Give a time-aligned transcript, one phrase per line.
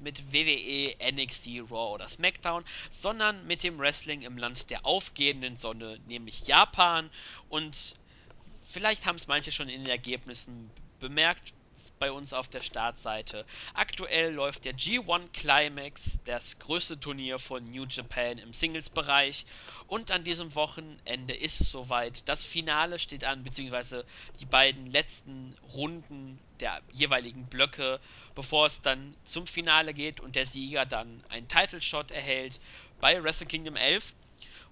[0.00, 5.98] mit WWE, NXT, Raw oder SmackDown, sondern mit dem Wrestling im Land der aufgehenden Sonne,
[6.06, 7.10] nämlich Japan.
[7.48, 7.94] Und
[8.60, 11.52] vielleicht haben es manche schon in den Ergebnissen bemerkt
[12.00, 13.44] bei uns auf der Startseite.
[13.74, 19.44] Aktuell läuft der G1 Climax, das größte Turnier von New Japan im Singles-Bereich.
[19.86, 22.26] Und an diesem Wochenende ist es soweit.
[22.26, 24.06] Das Finale steht an, beziehungsweise
[24.40, 28.00] die beiden letzten Runden der jeweiligen Blöcke,
[28.34, 32.60] bevor es dann zum Finale geht und der Sieger dann einen Title Shot erhält
[33.02, 34.14] bei Wrestle Kingdom 11.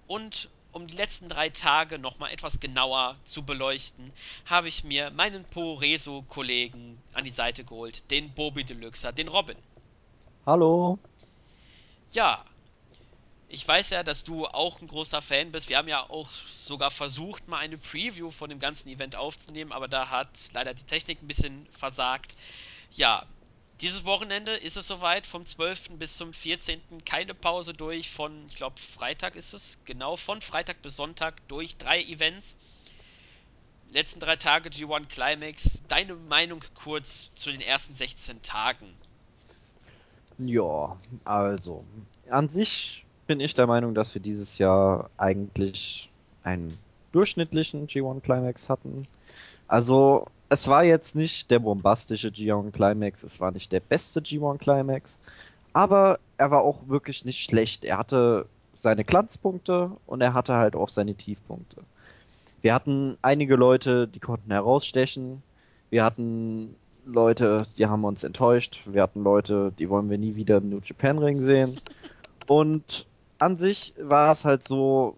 [0.07, 4.13] Und um die letzten drei Tage nochmal etwas genauer zu beleuchten,
[4.45, 9.57] habe ich mir meinen Poreso-Kollegen an die Seite geholt, den Bobby Deluxe, den Robin.
[10.45, 10.99] Hallo.
[12.11, 12.43] Ja,
[13.51, 15.69] ich weiß ja, dass du auch ein großer Fan bist.
[15.69, 19.87] Wir haben ja auch sogar versucht, mal eine Preview von dem ganzen Event aufzunehmen, aber
[19.87, 22.35] da hat leider die Technik ein bisschen versagt.
[22.91, 23.25] Ja,
[23.81, 25.91] dieses Wochenende ist es soweit, vom 12.
[25.97, 26.81] bis zum 14.
[27.05, 31.77] keine Pause durch, von, ich glaube, Freitag ist es, genau, von Freitag bis Sonntag durch
[31.77, 32.57] drei Events.
[33.91, 35.79] Letzten drei Tage G1 Climax.
[35.87, 38.93] Deine Meinung kurz zu den ersten 16 Tagen?
[40.37, 41.83] Ja, also,
[42.29, 46.09] an sich bin ich der Meinung, dass wir dieses Jahr eigentlich
[46.43, 46.77] einen
[47.11, 49.07] durchschnittlichen G1 Climax hatten.
[49.67, 54.57] Also, es war jetzt nicht der bombastische G1 Climax, es war nicht der beste G1
[54.57, 55.19] Climax,
[55.73, 57.85] aber er war auch wirklich nicht schlecht.
[57.85, 58.47] Er hatte
[58.79, 61.83] seine Glanzpunkte und er hatte halt auch seine Tiefpunkte.
[62.61, 65.43] Wir hatten einige Leute, die konnten herausstechen.
[65.89, 68.81] Wir hatten Leute, die haben uns enttäuscht.
[68.85, 71.79] Wir hatten Leute, die wollen wir nie wieder im New Japan Ring sehen.
[72.47, 73.05] Und
[73.37, 75.15] an sich war es halt so,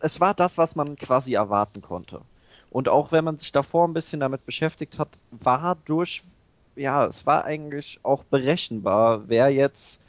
[0.00, 2.20] es war das, was man quasi erwarten konnte.
[2.70, 6.22] Und auch wenn man sich davor ein bisschen damit beschäftigt hat, war durch,
[6.76, 10.00] ja, es war eigentlich auch berechenbar, wer jetzt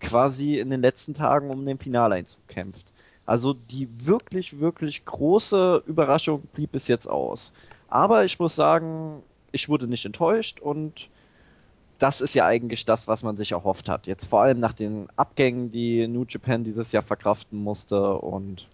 [0.00, 2.92] quasi in den letzten Tagen um den Finaleinzug kämpft.
[3.26, 7.52] Also die wirklich, wirklich große Überraschung blieb bis jetzt aus.
[7.88, 9.22] Aber ich muss sagen,
[9.52, 11.08] ich wurde nicht enttäuscht und
[11.98, 14.06] das ist ja eigentlich das, was man sich erhofft hat.
[14.06, 18.68] Jetzt vor allem nach den Abgängen, die New Japan dieses Jahr verkraften musste und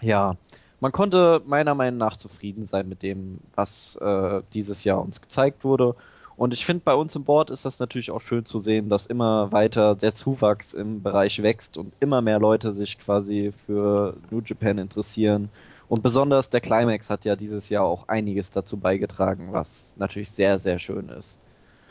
[0.00, 0.36] ja,
[0.82, 5.62] man konnte meiner Meinung nach zufrieden sein mit dem, was äh, dieses Jahr uns gezeigt
[5.62, 5.94] wurde.
[6.34, 9.06] Und ich finde, bei uns im Board ist das natürlich auch schön zu sehen, dass
[9.06, 14.40] immer weiter der Zuwachs im Bereich wächst und immer mehr Leute sich quasi für New
[14.44, 15.50] Japan interessieren.
[15.88, 20.58] Und besonders der Climax hat ja dieses Jahr auch einiges dazu beigetragen, was natürlich sehr,
[20.58, 21.38] sehr schön ist.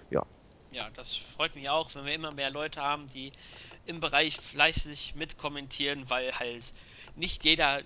[0.10, 0.26] Ja.
[0.74, 3.32] Ja, das freut mich auch, wenn wir immer mehr Leute haben, die
[3.86, 6.74] im Bereich fleißig mitkommentieren, weil halt
[7.16, 7.84] nicht jeder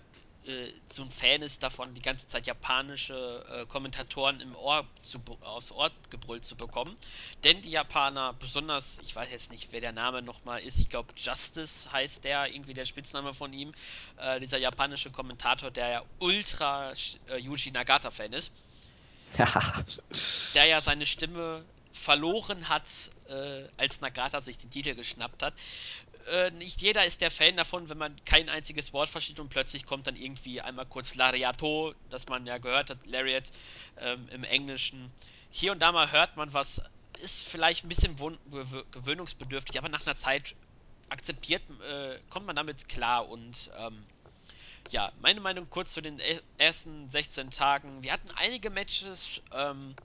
[0.48, 5.20] äh, so ein Fan ist davon, die ganze Zeit japanische äh, Kommentatoren im Ohr zu,
[5.42, 6.96] aufs Ohr gebrüllt zu bekommen.
[7.44, 11.14] Denn die Japaner, besonders, ich weiß jetzt nicht, wer der Name nochmal ist, ich glaube
[11.16, 13.74] Justice heißt der, irgendwie der Spitzname von ihm,
[14.18, 16.94] äh, dieser japanische Kommentator, der ja ultra
[17.30, 18.52] äh, Yuji Nagata-Fan ist.
[20.54, 22.86] Der ja seine Stimme verloren hat,
[23.28, 25.54] äh, als Nagata sich den Titel geschnappt hat
[26.28, 29.86] äh, nicht jeder ist der Fan davon, wenn man kein einziges Wort versteht und plötzlich
[29.86, 33.52] kommt dann irgendwie einmal kurz Lariato, das man ja gehört hat, Lariat
[34.00, 35.12] ähm, im Englischen.
[35.52, 36.82] Hier und da mal hört man was,
[37.22, 38.16] ist vielleicht ein bisschen
[38.92, 40.56] gewöhnungsbedürftig, aber nach einer Zeit
[41.10, 44.04] akzeptiert, äh, kommt man damit klar und ähm,
[44.90, 48.04] ja, meine Meinung kurz zu den e-, ersten 16 Tagen.
[48.04, 49.96] Wir hatten einige Matches, ähm,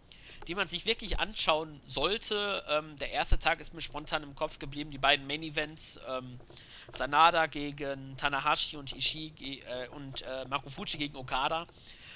[0.48, 2.64] die man sich wirklich anschauen sollte.
[2.68, 5.98] Ähm, der erste Tag ist mir spontan im Kopf geblieben, die beiden Main Events.
[6.06, 6.40] Ähm,
[6.90, 11.66] Sanada gegen Tanahashi und Ishii äh, und äh, Marufuji gegen Okada.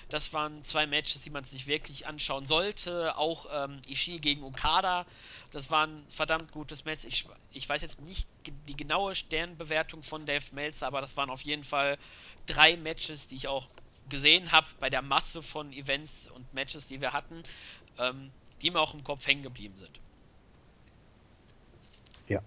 [0.08, 3.16] Das waren zwei Matches, die man sich wirklich anschauen sollte.
[3.16, 5.06] Auch ähm, Ishii gegen Okada.
[5.50, 7.04] Das war ein verdammt gutes Match.
[7.04, 11.42] Ich, ich weiß jetzt nicht die genaue Sternbewertung von Dave Meltzer, aber das waren auf
[11.42, 11.98] jeden Fall
[12.46, 13.70] drei Matches, die ich auch
[14.06, 17.42] gesehen habe bei der Masse von Events und Matches, die wir hatten
[17.98, 18.30] ähm,
[18.62, 20.00] die mir auch im Kopf hängen geblieben sind.
[22.28, 22.40] Ja.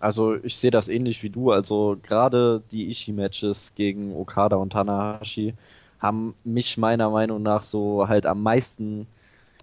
[0.00, 1.50] Also ich sehe das ähnlich wie du.
[1.50, 5.54] Also gerade die Ishii-Matches gegen Okada und Tanahashi
[5.98, 9.06] haben mich meiner Meinung nach so halt am meisten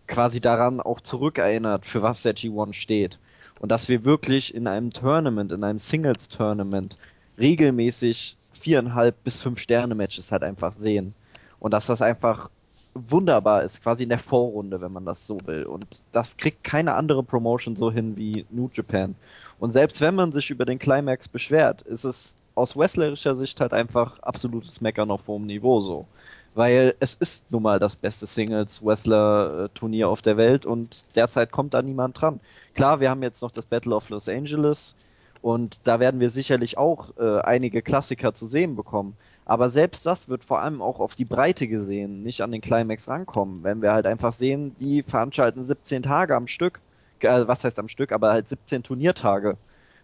[0.07, 3.19] quasi daran auch zurückerinnert, für was der G1 steht.
[3.59, 6.97] Und dass wir wirklich in einem Tournament, in einem Singles-Tournament
[7.37, 11.13] regelmäßig viereinhalb bis fünf Sterne-Matches halt einfach sehen.
[11.59, 12.49] Und dass das einfach
[12.93, 15.63] wunderbar ist, quasi in der Vorrunde, wenn man das so will.
[15.63, 19.15] Und das kriegt keine andere Promotion so hin wie New Japan.
[19.59, 23.73] Und selbst wenn man sich über den Climax beschwert, ist es aus wrestlerischer Sicht halt
[23.73, 26.05] einfach absolutes Meckern auf hohem Niveau so.
[26.53, 31.81] weil es ist nun mal das beste Singles-Wrestler-Turnier auf der Welt und derzeit kommt da
[31.81, 32.39] niemand dran.
[32.73, 34.95] Klar, wir haben jetzt noch das Battle of Los Angeles
[35.41, 39.15] und da werden wir sicherlich auch äh, einige Klassiker zu sehen bekommen.
[39.45, 43.07] Aber selbst das wird vor allem auch auf die Breite gesehen, nicht an den Climax
[43.07, 43.63] rankommen.
[43.63, 46.79] Wenn wir halt einfach sehen, die veranstalten 17 Tage am Stück,
[47.19, 49.57] äh, was heißt am Stück, aber halt 17 Turniertage,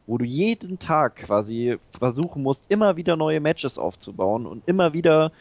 [0.07, 5.31] wo du jeden Tag quasi versuchen musst, immer wieder neue Matches aufzubauen und immer wieder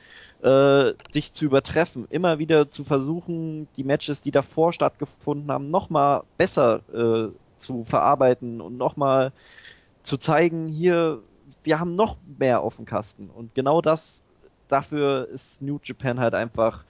[0.43, 6.23] äh, dich zu übertreffen, immer wieder zu versuchen, die Matches, die davor stattgefunden haben, nochmal
[6.37, 9.33] besser äh, zu verarbeiten und nochmal
[10.03, 11.23] zu zeigen, hier,
[11.67, 13.29] wir haben noch mehr auf dem Kasten.
[13.29, 14.23] Und genau das,
[14.69, 16.85] dafür ist New Japan halt einfach,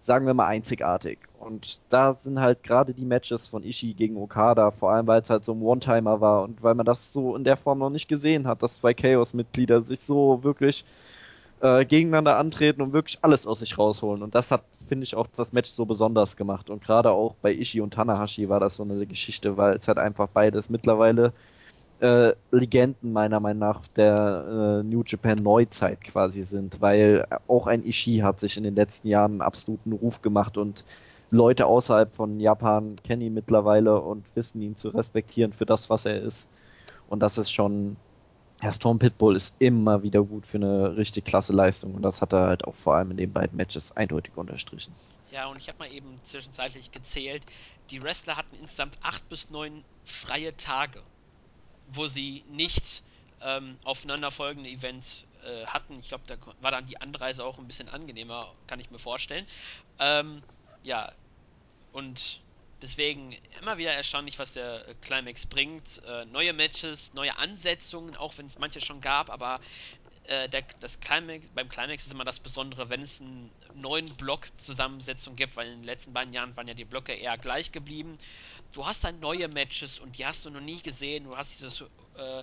[0.00, 1.18] sagen wir mal, einzigartig.
[1.38, 5.30] Und da sind halt gerade die Matches von Ishii gegen Okada, vor allem weil es
[5.30, 8.08] halt so ein One-Timer war und weil man das so in der Form noch nicht
[8.08, 10.84] gesehen hat, dass zwei Chaos-Mitglieder sich so wirklich
[11.60, 14.22] äh, gegeneinander antreten und wirklich alles aus sich rausholen.
[14.22, 16.70] Und das hat, finde ich, auch das Match so besonders gemacht.
[16.70, 19.98] Und gerade auch bei Ishii und Tanahashi war das so eine Geschichte, weil es halt
[19.98, 21.32] einfach beides mittlerweile
[22.02, 27.84] äh, Legenden meiner Meinung nach der äh, New Japan Neuzeit quasi sind, weil auch ein
[27.84, 30.84] Ishii hat sich in den letzten Jahren einen absoluten Ruf gemacht und
[31.30, 36.04] Leute außerhalb von Japan kennen ihn mittlerweile und wissen ihn zu respektieren für das, was
[36.04, 36.48] er ist.
[37.08, 37.96] Und das ist schon
[38.62, 42.32] ja, Storm Pitbull ist immer wieder gut für eine richtig klasse Leistung und das hat
[42.32, 44.94] er halt auch vor allem in den beiden Matches eindeutig unterstrichen.
[45.30, 47.44] Ja, und ich habe mal eben zwischenzeitlich gezählt,
[47.90, 51.00] die Wrestler hatten insgesamt acht bis neun freie Tage,
[51.92, 53.02] wo sie nicht
[53.40, 55.98] ähm, aufeinanderfolgende Events äh, hatten.
[55.98, 59.46] Ich glaube, da war dann die Anreise auch ein bisschen angenehmer, kann ich mir vorstellen.
[59.98, 60.42] Ähm,
[60.82, 61.12] ja,
[61.92, 62.40] und
[62.82, 66.02] Deswegen immer wieder erstaunlich, was der äh, Climax bringt.
[66.04, 69.60] Äh, neue Matches, neue Ansetzungen, auch wenn es manche schon gab, aber
[70.24, 75.36] äh, der, das Climax, beim Climax ist immer das Besondere, wenn es einen neuen Block-Zusammensetzung
[75.36, 78.18] gibt, weil in den letzten beiden Jahren waren ja die Blöcke eher gleich geblieben.
[78.72, 81.24] Du hast dann neue Matches und die hast du noch nie gesehen.
[81.24, 81.82] Du hast dieses
[82.16, 82.42] äh,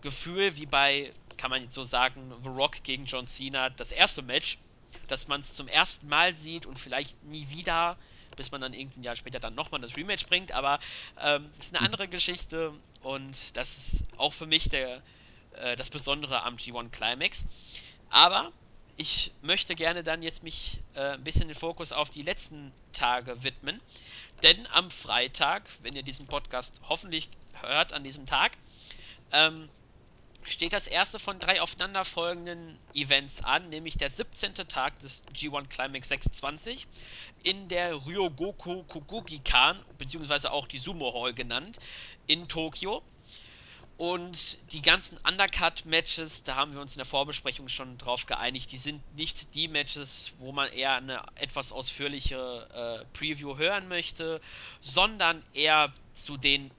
[0.00, 4.22] Gefühl wie bei, kann man jetzt so sagen, The Rock gegen John Cena, das erste
[4.22, 4.58] Match,
[5.08, 7.96] dass man es zum ersten Mal sieht und vielleicht nie wieder
[8.36, 10.78] bis man dann irgendein Jahr später dann nochmal das Rematch bringt, aber
[11.20, 12.72] ähm, ist eine andere Geschichte
[13.02, 15.02] und das ist auch für mich der,
[15.52, 17.44] äh, das Besondere am G1 Climax.
[18.10, 18.52] Aber
[18.96, 23.42] ich möchte gerne dann jetzt mich äh, ein bisschen den Fokus auf die letzten Tage
[23.42, 23.80] widmen,
[24.42, 28.52] denn am Freitag, wenn ihr diesen Podcast hoffentlich hört an diesem Tag,
[29.32, 29.70] ähm,
[30.48, 34.54] steht das erste von drei aufeinanderfolgenden Events an, nämlich der 17.
[34.68, 36.88] Tag des G1 Climax 26
[37.44, 41.78] in der Ryogoku Kokugikan, beziehungsweise auch die Sumo Hall genannt,
[42.26, 43.02] in Tokio.
[44.02, 48.78] Und die ganzen Undercut-Matches, da haben wir uns in der Vorbesprechung schon drauf geeinigt, die
[48.78, 52.34] sind nicht die Matches, wo man eher eine etwas ausführliche
[52.74, 54.40] äh, Preview hören möchte,
[54.80, 56.72] sondern eher zu den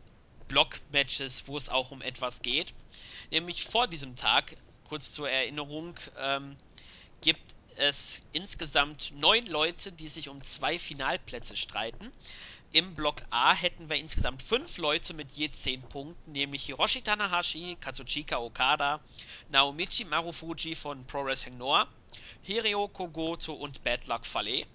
[0.50, 2.74] Block-Matches, wo es auch um etwas geht.
[3.31, 4.58] Nämlich vor diesem Tag,
[4.90, 6.58] kurz zur Erinnerung, ähm,
[7.22, 12.12] gibt es insgesamt neun Leute, die sich um zwei Finalplätze streiten.
[12.75, 17.78] Im Block A hätten wir insgesamt fünf Leute mit je zehn Punkten, nämlich Hiroshi Tanahashi,
[17.80, 19.00] Katsuchika Okada,
[19.50, 21.88] Naomichi Marufuji von Pro Wrestling Noah,
[22.42, 24.66] Hireo Kogoto und Bad Luck Fale.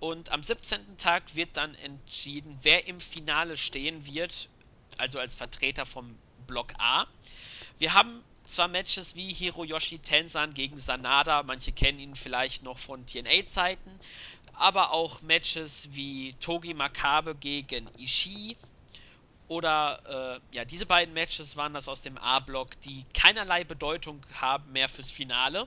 [0.00, 0.96] Und am 17.
[0.96, 4.48] Tag wird dann entschieden, wer im Finale stehen wird,
[4.96, 6.16] also als Vertreter vom
[6.46, 7.06] Block A.
[7.78, 13.04] Wir haben zwar Matches wie Hiroyoshi Tensan gegen Sanada, manche kennen ihn vielleicht noch von
[13.04, 14.00] TNA-Zeiten,
[14.58, 18.56] aber auch Matches wie Togi Makabe gegen Ishii
[19.48, 24.72] oder äh, ja, diese beiden Matches waren das aus dem A-Block, die keinerlei Bedeutung haben
[24.72, 25.66] mehr fürs Finale.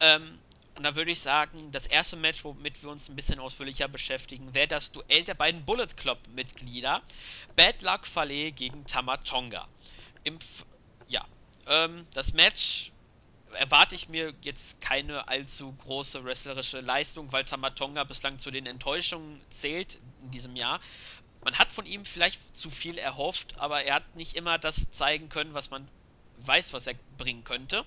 [0.00, 0.38] Ähm,
[0.76, 4.54] und da würde ich sagen, das erste Match, womit wir uns ein bisschen ausführlicher beschäftigen,
[4.54, 7.00] wäre das Duell der beiden Bullet Club-Mitglieder.
[7.54, 9.68] Bad Luck Fale gegen Tamatonga.
[10.24, 10.38] Im
[11.06, 11.24] ja,
[11.68, 12.90] ähm, das Match
[13.54, 19.40] erwarte ich mir jetzt keine allzu große wrestlerische Leistung, weil Tamatonga bislang zu den Enttäuschungen
[19.50, 20.80] zählt in diesem Jahr.
[21.44, 25.28] Man hat von ihm vielleicht zu viel erhofft, aber er hat nicht immer das zeigen
[25.28, 25.88] können, was man
[26.38, 27.84] weiß, was er bringen könnte.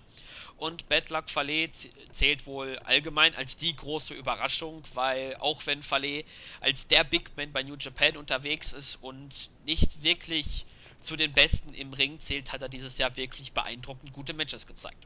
[0.57, 1.71] Und Bad Luck Fale
[2.11, 6.23] zählt wohl allgemein als die große Überraschung, weil auch wenn Fale
[6.61, 10.65] als der Big Man bei New Japan unterwegs ist und nicht wirklich
[10.99, 15.05] zu den Besten im Ring zählt, hat er dieses Jahr wirklich beeindruckend gute Matches gezeigt.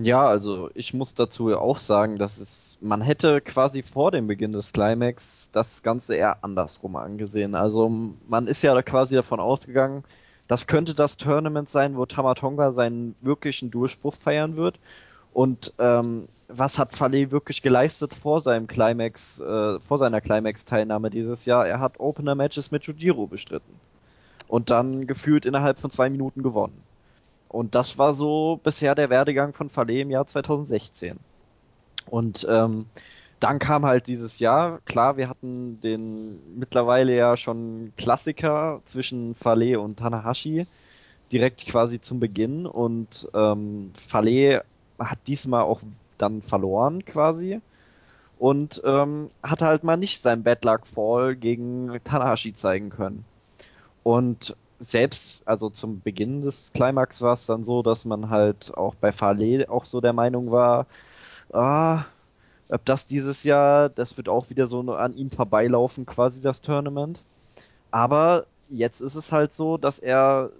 [0.00, 4.52] Ja, also ich muss dazu auch sagen, dass es, man hätte quasi vor dem Beginn
[4.52, 7.56] des Climax das Ganze eher andersrum angesehen.
[7.56, 7.90] Also
[8.28, 10.04] man ist ja quasi davon ausgegangen,
[10.46, 14.78] das könnte das Tournament sein, wo Tamatonga seinen wirklichen Durchbruch feiern wird.
[15.32, 21.44] Und ähm, was hat Fale wirklich geleistet vor seinem Climax, äh, vor seiner Climax-Teilnahme dieses
[21.44, 21.66] Jahr?
[21.66, 23.74] Er hat Opener-Matches mit Jujiro bestritten.
[24.46, 26.82] Und dann gefühlt innerhalb von zwei Minuten gewonnen.
[27.48, 31.18] Und das war so bisher der Werdegang von Fale im Jahr 2016.
[32.06, 32.86] Und ähm,
[33.40, 39.80] dann kam halt dieses Jahr, klar, wir hatten den mittlerweile ja schon Klassiker zwischen Fale
[39.80, 40.66] und Tanahashi
[41.30, 44.64] direkt quasi zum Beginn und ähm, Fale
[44.98, 45.80] hat diesmal auch
[46.16, 47.60] dann verloren quasi
[48.38, 53.24] und ähm, hat halt mal nicht sein Bad Luck Fall gegen Tanahashi zeigen können.
[54.02, 58.94] Und selbst, also zum Beginn des Climax war es dann so, dass man halt auch
[58.94, 60.86] bei Fale auch so der Meinung war,
[61.52, 62.04] ah,
[62.68, 67.24] ob das dieses Jahr, das wird auch wieder so an ihm vorbeilaufen, quasi das Tournament.
[67.90, 70.50] Aber jetzt ist es halt so, dass er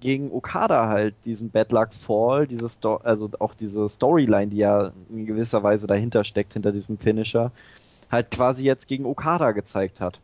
[0.00, 4.92] gegen Okada halt diesen Bad Luck Fall, diese Sto also auch diese Storyline, die ja
[5.08, 7.50] in gewisser Weise dahinter steckt, hinter diesem Finisher,
[8.10, 10.20] halt quasi jetzt gegen Okada gezeigt hat.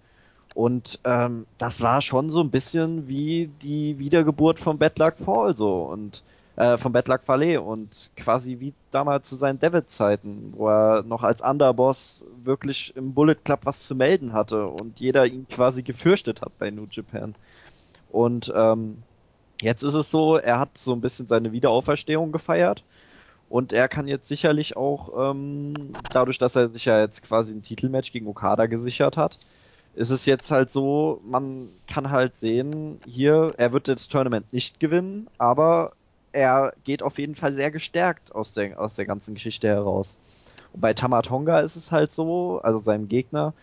[0.56, 5.56] Und ähm, das war schon so ein bisschen wie die Wiedergeburt von Bad Luck Fall
[5.56, 6.22] so und
[6.56, 11.22] äh, von Bad Luck Fale und quasi wie damals zu seinen David-Zeiten, wo er noch
[11.22, 16.40] als Underboss wirklich im Bullet Club was zu melden hatte und jeder ihn quasi gefürchtet
[16.42, 17.34] hat bei New Japan.
[18.08, 19.04] Und ähm,
[19.60, 22.84] Jetzt ist es so, er hat so ein bisschen seine Wiederauferstehung gefeiert
[23.48, 27.62] und er kann jetzt sicherlich auch, ähm, dadurch, dass er sich ja jetzt quasi ein
[27.62, 29.38] Titelmatch gegen Okada gesichert hat,
[29.96, 34.78] ist es jetzt halt so, man kann halt sehen, hier, er wird das Tournament nicht
[34.78, 35.92] gewinnen, aber
[36.32, 40.18] er geht auf jeden Fall sehr gestärkt aus der, aus der ganzen Geschichte heraus.
[40.74, 43.54] Und bei Tamatonga ist es halt so, also seinem Gegner,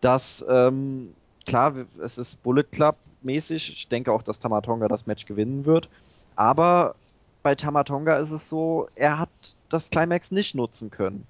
[0.00, 1.14] dass, ähm,
[1.46, 3.72] klar, es ist Bullet Club, mäßig.
[3.72, 5.88] Ich denke auch, dass Tamatonga das Match gewinnen wird.
[6.34, 6.96] Aber
[7.44, 9.30] bei Tamatonga ist es so, er hat
[9.68, 11.24] das Climax nicht nutzen können.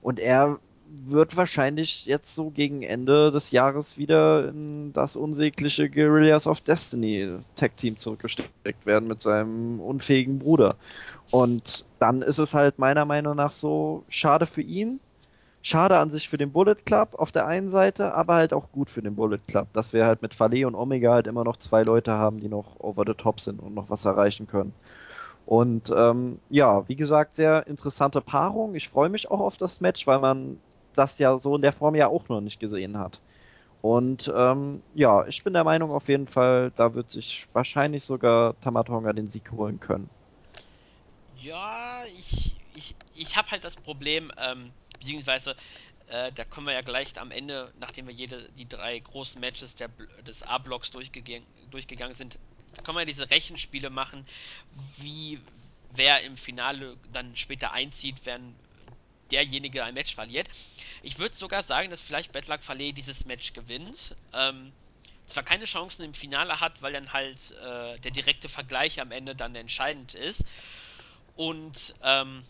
[0.00, 0.58] Und er
[1.06, 7.38] wird wahrscheinlich jetzt so gegen Ende des Jahres wieder in das unsägliche Guerrillas of Destiny
[7.56, 10.76] Tag Team zurückgesteckt werden mit seinem unfähigen Bruder.
[11.30, 15.00] Und dann ist es halt meiner Meinung nach so schade für ihn,
[15.62, 18.88] Schade an sich für den Bullet Club auf der einen Seite, aber halt auch gut
[18.88, 21.82] für den Bullet Club, dass wir halt mit Fale und Omega halt immer noch zwei
[21.82, 24.72] Leute haben, die noch over the top sind und noch was erreichen können.
[25.44, 28.74] Und ähm, ja, wie gesagt, sehr interessante Paarung.
[28.74, 30.58] Ich freue mich auch auf das Match, weil man
[30.94, 33.20] das ja so in der Form ja auch noch nicht gesehen hat.
[33.82, 38.58] Und ähm, ja, ich bin der Meinung auf jeden Fall, da wird sich wahrscheinlich sogar
[38.60, 40.10] Tamatonga den Sieg holen können.
[41.40, 45.56] Ja, ich, ich, ich habe halt das Problem, ähm, beziehungsweise
[46.08, 49.74] äh, da kommen wir ja gleich am Ende, nachdem wir jede die drei großen Matches
[49.76, 49.88] der,
[50.26, 52.38] des A-Blocks durchgegangen, durchgegangen sind,
[52.74, 54.26] da können wir diese Rechenspiele machen,
[54.98, 55.40] wie
[55.94, 58.54] wer im Finale dann später einzieht, wenn
[59.30, 60.48] derjenige ein Match verliert.
[61.02, 64.14] Ich würde sogar sagen, dass vielleicht Betlak Fale dieses Match gewinnt.
[64.32, 64.72] Ähm,
[65.26, 69.34] zwar keine Chancen im Finale hat, weil dann halt äh, der direkte Vergleich am Ende
[69.34, 70.44] dann entscheidend ist.
[71.36, 72.44] Und ähm,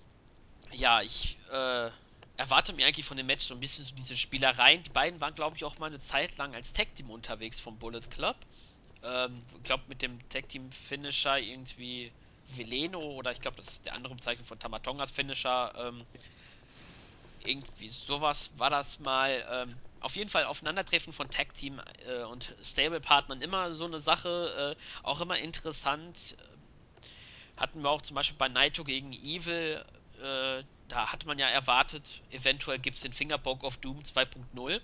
[0.73, 1.91] ja, ich äh,
[2.37, 4.83] erwarte mir eigentlich von dem Match so ein bisschen so diese Spielereien.
[4.83, 8.01] Die beiden waren, glaube ich, auch mal eine Zeit lang als Tag-Team unterwegs vom Bullet
[8.11, 8.37] Club.
[9.03, 12.13] Ähm, ich glaube, mit dem Tag-Team-Finisher irgendwie
[12.57, 15.73] Veleno oder ich glaube, das ist der andere Bezeichnung von Tamatongas Finisher.
[15.77, 16.05] Ähm,
[17.45, 19.45] irgendwie sowas war das mal.
[19.51, 24.01] Ähm, auf jeden Fall Aufeinandertreffen von Tag Team äh, und Stable Partnern immer so eine
[24.01, 26.37] Sache, äh, auch immer interessant.
[27.57, 29.85] Hatten wir auch zum Beispiel bei Naito gegen Evil
[30.21, 34.81] äh, da hat man ja erwartet, eventuell gibt es den Fingerpoke of Doom 2.0.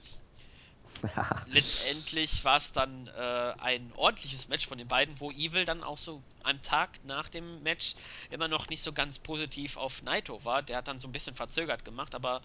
[1.46, 5.98] Letztendlich war es dann äh, ein ordentliches Match von den beiden, wo Evil dann auch
[5.98, 7.94] so am Tag nach dem Match
[8.30, 10.62] immer noch nicht so ganz positiv auf Naito war.
[10.62, 12.42] Der hat dann so ein bisschen verzögert gemacht, aber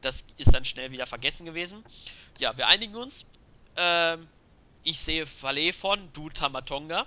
[0.00, 1.84] das ist dann schnell wieder vergessen gewesen.
[2.38, 3.24] Ja, wir einigen uns.
[3.76, 4.28] Ähm,
[4.82, 7.06] ich sehe Fale von, du Tamatonga.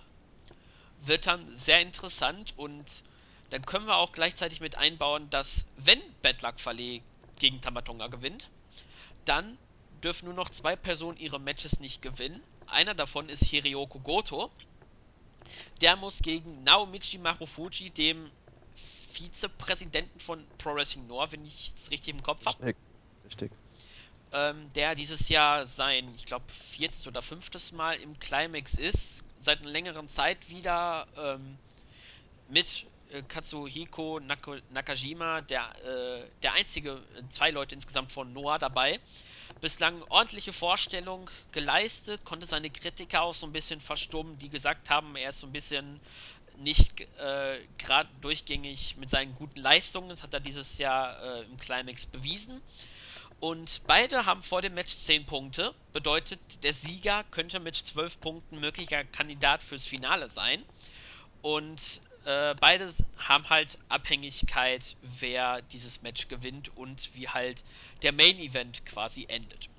[1.06, 3.04] Wird dann sehr interessant und
[3.52, 7.02] dann können wir auch gleichzeitig mit einbauen, dass wenn Bad Luck Fale
[7.40, 8.50] gegen Tamatonga gewinnt,
[9.26, 9.58] dann
[10.04, 12.42] dürfen nur noch zwei Personen ihre Matches nicht gewinnen.
[12.68, 14.52] Einer davon ist Hirioko Goto.
[15.82, 18.30] Der muss gegen Naomichi Marufuji, dem
[18.76, 22.76] Vizepräsidenten von Pro Wrestling Noah, wenn ich es richtig im Kopf habe.
[23.26, 23.52] Richtig.
[24.34, 29.62] Ähm, der dieses Jahr sein, ich glaube, viertes oder fünftes Mal im Climax ist, seit
[29.62, 31.58] einer längeren Zeit wieder ähm,
[32.50, 38.60] mit äh, Katsuhiko Nak Nakajima, der, äh, der einzige, äh, zwei Leute insgesamt von Noah
[38.60, 39.00] dabei.
[39.62, 45.16] Bislang ordentliche Vorstellung geleistet, konnte seine Kritiker auch so ein bisschen verstummen, die gesagt haben,
[45.16, 46.00] er ist so ein bisschen
[46.58, 50.10] nicht äh, gerade durchgängig mit seinen guten Leistungen.
[50.10, 52.62] Das hat er dieses Jahr äh, im Climax bewiesen.
[53.40, 55.74] Und beide haben vor dem Match 10 Punkte.
[55.94, 60.64] Bedeutet, der Sieger könnte mit 12 Punkten möglicher Kandidat fürs Finale sein.
[61.44, 67.64] Und äh, beide haben halt Abhängigkeit, wer dieses Match gewinnt und wie halt
[68.04, 69.70] der Main Event quasi endet.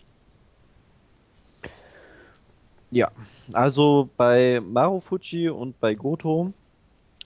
[2.90, 3.10] Ja,
[3.52, 6.54] also bei Marufuji und bei Goto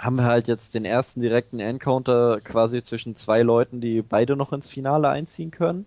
[0.01, 4.53] haben wir halt jetzt den ersten direkten Encounter quasi zwischen zwei Leuten, die beide noch
[4.53, 5.87] ins Finale einziehen können.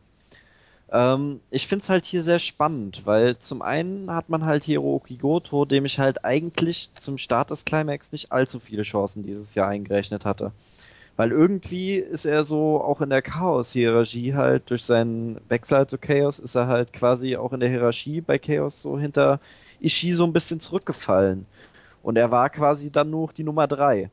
[0.92, 5.18] Ähm, ich finde es halt hier sehr spannend, weil zum einen hat man halt Hiroki
[5.18, 9.70] Goto, dem ich halt eigentlich zum Start des Climax nicht allzu viele Chancen dieses Jahr
[9.70, 10.52] eingerechnet hatte.
[11.18, 15.98] Weil irgendwie ist er so auch in der Chaos-Hierarchie halt durch seinen Wechsel halt zu
[15.98, 19.40] Chaos ist er halt quasi auch in der Hierarchie bei Chaos so hinter
[19.80, 21.46] Ishii so ein bisschen zurückgefallen.
[22.04, 24.12] Und er war quasi dann nur die Nummer drei.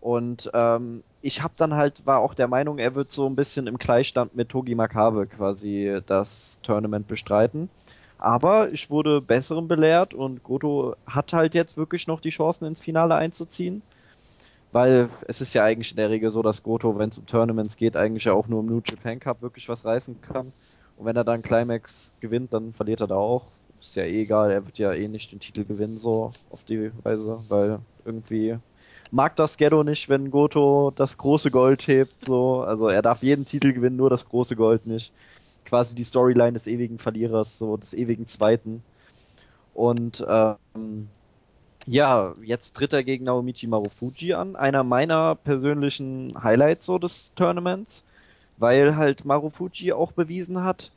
[0.00, 3.66] Und ähm, ich habe dann halt, war auch der Meinung, er wird so ein bisschen
[3.66, 7.68] im Gleichstand mit Togi Makabe quasi das Tournament bestreiten.
[8.16, 12.80] Aber ich wurde Besserem belehrt und Goto hat halt jetzt wirklich noch die Chancen ins
[12.80, 13.82] Finale einzuziehen.
[14.70, 17.76] Weil es ist ja eigentlich in der Regel so, dass Goto, wenn es um Tournaments
[17.76, 20.52] geht, eigentlich ja auch nur im New Japan Cup wirklich was reißen kann.
[20.96, 23.46] Und wenn er dann Climax gewinnt, dann verliert er da auch.
[23.80, 26.92] Ist ja eh egal, er wird ja eh nicht den Titel gewinnen, so auf die
[27.02, 28.58] Weise, weil irgendwie
[29.10, 32.62] mag das Ghetto nicht, wenn Goto das große Gold hebt, so.
[32.62, 35.12] Also er darf jeden Titel gewinnen, nur das große Gold nicht.
[35.64, 38.82] Quasi die Storyline des ewigen Verlierers, so des ewigen Zweiten.
[39.74, 41.08] Und ähm,
[41.86, 48.04] ja, jetzt tritt er gegen Naomichi Marufuji an, einer meiner persönlichen Highlights so des Tournaments,
[48.58, 50.90] weil halt Marufuji auch bewiesen hat,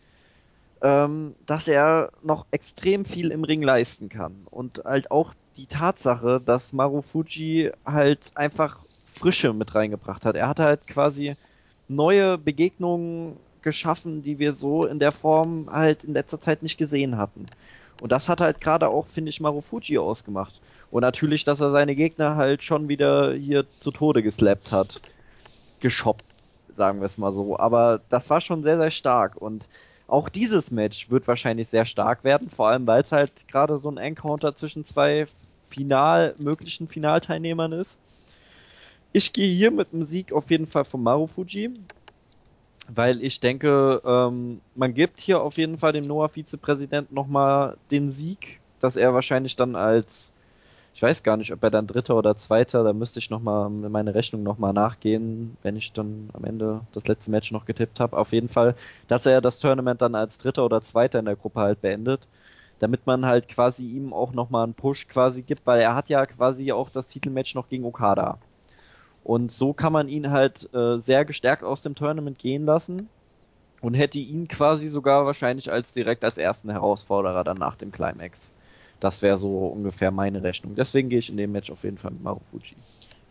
[0.82, 4.48] ähm, dass er noch extrem viel im Ring leisten kann.
[4.50, 8.78] Und halt auch die Tatsache, dass Marufuji halt einfach
[9.14, 10.36] Frische mit reingebracht hat.
[10.36, 11.36] Er hat halt quasi
[11.90, 17.18] neue Begegnungen geschaffen, die wir so in der Form halt in letzter Zeit nicht gesehen
[17.18, 17.48] hatten.
[18.00, 20.62] Und das hat halt gerade auch, finde ich, Marufuji ausgemacht.
[20.92, 25.02] Und natürlich, dass er seine Gegner halt schon wieder hier zu Tode geslappt hat.
[25.82, 26.24] Geschoppt,
[26.78, 27.60] sagen wir es mal so.
[27.60, 29.36] Aber das war schon sehr, sehr stark.
[29.36, 29.68] Und
[30.08, 33.92] auch dieses Match wird wahrscheinlich sehr stark werden, vor allem weil es halt gerade so
[33.92, 35.28] ein Encounter zwischen zwei
[35.70, 38.00] Final, möglichen Finalteilnehmern ist.
[39.12, 41.72] Ich gehe hier mit dem Sieg auf jeden Fall von Marufuji,
[42.94, 48.60] weil ich denke, ähm, man gibt hier auf jeden Fall dem Noah-Vizepräsidenten nochmal den Sieg,
[48.80, 50.34] dass er wahrscheinlich dann als
[51.00, 54.16] ich weiß gar nicht, ob er dann Dritter oder Zweiter, da müsste ich nochmal meine
[54.16, 58.18] Rechnung nochmal nachgehen, wenn ich dann am Ende das letzte Match noch getippt habe.
[58.18, 58.76] Auf jeden Fall,
[59.08, 62.28] dass er das Tournament dann als Dritter oder Zweiter in der Gruppe halt beendet,
[62.80, 66.26] damit man halt quasi ihm auch nochmal einen Push quasi gibt, weil er hat ja
[66.26, 68.40] quasi auch das Titelmatch noch gegen Okada.
[69.24, 73.10] Und so kann man ihn halt äh, sehr gestärkt aus dem Tournament gehen lassen
[73.82, 78.52] und hätte ihn quasi sogar wahrscheinlich als direkt als ersten Herausforderer dann nach dem Climax.
[79.00, 80.76] Das wäre so ungefähr meine Rechnung.
[80.76, 82.76] Deswegen gehe ich in dem Match auf jeden Fall mit Marufuji.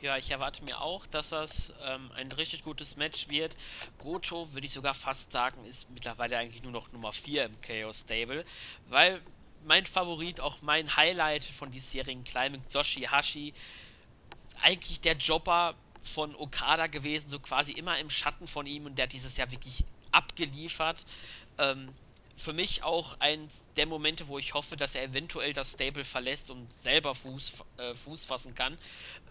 [0.01, 3.57] Ja, ich erwarte mir auch, dass das ähm, ein richtig gutes Match wird.
[3.99, 8.01] Goto, würde ich sogar fast sagen, ist mittlerweile eigentlich nur noch Nummer 4 im Chaos
[8.01, 8.45] Stable,
[8.85, 9.21] weil
[9.61, 13.55] mein Favorit, auch mein Highlight von diesjährigen Climbing, Zoshi Hashi,
[14.63, 19.05] eigentlich der Jobber von Okada gewesen, so quasi immer im Schatten von ihm und der
[19.05, 21.05] hat dieses Jahr wirklich abgeliefert.
[21.59, 21.97] Ähm,
[22.37, 26.51] für mich auch eins der Momente, wo ich hoffe, dass er eventuell das Stable verlässt
[26.51, 28.79] und selber Fuß, äh, Fuß fassen kann.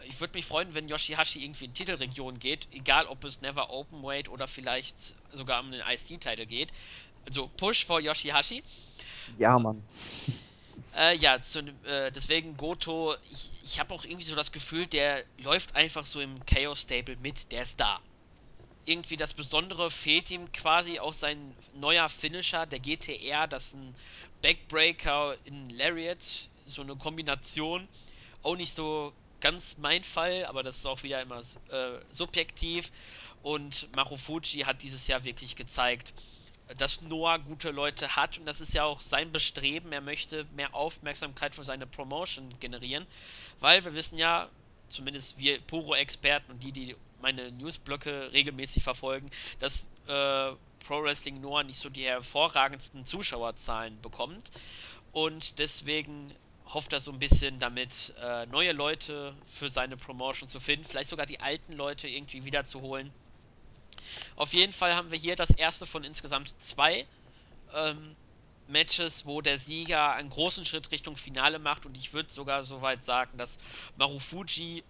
[0.03, 4.03] Ich würde mich freuen, wenn Yoshihashi irgendwie in Titelregion geht, egal ob es Never Open
[4.03, 6.73] Weight oder vielleicht sogar um den IST-Titel geht.
[7.25, 8.63] Also Push vor Yoshihashi.
[9.37, 9.83] Ja, Mann.
[10.95, 15.23] Äh, ja, zu, äh, deswegen Goto, ich, ich habe auch irgendwie so das Gefühl, der
[15.37, 18.01] läuft einfach so im Chaos Stable mit, der ist da
[18.87, 23.95] irgendwie das Besondere fehlt ihm quasi auch sein neuer Finisher, der GTR, das ist ein
[24.41, 27.89] Backbreaker in Lariat, so eine Kombination.
[28.43, 32.91] Auch nicht so ganz mein Fall, aber das ist auch wieder immer äh, subjektiv.
[33.41, 36.13] Und Marufuji hat dieses Jahr wirklich gezeigt,
[36.77, 39.91] dass Noah gute Leute hat und das ist ja auch sein Bestreben.
[39.91, 43.07] Er möchte mehr Aufmerksamkeit für seine Promotion generieren,
[43.59, 44.49] weil wir wissen ja,
[44.89, 50.51] zumindest wir Puro-Experten und die, die meine Newsblöcke regelmäßig verfolgen, dass äh,
[50.85, 54.43] Pro Wrestling Noah nicht so die hervorragendsten Zuschauerzahlen bekommt.
[55.11, 56.33] Und deswegen
[56.73, 61.09] hofft er so ein bisschen damit, äh, neue Leute für seine Promotion zu finden, vielleicht
[61.09, 63.11] sogar die alten Leute irgendwie wiederzuholen.
[64.35, 67.05] Auf jeden Fall haben wir hier das erste von insgesamt zwei
[67.73, 68.15] ähm,
[68.67, 72.81] Matches, wo der Sieger einen großen Schritt Richtung Finale macht und ich würde sogar so
[72.81, 73.57] weit sagen, dass
[73.95, 74.83] Marufuji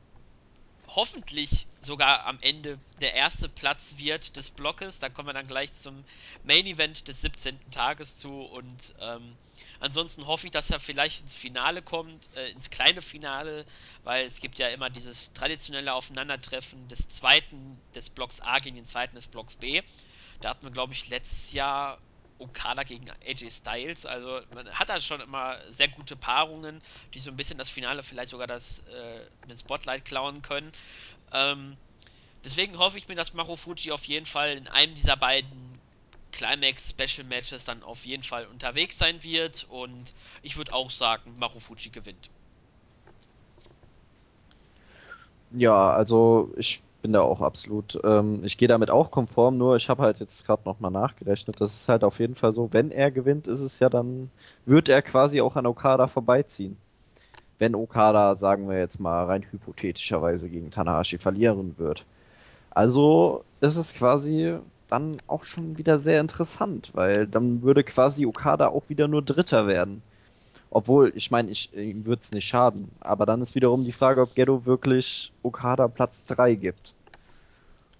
[0.87, 4.99] hoffentlich sogar am Ende der erste Platz wird des Blockes.
[4.99, 6.05] Da kommen wir dann gleich zum
[6.43, 7.59] Main Event des 17.
[7.71, 9.37] Tages zu und ähm,
[9.79, 13.65] ansonsten hoffe ich, dass er vielleicht ins Finale kommt, äh, ins kleine Finale,
[14.03, 18.85] weil es gibt ja immer dieses traditionelle Aufeinandertreffen des zweiten des Blocks A gegen den
[18.85, 19.81] zweiten des Blocks B.
[20.41, 21.99] Da hatten wir, glaube ich, letztes Jahr
[22.39, 24.05] Okada gegen AJ Styles.
[24.05, 26.81] Also man hat da schon immer sehr gute Paarungen,
[27.13, 30.71] die so ein bisschen das Finale vielleicht sogar das äh, den Spotlight klauen können.
[31.31, 31.77] Ähm,
[32.43, 35.66] deswegen hoffe ich mir, dass Marufuji auf jeden Fall in einem dieser beiden
[36.37, 41.35] Climax Special Matches dann auf jeden Fall unterwegs sein wird und ich würde auch sagen,
[41.39, 42.29] Marufuji gewinnt.
[45.51, 47.99] Ja, also ich bin da auch absolut.
[48.03, 51.59] Ähm, ich gehe damit auch konform, nur ich habe halt jetzt gerade nochmal nachgerechnet.
[51.61, 54.29] Das ist halt auf jeden Fall so, wenn er gewinnt, ist es ja dann,
[54.65, 56.77] wird er quasi auch an Okada vorbeiziehen.
[57.59, 62.05] Wenn Okada, sagen wir jetzt mal rein hypothetischerweise gegen Tanahashi verlieren wird.
[62.71, 68.67] Also ist es quasi dann auch schon wieder sehr interessant, weil dann würde quasi Okada
[68.67, 70.01] auch wieder nur Dritter werden.
[70.69, 72.91] Obwohl, ich meine, ich, ihm würde es nicht schaden.
[72.99, 76.93] Aber dann ist wiederum die Frage, ob Gedo wirklich Okada Platz 3 gibt.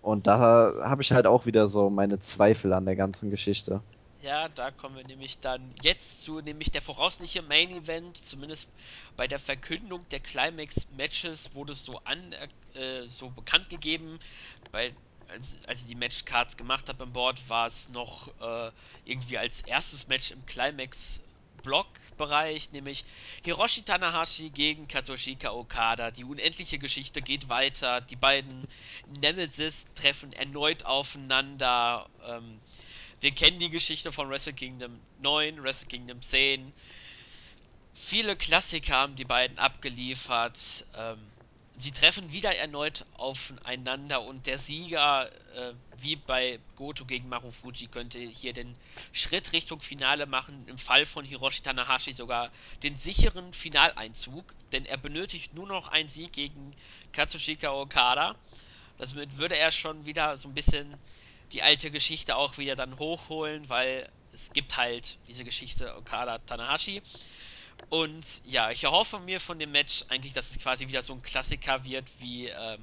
[0.02, 3.82] Und da habe ich halt auch wieder so meine Zweifel an der ganzen Geschichte.
[4.22, 8.70] Ja, da kommen wir nämlich dann jetzt zu, nämlich der voraussichtliche Main Event, zumindest
[9.16, 12.34] bei der Verkündung der Climax Matches wurde es so an,
[12.74, 14.20] äh, so bekannt gegeben.
[14.72, 14.94] Bei,
[15.30, 18.72] als, als ich die Matchcards gemacht habe im Board, war es noch äh,
[19.06, 21.22] irgendwie als erstes Match im Climax
[21.64, 23.04] Block-Bereich, nämlich
[23.44, 26.12] Hiroshi Tanahashi gegen Katsushika Okada.
[26.12, 28.00] Die unendliche Geschichte geht weiter.
[28.02, 28.68] Die beiden
[29.20, 32.08] Nemesis treffen erneut aufeinander.
[32.26, 32.60] Ähm,
[33.20, 36.72] wir kennen die Geschichte von Wrestle Kingdom 9, Wrestle Kingdom 10.
[37.94, 40.86] Viele Klassiker haben die beiden abgeliefert.
[40.96, 41.20] Ähm,
[41.78, 48.20] sie treffen wieder erneut aufeinander und der Sieger, äh, wie bei Goto gegen Marufuji, könnte
[48.20, 48.76] hier den
[49.12, 50.68] Schritt Richtung Finale machen.
[50.68, 56.10] Im Fall von Hiroshi Tanahashi sogar den sicheren Finaleinzug, denn er benötigt nur noch einen
[56.10, 56.76] Sieg gegen
[57.12, 58.36] Katsushika Okada.
[58.98, 60.98] Damit würde er schon wieder so ein bisschen
[61.52, 67.04] die alte Geschichte auch wieder dann hochholen, weil es gibt halt diese Geschichte Okada Tanahashi.
[67.90, 71.22] Und ja, ich erhoffe mir von dem Match eigentlich, dass es quasi wieder so ein
[71.22, 72.82] Klassiker wird, wie, ähm,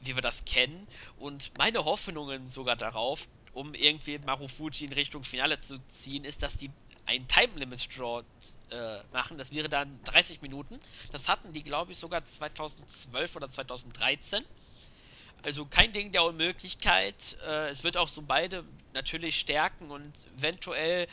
[0.00, 0.86] wie wir das kennen.
[1.18, 6.56] Und meine Hoffnungen sogar darauf, um irgendwie Marufuji in Richtung Finale zu ziehen, ist, dass
[6.56, 6.70] die
[7.06, 8.24] ein Time Limit Draw
[8.70, 9.36] äh, machen.
[9.38, 10.80] Das wäre dann 30 Minuten.
[11.12, 14.44] Das hatten die, glaube ich, sogar 2012 oder 2013.
[15.42, 17.36] Also kein Ding der Unmöglichkeit.
[17.46, 21.06] Äh, es wird auch so beide natürlich stärken und eventuell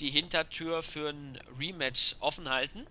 [0.00, 2.86] die Hintertür für ein Rematch offen halten.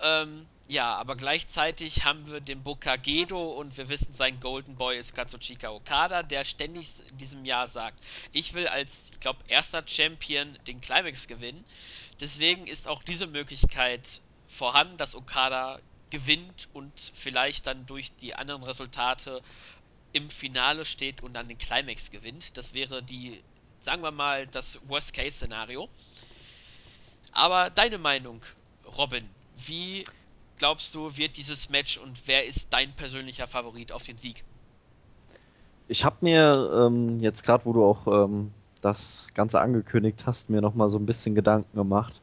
[0.00, 4.98] Ähm, ja, aber gleichzeitig haben wir den Booker Gedo und wir wissen, sein Golden Boy
[4.98, 9.82] ist Katsuchika Okada, der ständig in diesem Jahr sagt, ich will als, ich glaube, erster
[9.86, 11.64] Champion den Climax gewinnen.
[12.20, 15.80] Deswegen ist auch diese Möglichkeit vorhanden, dass Okada
[16.10, 19.42] gewinnt und vielleicht dann durch die anderen Resultate
[20.12, 22.56] im Finale steht und dann den Climax gewinnt.
[22.56, 23.42] Das wäre die,
[23.80, 25.88] sagen wir mal, das Worst-Case-Szenario.
[27.32, 28.40] Aber deine Meinung,
[28.96, 29.24] Robin,
[29.66, 30.04] wie
[30.58, 34.44] glaubst du, wird dieses Match und wer ist dein persönlicher Favorit auf den Sieg?
[35.86, 40.60] Ich habe mir ähm, jetzt gerade, wo du auch ähm, das Ganze angekündigt hast, mir
[40.60, 42.20] nochmal so ein bisschen Gedanken gemacht.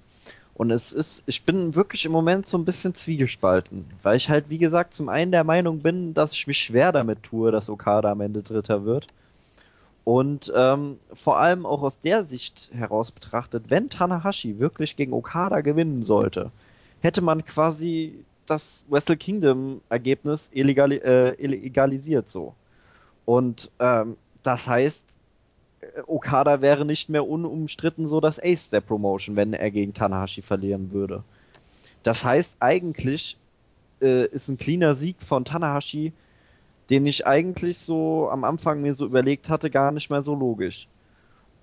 [0.54, 4.50] Und es ist, ich bin wirklich im Moment so ein bisschen zwiegespalten, weil ich halt,
[4.50, 8.12] wie gesagt, zum einen der Meinung bin, dass ich mich schwer damit tue, dass Okada
[8.12, 9.08] am Ende Dritter wird.
[10.06, 15.62] Und ähm, vor allem auch aus der Sicht heraus betrachtet, wenn Tanahashi wirklich gegen Okada
[15.62, 16.52] gewinnen sollte,
[17.02, 22.54] hätte man quasi das Wrestle Kingdom Ergebnis illegali äh, illegalisiert so.
[23.26, 25.18] Und ähm, das heißt,
[26.06, 30.92] Okada wäre nicht mehr unumstritten so das Ace der Promotion, wenn er gegen Tanahashi verlieren
[30.92, 31.24] würde.
[32.04, 33.38] Das heißt, eigentlich
[34.02, 36.14] äh, ist ein cleaner Sieg von Tanahashi,
[36.90, 40.88] den ich eigentlich so am Anfang mir so überlegt hatte, gar nicht mehr so logisch.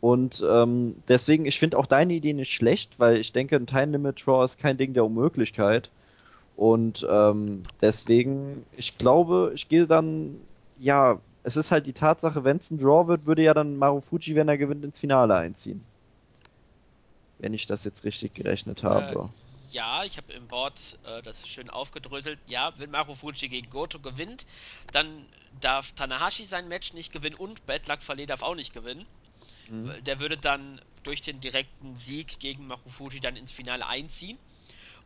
[0.01, 3.93] Und ähm, deswegen, ich finde auch deine Idee nicht schlecht, weil ich denke, ein Time
[3.93, 5.91] Limit Draw ist kein Ding der Unmöglichkeit.
[6.57, 10.41] Und ähm, deswegen, ich glaube, ich gehe dann,
[10.79, 14.35] ja, es ist halt die Tatsache, wenn es ein Draw wird, würde ja dann Marufuji,
[14.35, 15.85] wenn er gewinnt, ins Finale einziehen.
[17.39, 19.29] Wenn ich das jetzt richtig gerechnet habe.
[19.73, 22.39] Ja, ich habe im Board äh, das schön aufgedröselt.
[22.47, 24.47] Ja, wenn Marufuji gegen Goto gewinnt,
[24.93, 25.27] dann
[25.61, 29.07] darf Tanahashi sein Match nicht gewinnen und Bad Luck Fale darf auch nicht gewinnen.
[29.69, 30.05] Mhm.
[30.05, 34.39] Der würde dann durch den direkten Sieg gegen Marufuji dann ins Finale einziehen.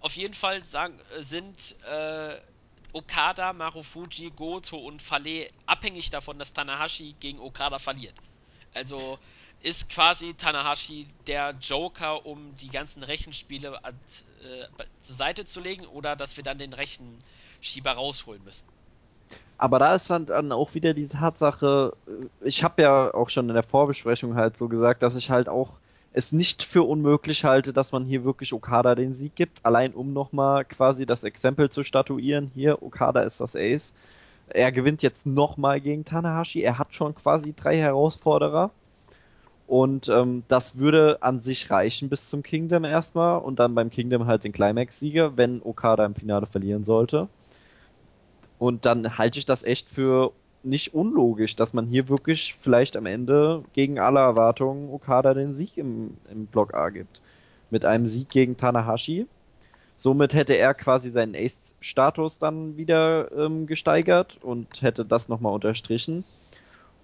[0.00, 2.40] Auf jeden Fall sagen, äh, sind äh,
[2.92, 8.14] Okada, Marufuji, Goto und Fale abhängig davon, dass Tanahashi gegen Okada verliert.
[8.74, 9.18] Also
[9.60, 13.80] ist quasi Tanahashi der Joker, um die ganzen Rechenspiele
[14.46, 18.66] äh, zur Seite zu legen oder dass wir dann den Rechenschieber rausholen müssen.
[19.58, 23.54] Aber da ist dann auch wieder die Tatsache, äh, ich habe ja auch schon in
[23.54, 25.72] der Vorbesprechung halt so gesagt, dass ich halt auch
[26.12, 30.14] es nicht für unmöglich halte, dass man hier wirklich Okada den Sieg gibt, allein um
[30.14, 32.50] nochmal quasi das Exempel zu statuieren.
[32.54, 33.92] Hier, Okada ist das Ace.
[34.48, 36.62] Er gewinnt jetzt nochmal gegen Tanahashi.
[36.62, 38.70] Er hat schon quasi drei Herausforderer.
[39.66, 44.26] Und ähm, das würde an sich reichen bis zum Kingdom erstmal und dann beim Kingdom
[44.26, 47.28] halt den Climax-Sieger, wenn Okada im Finale verlieren sollte.
[48.58, 53.06] Und dann halte ich das echt für nicht unlogisch, dass man hier wirklich vielleicht am
[53.06, 57.20] Ende gegen alle Erwartungen Okada den Sieg im, im Block A gibt.
[57.70, 59.26] Mit einem Sieg gegen Tanahashi.
[59.96, 66.24] Somit hätte er quasi seinen Ace-Status dann wieder ähm, gesteigert und hätte das nochmal unterstrichen.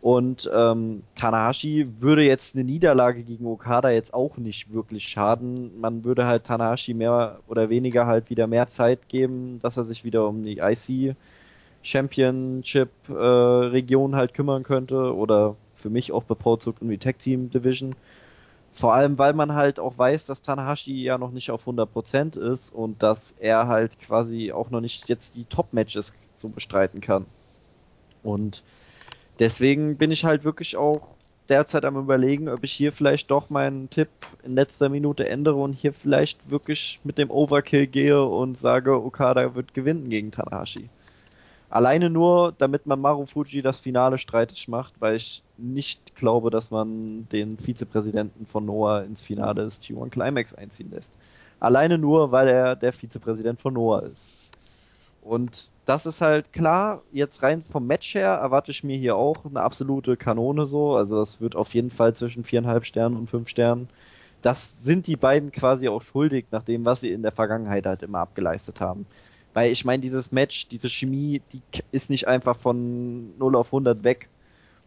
[0.02, 5.80] Und ähm, Tanahashi würde jetzt eine Niederlage gegen Okada jetzt auch nicht wirklich schaden.
[5.80, 10.02] Man würde halt Tanahashi mehr oder weniger halt wieder mehr Zeit geben, dass er sich
[10.02, 11.14] wieder um die IC
[11.82, 17.94] Championship-Region äh, halt kümmern könnte oder für mich auch bevorzugt um die Tag Team Division.
[18.72, 22.74] Vor allem, weil man halt auch weiß, dass Tanahashi ja noch nicht auf 100% ist
[22.74, 27.24] und dass er halt quasi auch noch nicht jetzt die Top-Matches so bestreiten kann.
[28.24, 28.64] Und
[29.38, 31.08] deswegen bin ich halt wirklich auch
[31.48, 34.08] derzeit am überlegen, ob ich hier vielleicht doch meinen Tipp
[34.42, 39.54] in letzter Minute ändere und hier vielleicht wirklich mit dem Overkill gehe und sage, Okada
[39.54, 40.88] wird gewinnen gegen Tanahashi.
[41.68, 47.26] Alleine nur, damit man Marufuji das Finale streitig macht, weil ich nicht glaube, dass man
[47.32, 51.12] den Vizepräsidenten von Noah ins Finale des T1 Climax einziehen lässt.
[51.60, 54.30] Alleine nur, weil er der Vizepräsident von Noah ist.
[55.22, 59.44] Und das ist halt klar, jetzt rein vom Match her erwarte ich mir hier auch
[59.44, 60.96] eine absolute Kanone so.
[60.96, 63.88] Also das wird auf jeden Fall zwischen viereinhalb Sternen und fünf Sternen.
[64.42, 68.02] Das sind die beiden quasi auch schuldig, nach dem, was sie in der Vergangenheit halt
[68.02, 69.06] immer abgeleistet haben.
[69.54, 74.02] Weil ich meine, dieses Match, diese Chemie, die ist nicht einfach von 0 auf 100
[74.04, 74.28] weg.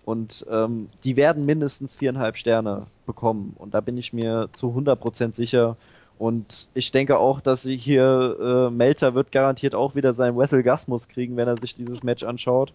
[0.03, 3.55] Und ähm, die werden mindestens viereinhalb Sterne bekommen.
[3.57, 5.77] Und da bin ich mir zu 100% sicher.
[6.17, 10.63] Und ich denke auch, dass sie hier, äh, Melzer wird garantiert auch wieder seinen Wessel
[10.63, 12.73] Gasmus kriegen, wenn er sich dieses Match anschaut.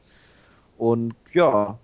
[0.77, 1.79] Und ja,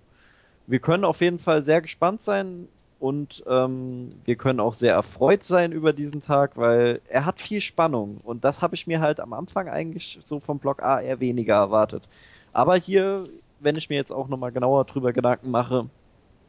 [0.67, 5.45] wir können auf jeden Fall sehr gespannt sein und ähm, wir können auch sehr erfreut
[5.45, 9.21] sein über diesen Tag, weil er hat viel Spannung und das habe ich mir halt
[9.21, 12.09] am Anfang eigentlich so vom Block A eher weniger erwartet.
[12.53, 13.25] Aber hier,
[13.61, 15.89] wenn ich mir jetzt auch nochmal genauer drüber Gedanken mache,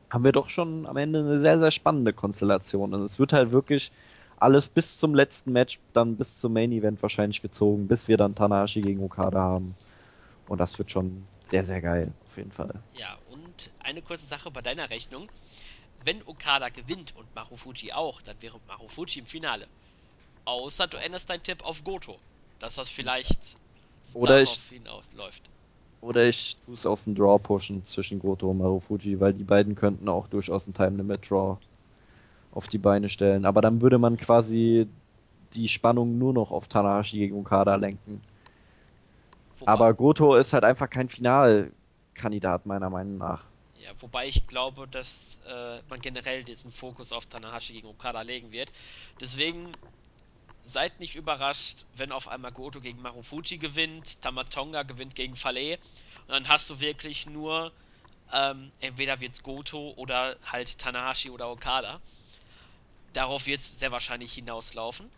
[0.10, 2.94] haben wir doch schon am Ende eine sehr, sehr spannende Konstellation.
[2.94, 3.92] Und es wird halt wirklich
[4.38, 8.36] alles bis zum letzten Match, dann bis zum Main Event wahrscheinlich gezogen, bis wir dann
[8.36, 9.76] Tanahashi gegen Okada haben.
[10.48, 12.74] Und das wird schon sehr, sehr geil, auf jeden Fall.
[12.94, 15.30] Ja, und eine kurze Sache bei deiner Rechnung
[16.04, 19.68] wenn Okada gewinnt und Marufuji auch, dann wäre Marufuji im Finale.
[20.46, 22.18] Außer du änderst deinen Tipp auf Goto.
[22.60, 23.56] Dass das vielleicht
[24.14, 25.44] oder ich, hinausläuft.
[26.02, 29.76] Oder ich tue es auf den Draw pushen zwischen Goto und Marufuji, weil die beiden
[29.76, 31.58] könnten auch durchaus ein Time Limit Draw
[32.58, 33.46] auf die Beine stellen.
[33.46, 34.88] Aber dann würde man quasi
[35.54, 38.22] die Spannung nur noch auf Tanahashi gegen Okada lenken.
[39.60, 43.44] Wobei, Aber Goto ist halt einfach kein Finalkandidat, meiner Meinung nach.
[43.76, 48.52] Ja, wobei ich glaube, dass äh, man generell diesen Fokus auf Tanahashi gegen Okada legen
[48.52, 48.72] wird.
[49.20, 49.78] Deswegen
[50.64, 55.76] seid nicht überrascht, wenn auf einmal Goto gegen Marufuji gewinnt, Tamatonga gewinnt gegen Fale
[56.28, 57.74] und dann hast du wirklich nur
[58.34, 62.02] ähm, entweder wird's Goto oder halt Tanahashi oder Okada.
[63.18, 65.10] Darauf wird es sehr wahrscheinlich hinauslaufen.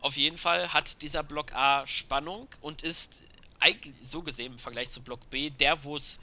[0.00, 3.22] Auf jeden Fall hat dieser Block A Spannung und ist
[3.58, 6.18] eigentlich so gesehen im Vergleich zu Block B der, wo es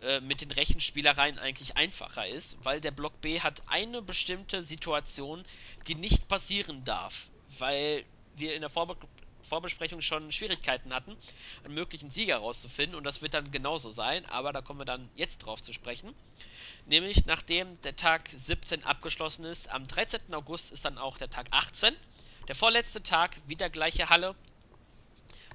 [0.00, 5.44] äh, mit den Rechenspielereien eigentlich einfacher ist, weil der Block B hat eine bestimmte Situation,
[5.88, 8.96] die nicht passieren darf, weil wir in der Vorbe
[9.42, 11.16] Vorbesprechung schon Schwierigkeiten hatten,
[11.64, 15.08] einen möglichen Sieger rauszufinden und das wird dann genauso sein, aber da kommen wir dann
[15.14, 16.14] jetzt drauf zu sprechen.
[16.86, 20.34] Nämlich nachdem der Tag 17 abgeschlossen ist, am 13.
[20.34, 21.94] August ist dann auch der Tag 18.
[22.48, 24.34] Der vorletzte Tag, wieder gleiche Halle,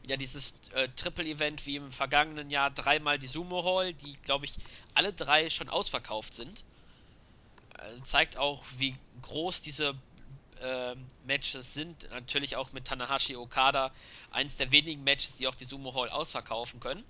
[0.03, 4.53] wieder dieses äh, Triple-Event wie im vergangenen Jahr, dreimal die Sumo Hall, die, glaube ich,
[4.93, 6.63] alle drei schon ausverkauft sind.
[7.77, 9.95] Äh, zeigt auch, wie groß diese
[10.61, 12.09] äh, Matches sind.
[12.09, 13.91] Natürlich auch mit Tanahashi Okada,
[14.31, 17.03] eins der wenigen Matches, die auch die Sumo Hall ausverkaufen können.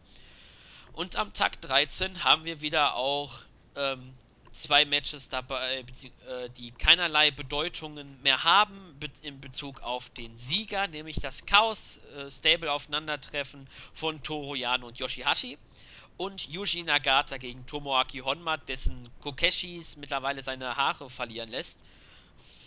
[0.94, 3.42] Und am Tag 13 haben wir wieder auch
[3.76, 4.14] ähm,
[4.52, 5.86] zwei Matches dabei,
[6.28, 12.32] äh, die keinerlei Bedeutungen mehr haben in Bezug auf den Sieger, nämlich das Chaos äh,
[12.32, 15.58] Stable Aufeinandertreffen von Toru Yano und Yoshihashi
[16.18, 21.84] und Yuji Nagata gegen Tomoaki Honma, dessen Kokeshis mittlerweile seine Haare verlieren lässt.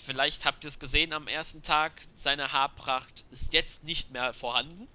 [0.05, 4.89] Vielleicht habt ihr es gesehen am ersten Tag, seine Haarpracht ist jetzt nicht mehr vorhanden.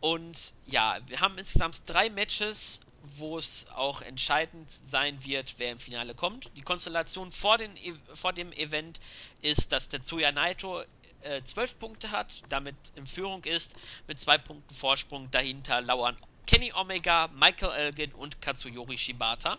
[0.00, 5.78] Und ja, wir haben insgesamt drei Matches, wo es auch entscheidend sein wird, wer im
[5.78, 6.50] Finale kommt.
[6.56, 8.98] Die Konstellation vor, den, e, vor dem Event
[9.42, 10.82] ist, dass der Tsuya Naito
[11.20, 13.76] äh, 12 Punkte hat, damit in Führung ist,
[14.08, 19.58] mit zwei Punkten Vorsprung dahinter lauern Kenny Omega, Michael Elgin und Katsuyori Shibata.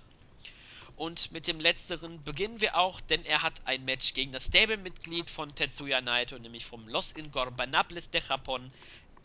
[0.95, 5.29] Und mit dem letzteren beginnen wir auch, denn er hat ein Match gegen das Stable-Mitglied
[5.29, 8.71] von Tetsuya Naito, nämlich vom Los Ingoranables de Japón,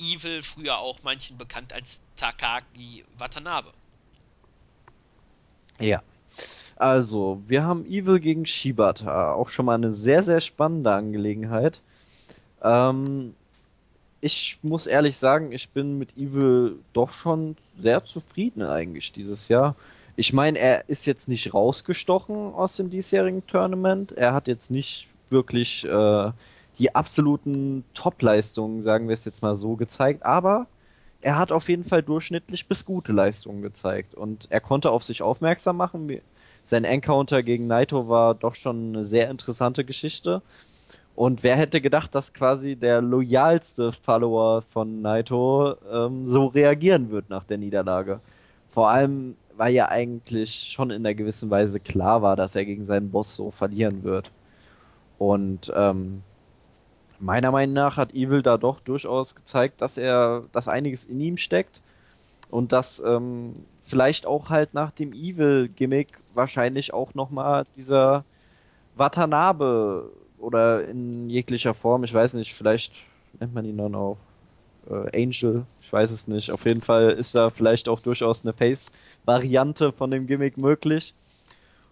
[0.01, 3.73] Evil, früher auch manchen bekannt als Takagi Watanabe.
[5.79, 6.03] Ja.
[6.77, 9.33] Also, wir haben Evil gegen Shibata.
[9.33, 11.81] Auch schon mal eine sehr, sehr spannende Angelegenheit.
[12.63, 13.35] Ähm,
[14.21, 19.75] ich muss ehrlich sagen, ich bin mit Evil doch schon sehr zufrieden eigentlich dieses Jahr.
[20.19, 24.11] Ich meine, er ist jetzt nicht rausgestochen aus dem diesjährigen Tournament.
[24.11, 26.33] Er hat jetzt nicht wirklich äh,
[26.77, 30.67] die absoluten Top-Leistungen, sagen wir es jetzt mal so, gezeigt, aber
[31.21, 35.23] er hat auf jeden Fall durchschnittlich bis gute Leistungen gezeigt und er konnte auf sich
[35.23, 36.11] aufmerksam machen.
[36.65, 40.43] Sein Encounter gegen Naito war doch schon eine sehr interessante Geschichte.
[41.15, 47.31] Und wer hätte gedacht, dass quasi der loyalste Follower von Naito ähm, so reagieren wird
[47.31, 48.19] nach der Niederlage?
[48.71, 52.87] Vor allem, weil ja eigentlich schon in einer gewissen Weise klar war, dass er gegen
[52.87, 54.31] seinen Boss so verlieren wird.
[55.19, 56.23] Und ähm,
[57.19, 61.37] meiner Meinung nach hat Evil da doch durchaus gezeigt, dass er, dass einiges in ihm
[61.37, 61.83] steckt
[62.51, 68.25] und dass ähm, vielleicht auch halt nach dem Evil-Gimmick wahrscheinlich auch nochmal dieser
[68.95, 72.95] Watanabe oder in jeglicher Form, ich weiß nicht, vielleicht
[73.41, 74.19] nennt man ihn dann auch
[74.91, 76.51] äh, Angel, ich weiß es nicht.
[76.51, 81.15] Auf jeden Fall ist da vielleicht auch durchaus eine Face-Variante von dem Gimmick möglich.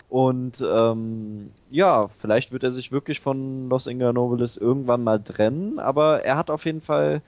[0.08, 6.24] Und ähm, ja, vielleicht wird er sich wirklich von Los Inganobles irgendwann mal trennen, aber
[6.24, 7.22] er hat auf jeden Fall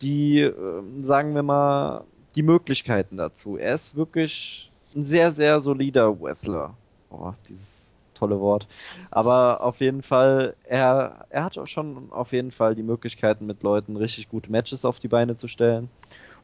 [0.00, 0.52] die, äh,
[1.02, 2.04] sagen wir mal,
[2.34, 3.58] die Möglichkeiten dazu.
[3.58, 6.74] Er ist wirklich ein sehr, sehr solider Wrestler.
[7.10, 7.91] Oh, dieses
[8.22, 8.66] tolle Wort.
[9.10, 13.62] Aber auf jeden Fall, er, er hat auch schon auf jeden Fall die Möglichkeiten, mit
[13.62, 15.88] Leuten richtig gute Matches auf die Beine zu stellen.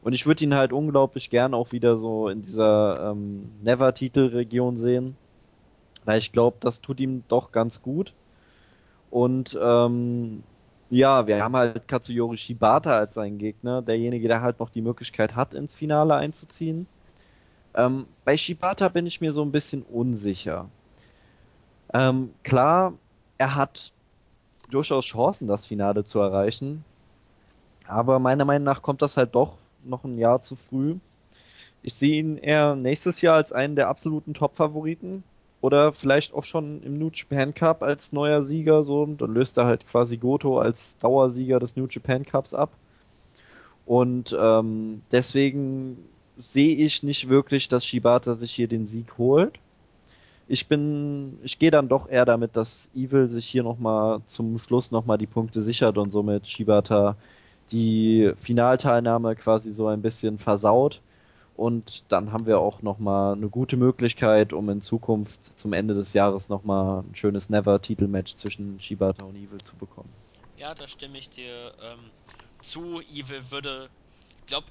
[0.01, 5.17] Und ich würde ihn halt unglaublich gern auch wieder so in dieser ähm, Never-Titel-Region sehen
[6.05, 8.13] weil ich glaube, das tut ihm doch ganz gut.
[9.11, 10.43] Und ähm,
[10.89, 15.35] ja, wir haben halt Katsuyori Shibata als seinen Gegner, derjenige, der halt noch die Möglichkeit
[15.35, 16.87] hat, ins Finale einzuziehen.
[17.75, 20.67] Ähm, bei Shibata bin ich mir so ein bisschen unsicher.
[21.93, 22.93] Ähm, klar,
[23.37, 23.93] er hat
[24.69, 26.83] durchaus Chancen, das Finale zu erreichen.
[27.87, 30.97] Aber meiner Meinung nach kommt das halt doch noch ein Jahr zu früh.
[31.81, 35.23] Ich sehe ihn eher nächstes Jahr als einen der absoluten Top-Favoriten.
[35.61, 39.05] Oder vielleicht auch schon im New Japan Cup als neuer Sieger, so.
[39.05, 42.71] Dann löst er halt quasi Goto als Dauersieger des New Japan Cups ab.
[43.85, 45.97] Und ähm, deswegen
[46.37, 49.59] sehe ich nicht wirklich, dass Shibata sich hier den Sieg holt.
[50.51, 54.89] Ich bin, ich gehe dann doch eher damit, dass Evil sich hier nochmal zum Schluss
[54.89, 57.15] nochmal die Punkte sichert und somit Shibata
[57.71, 61.01] die Finalteilnahme quasi so ein bisschen versaut
[61.59, 66.13] und dann haben wir auch nochmal eine gute Möglichkeit, um in Zukunft zum Ende des
[66.13, 70.09] Jahres nochmal ein schönes Never-Titelmatch zwischen Shibata und Evil zu bekommen.
[70.57, 71.99] Ja, da stimme ich dir ähm,
[72.61, 73.01] zu.
[73.13, 73.89] Evil würde,
[74.39, 74.67] ich glaube,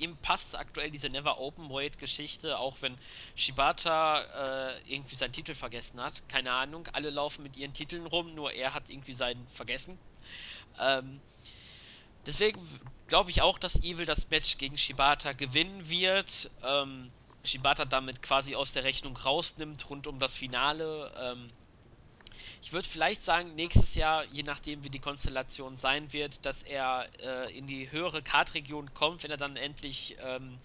[0.00, 2.98] ihm passt aktuell diese Never Open Weight Geschichte, auch wenn
[3.36, 6.22] Shibata äh, irgendwie seinen Titel vergessen hat.
[6.28, 9.98] Keine Ahnung, alle laufen mit ihren Titeln rum, nur er hat irgendwie seinen vergessen.
[10.78, 11.20] Ähm,
[12.26, 12.60] Deswegen
[13.06, 16.50] glaube ich auch, dass Evil das Match gegen Shibata gewinnen wird.
[16.62, 17.10] Ähm,
[17.44, 21.12] Shibata damit quasi aus der Rechnung rausnimmt rund um das Finale.
[21.18, 21.50] Ähm,
[22.62, 27.08] ich würde vielleicht sagen, nächstes Jahr, je nachdem wie die Konstellation sein wird, dass er
[27.20, 30.60] äh, in die höhere Kartregion kommt, wenn er dann endlich ähm,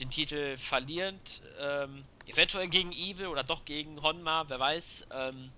[0.00, 1.42] den Titel verliert.
[1.58, 5.06] Ähm, eventuell gegen Evil oder doch gegen Honma, wer weiß.
[5.10, 5.54] Ähm,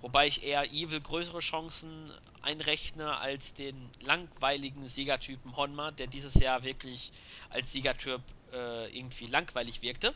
[0.00, 2.12] Wobei ich eher Evil größere Chancen
[2.42, 7.12] einrechne als den langweiligen Siegertypen Honma, der dieses Jahr wirklich
[7.50, 8.22] als Siegertyp
[8.52, 10.14] äh, irgendwie langweilig wirkte.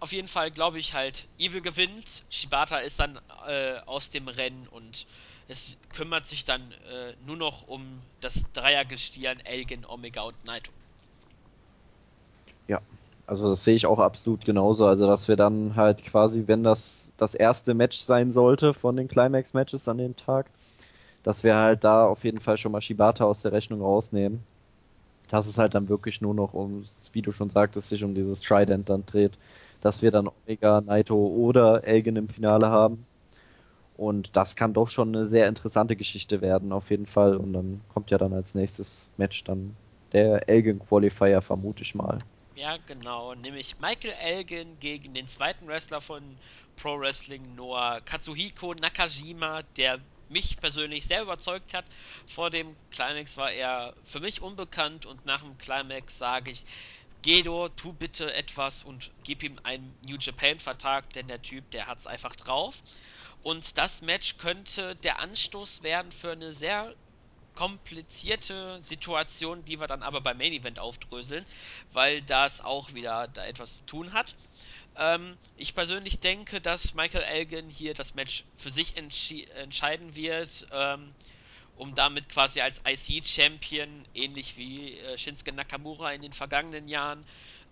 [0.00, 4.66] Auf jeden Fall glaube ich halt, Evil gewinnt, Shibata ist dann äh, aus dem Rennen
[4.68, 5.06] und
[5.48, 10.72] es kümmert sich dann äh, nur noch um das Dreiergestirn Elgin, Omega und Naito.
[12.68, 12.80] Ja,
[13.26, 14.86] Also das sehe ich auch absolut genauso.
[14.86, 19.08] Also dass wir dann halt quasi, wenn das das erste Match sein sollte von den
[19.08, 20.50] Climax-Matches an dem Tag,
[21.22, 24.46] dass wir halt da auf jeden Fall schon mal Shibata aus der Rechnung rausnehmen.
[25.30, 28.40] Dass es halt dann wirklich nur noch um, wie du schon sagtest, sich um dieses
[28.42, 29.38] Trident dann dreht.
[29.80, 33.06] Dass wir dann Omega, Naito oder Elgin im Finale haben.
[33.96, 37.36] Und das kann doch schon eine sehr interessante Geschichte werden, auf jeden Fall.
[37.36, 39.74] Und dann kommt ja dann als nächstes Match dann
[40.12, 42.18] der Elgin Qualifier, vermute ich mal.
[42.54, 46.22] Ja, genau, nämlich Michael Elgin gegen den zweiten Wrestler von
[46.76, 51.84] Pro Wrestling Noah, Katsuhiko Nakajima, der mich persönlich sehr überzeugt hat.
[52.26, 56.64] Vor dem Climax war er für mich unbekannt und nach dem Climax sage ich,
[57.26, 61.88] Gedo, tu bitte etwas und gib ihm einen New Japan Vertrag, denn der Typ, der
[61.88, 62.84] hat's einfach drauf.
[63.42, 66.94] Und das Match könnte der Anstoß werden für eine sehr
[67.52, 71.44] komplizierte Situation, die wir dann aber beim Main Event aufdröseln,
[71.90, 74.36] weil das auch wieder da etwas zu tun hat.
[74.94, 81.16] Ähm, ich persönlich denke, dass Michael Elgin hier das Match für sich entscheiden wird, ähm,
[81.76, 87.24] um damit quasi als IC-Champion, ähnlich wie äh, Shinsuke Nakamura in den vergangenen Jahren,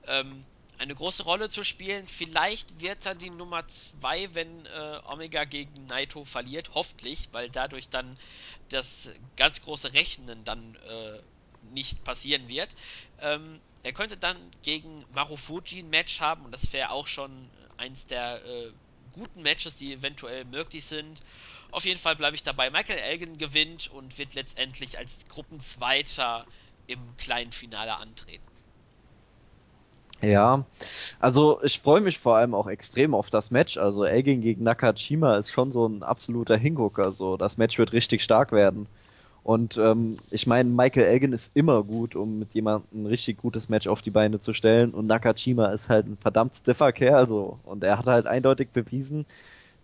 [0.06, 0.46] ähm,
[0.78, 2.06] eine große Rolle zu spielen.
[2.06, 7.88] Vielleicht wird er die Nummer 2, wenn äh, Omega gegen Naito verliert, hoffentlich, weil dadurch
[7.88, 8.18] dann
[8.68, 11.20] das ganz große Rechnen dann äh,
[11.62, 12.74] nicht passieren wird.
[13.18, 18.06] Ähm, er könnte dann gegen Marufuji ein Match haben und das wäre auch schon eins
[18.06, 18.72] der äh,
[19.12, 21.20] guten Matches, die eventuell möglich sind.
[21.74, 22.70] Auf jeden Fall bleibe ich dabei.
[22.70, 26.46] Michael Elgin gewinnt und wird letztendlich als Gruppenzweiter
[26.86, 28.44] im kleinen Finale antreten.
[30.22, 30.64] Ja,
[31.18, 33.76] also ich freue mich vor allem auch extrem auf das Match.
[33.76, 37.10] Also Elgin gegen Nakajima ist schon so ein absoluter Hingucker.
[37.10, 38.86] So, das Match wird richtig stark werden.
[39.42, 43.68] Und ähm, ich meine, Michael Elgin ist immer gut, um mit jemandem ein richtig gutes
[43.68, 44.94] Match auf die Beine zu stellen.
[44.94, 47.26] Und Nakajima ist halt ein verdammt stiffer Kerl.
[47.26, 47.58] So.
[47.64, 49.26] Und er hat halt eindeutig bewiesen,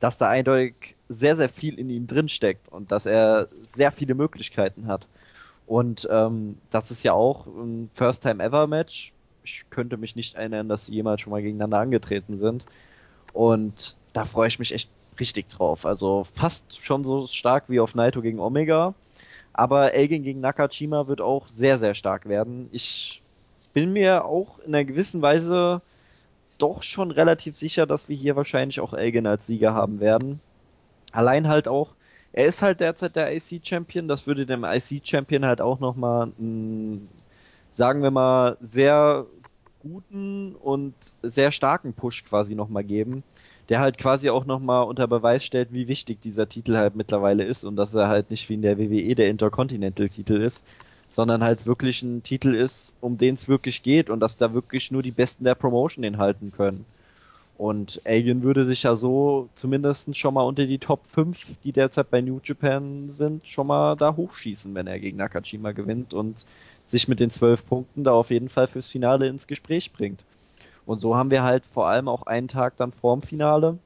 [0.01, 4.15] dass da eindeutig sehr, sehr viel in ihm drin steckt und dass er sehr viele
[4.15, 5.07] Möglichkeiten hat.
[5.67, 9.13] Und ähm, das ist ja auch ein First-Time-Ever-Match
[9.45, 12.67] ich könnte mich nicht erinnern, dass sie jemals schon mal gegeneinander angetreten sind.
[13.33, 15.87] Und da freue ich mich echt richtig drauf.
[15.87, 18.95] Also fast schon so stark wie auf Naito gegen Omega.
[19.53, 22.69] Aber Elgin gegen Nakajima wird auch sehr, sehr stark werden.
[22.73, 23.23] Ich
[23.73, 25.83] bin mir auch in einer gewissen Weise
[26.63, 30.41] doch schon relativ sicher, dass wir hier wahrscheinlich auch Elgin als Sieger haben werden.
[31.13, 31.95] Allein halt auch,
[32.33, 34.07] er ist halt derzeit der IC-Champion.
[34.09, 36.33] Das würde dem IC-Champion halt auch nochmal
[37.71, 39.27] sagen wir mal, sehr
[39.83, 43.23] guten und sehr starken Push quasi nochmal geben,
[43.69, 47.65] der halt quasi auch nochmal unter Beweis stellt, wie wichtig dieser Titel halt mittlerweile ist
[47.65, 50.65] und dass er halt nicht wie in der WWE der Intercontinental-Titel ist,
[51.11, 54.91] sondern halt wirklich ein Titel ist, um den es wirklich geht und dass da wirklich
[54.91, 56.85] nur die Besten der Promotion den halten können.
[57.59, 62.11] Und Alien würde sich ja so zumindest schon mal unter die Top 5, die derzeit
[62.11, 66.47] bei New Japan sind, schon mal da hochschießen, wenn er gegen Nakajima gewinnt und
[66.87, 70.25] sich mit den zwölf Punkten da auf jeden Fall fürs Finale ins Gespräch bringt.
[70.87, 73.77] Und so haben wir halt vor allem auch einen Tag dann vorm Finale,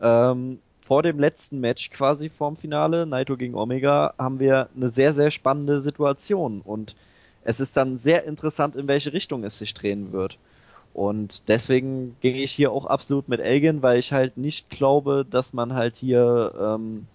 [0.00, 5.14] ähm, vor dem letzten Match quasi vorm Finale, Naito gegen Omega, haben wir eine sehr,
[5.14, 6.60] sehr spannende Situation.
[6.60, 6.96] Und
[7.44, 10.38] es ist dann sehr interessant, in welche Richtung es sich drehen wird.
[10.92, 15.52] Und deswegen gehe ich hier auch absolut mit Elgin, weil ich halt nicht glaube, dass
[15.52, 17.06] man halt hier ähm,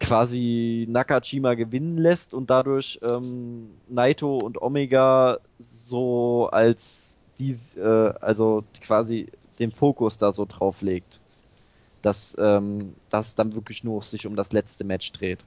[0.00, 8.64] quasi Nakajima gewinnen lässt und dadurch ähm, Naito und Omega so als die, äh, also
[8.80, 11.20] quasi den Fokus da so drauf legt.
[12.04, 15.40] Dass ähm, das dann wirklich nur sich um das letzte Match dreht.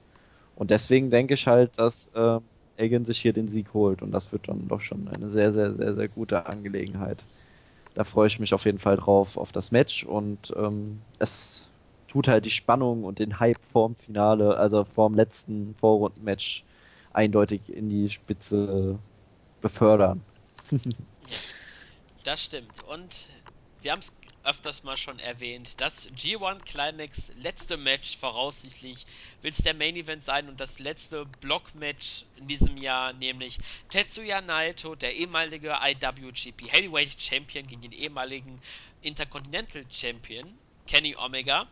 [0.56, 2.40] Und deswegen denke ich halt, dass äh,
[2.76, 5.74] Egan sich hier den Sieg holt und das wird dann doch schon eine sehr, sehr,
[5.74, 7.24] sehr, sehr gute Angelegenheit.
[7.94, 11.68] Da freue ich mich auf jeden Fall drauf auf das Match und ähm, es
[12.08, 16.64] tut halt die Spannung und den Hype vorm Finale, also vorm letzten Vorrundenmatch
[17.12, 18.98] eindeutig in die Spitze
[19.60, 20.22] befördern.
[20.70, 20.78] ja,
[22.24, 22.82] das stimmt.
[22.84, 23.28] Und
[23.82, 24.12] wir haben es
[24.48, 29.04] öfters mal schon erwähnt, das G1 Climax letzte Match voraussichtlich
[29.42, 33.58] wird es der Main Event sein und das letzte Blockmatch in diesem Jahr, nämlich
[33.90, 38.62] Tetsuya Naito, der ehemalige IWGP Heavyweight Champion gegen den ehemaligen
[39.02, 41.68] Intercontinental Champion Kenny Omega.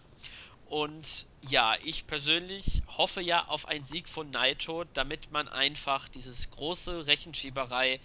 [0.67, 6.51] Und ja, ich persönlich hoffe ja auf einen Sieg von Naito, damit man einfach dieses
[6.51, 8.01] große Rechenschieberei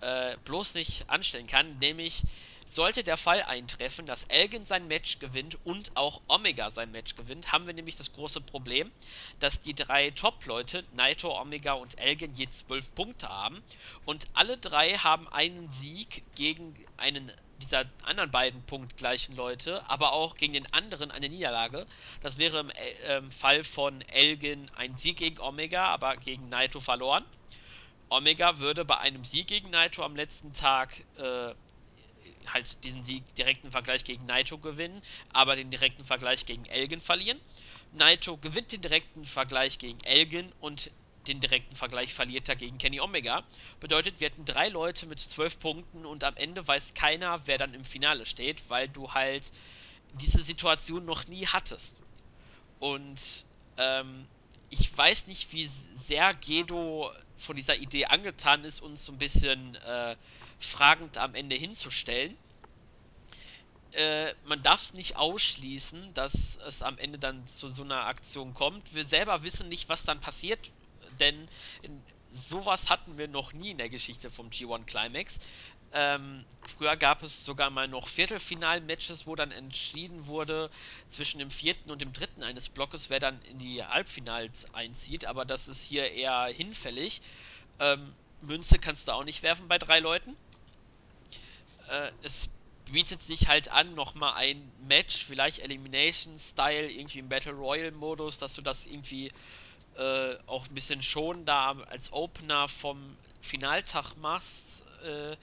[0.00, 2.22] äh, bloß nicht anstellen kann, nämlich
[2.68, 7.52] Sollte der Fall eintreffen, dass Elgin sein Match gewinnt und auch Omega sein Match gewinnt,
[7.52, 8.90] haben wir nämlich das große Problem,
[9.40, 13.62] dass die drei Top-Leute, Naito, Omega und Elgin, je zwölf Punkte haben
[14.04, 20.36] und alle drei haben einen Sieg gegen einen dieser anderen beiden punktgleichen Leute, aber auch
[20.36, 21.86] gegen den anderen eine Niederlage.
[22.22, 27.24] Das wäre im äh, Fall von Elgin ein Sieg gegen Omega, aber gegen Naito verloren.
[28.08, 31.54] Omega würde bei einem Sieg gegen Naito am letzten Tag äh,
[32.52, 37.40] halt diesen Sieg direkten Vergleich gegen Naito gewinnen, aber den direkten Vergleich gegen Elgin verlieren.
[37.92, 40.90] Naito gewinnt den direkten Vergleich gegen Elgin und
[41.26, 43.42] den direkten Vergleich verliert er gegen Kenny Omega.
[43.80, 47.74] Bedeutet, wir hätten drei Leute mit zwölf Punkten und am Ende weiß keiner, wer dann
[47.74, 49.52] im Finale steht, weil du halt
[50.20, 52.00] diese Situation noch nie hattest.
[52.78, 53.44] Und
[53.76, 54.26] ähm,
[54.70, 59.74] ich weiß nicht, wie sehr Gedo von dieser Idee angetan ist, uns so ein bisschen
[59.76, 60.16] äh,
[60.58, 62.36] fragend am Ende hinzustellen.
[63.92, 68.54] Äh, man darf es nicht ausschließen, dass es am Ende dann zu so einer Aktion
[68.54, 68.94] kommt.
[68.94, 70.72] Wir selber wissen nicht, was dann passiert,
[71.20, 71.48] denn
[72.30, 75.38] sowas hatten wir noch nie in der Geschichte vom G1 Climax.
[75.92, 80.70] Ähm, früher gab es sogar mal noch Viertelfinal-Matches, wo dann entschieden wurde
[81.08, 85.44] zwischen dem vierten und dem dritten eines Blockes, wer dann in die Halbfinals einzieht, aber
[85.44, 87.22] das ist hier eher hinfällig.
[87.78, 90.36] Ähm, Münze kannst du auch nicht werfen bei drei Leuten.
[91.88, 92.48] Äh, es
[92.90, 98.62] bietet sich halt an, nochmal ein Match, vielleicht Elimination-Style, irgendwie im Battle Royale-Modus, dass du
[98.62, 99.30] das irgendwie
[99.96, 104.84] äh, auch ein bisschen schon da als Opener vom Finaltag machst.
[105.04, 105.36] Äh,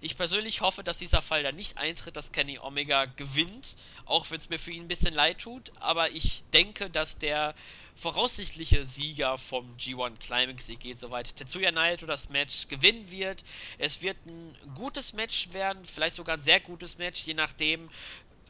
[0.00, 4.40] ich persönlich hoffe, dass dieser Fall da nicht eintritt, dass Kenny Omega gewinnt, auch wenn
[4.40, 5.72] es mir für ihn ein bisschen leid tut.
[5.80, 7.54] Aber ich denke, dass der
[7.96, 13.44] voraussichtliche Sieger vom G1 Climax, ich gehe soweit, Tetsuya Naito das Match gewinnen wird.
[13.78, 17.90] Es wird ein gutes Match werden, vielleicht sogar ein sehr gutes Match, je nachdem,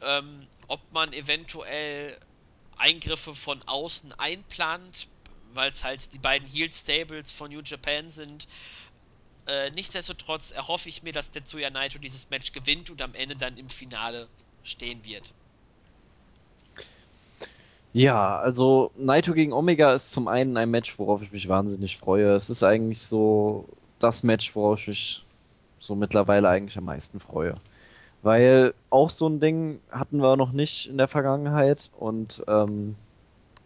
[0.01, 2.19] ähm, ob man eventuell
[2.77, 5.07] Eingriffe von außen einplant,
[5.53, 8.47] weil es halt die beiden Heel Stables von New Japan sind.
[9.49, 13.57] Äh, nichtsdestotrotz erhoffe ich mir, dass Tetsuya Naito dieses Match gewinnt und am Ende dann
[13.57, 14.27] im Finale
[14.63, 15.33] stehen wird.
[17.91, 22.35] Ja, also Naito gegen Omega ist zum einen ein Match, worauf ich mich wahnsinnig freue.
[22.35, 23.65] Es ist eigentlich so
[23.97, 25.25] das Match, worauf ich mich
[25.79, 27.55] so mittlerweile eigentlich am meisten freue.
[28.21, 32.95] Weil auch so ein Ding hatten wir noch nicht in der Vergangenheit und ähm,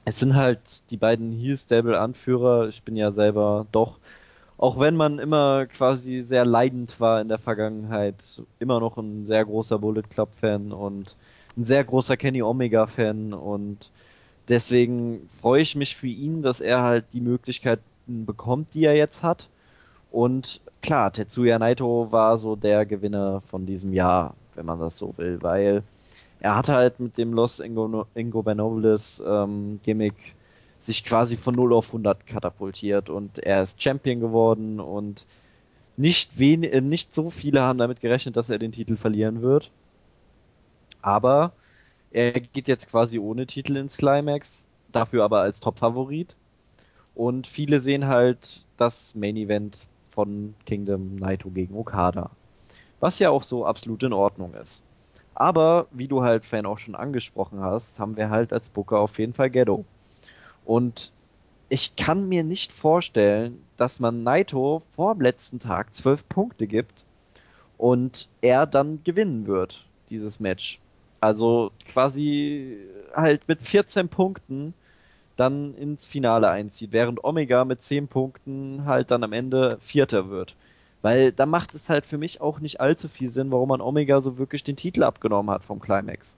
[0.05, 2.69] es sind halt die beiden Heel-Stable-Anführer.
[2.69, 3.97] Ich bin ja selber doch,
[4.63, 9.43] auch wenn man immer quasi sehr leidend war in der Vergangenheit, immer noch ein sehr
[9.43, 11.17] großer Bullet Club-Fan und
[11.57, 13.91] ein sehr großer Kenny Omega-Fan und
[14.47, 19.21] deswegen freue ich mich für ihn, dass er halt die Möglichkeiten bekommt, die er jetzt
[19.21, 19.49] hat.
[20.11, 25.13] Und klar, Tetsuya Naito war so der Gewinner von diesem Jahr, wenn man das so
[25.17, 25.83] will, weil
[26.39, 30.35] er hat halt mit dem Los Ingo, Ingo Benobles ähm, Gimmick
[30.85, 35.25] sich quasi von 0 auf 100 katapultiert und er ist Champion geworden und
[35.97, 39.71] nicht, wen äh, nicht so viele haben damit gerechnet, dass er den Titel verlieren wird.
[41.01, 41.53] Aber
[42.11, 46.35] er geht jetzt quasi ohne Titel ins Climax, dafür aber als Top-Favorit.
[47.15, 52.31] Und viele sehen halt das Main Event von Kingdom Naito gegen Okada.
[52.99, 54.83] Was ja auch so absolut in Ordnung ist.
[55.35, 59.17] Aber, wie du halt Fan auch schon angesprochen hast, haben wir halt als Booker auf
[59.19, 59.85] jeden Fall Ghetto.
[60.65, 61.11] Und
[61.69, 67.03] ich kann mir nicht vorstellen, dass man Naito vor dem letzten Tag zwölf Punkte gibt
[67.77, 70.79] und er dann gewinnen wird, dieses Match.
[71.19, 72.77] Also quasi
[73.15, 74.73] halt mit 14 Punkten
[75.35, 80.55] dann ins Finale einzieht, während Omega mit 10 Punkten halt dann am Ende Vierter wird.
[81.01, 84.21] Weil da macht es halt für mich auch nicht allzu viel Sinn, warum man Omega
[84.21, 86.37] so wirklich den Titel abgenommen hat vom Climax.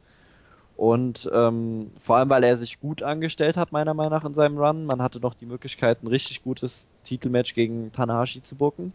[0.78, 4.58] Und ähm, vor allem, weil er sich gut angestellt hat, meiner Meinung nach, in seinem
[4.58, 4.86] Run.
[4.86, 8.94] Man hatte noch die Möglichkeit, ein richtig gutes Titelmatch gegen Tanahashi zu bucken.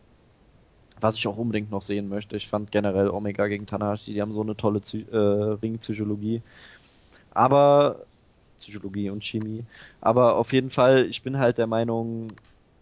[1.01, 2.37] Was ich auch unbedingt noch sehen möchte.
[2.37, 6.43] Ich fand generell Omega gegen Tanahashi, die haben so eine tolle Zy äh, Ringpsychologie.
[7.33, 8.05] Aber
[8.59, 9.65] Psychologie und Chemie.
[10.03, 12.33] Aber auf jeden Fall, ich bin halt der Meinung,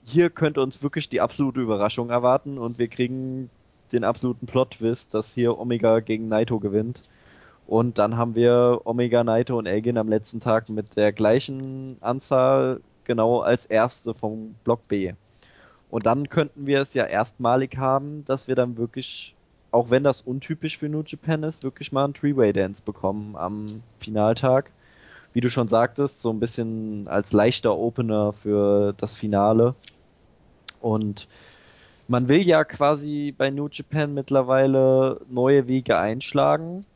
[0.05, 3.51] hier könnte uns wirklich die absolute Überraschung erwarten und wir kriegen
[3.93, 7.03] den absoluten Plot-Twist, dass hier Omega gegen Naito gewinnt.
[7.69, 12.81] Und dann haben wir Omega, Naito und Elgin am letzten Tag mit der gleichen Anzahl
[13.05, 15.13] genau als erste vom Block B.
[15.91, 19.35] Und dann könnten wir es ja erstmalig haben, dass wir dann wirklich,
[19.71, 23.67] auch wenn das untypisch für New Japan ist, wirklich mal einen Three-Way-Dance bekommen am
[23.99, 24.71] Finaltag.
[25.35, 29.75] Wie du schon sagtest, so ein bisschen als leichter Opener für das Finale.
[30.81, 31.29] Und
[32.09, 36.87] man will ja quasi bei New Japan mittlerweile neue Wege einschlagen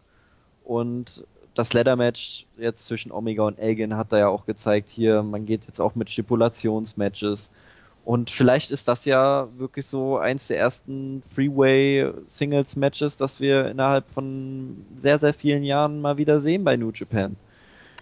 [0.64, 5.22] und das Ladder Match jetzt zwischen Omega und Elgin hat da ja auch gezeigt, hier,
[5.22, 7.50] man geht jetzt auch mit Stipulationsmatches.
[8.04, 14.84] Und vielleicht ist das ja wirklich so eins der ersten Freeway-Singles-Matches, das wir innerhalb von
[15.00, 17.36] sehr, sehr vielen Jahren mal wieder sehen bei New Japan.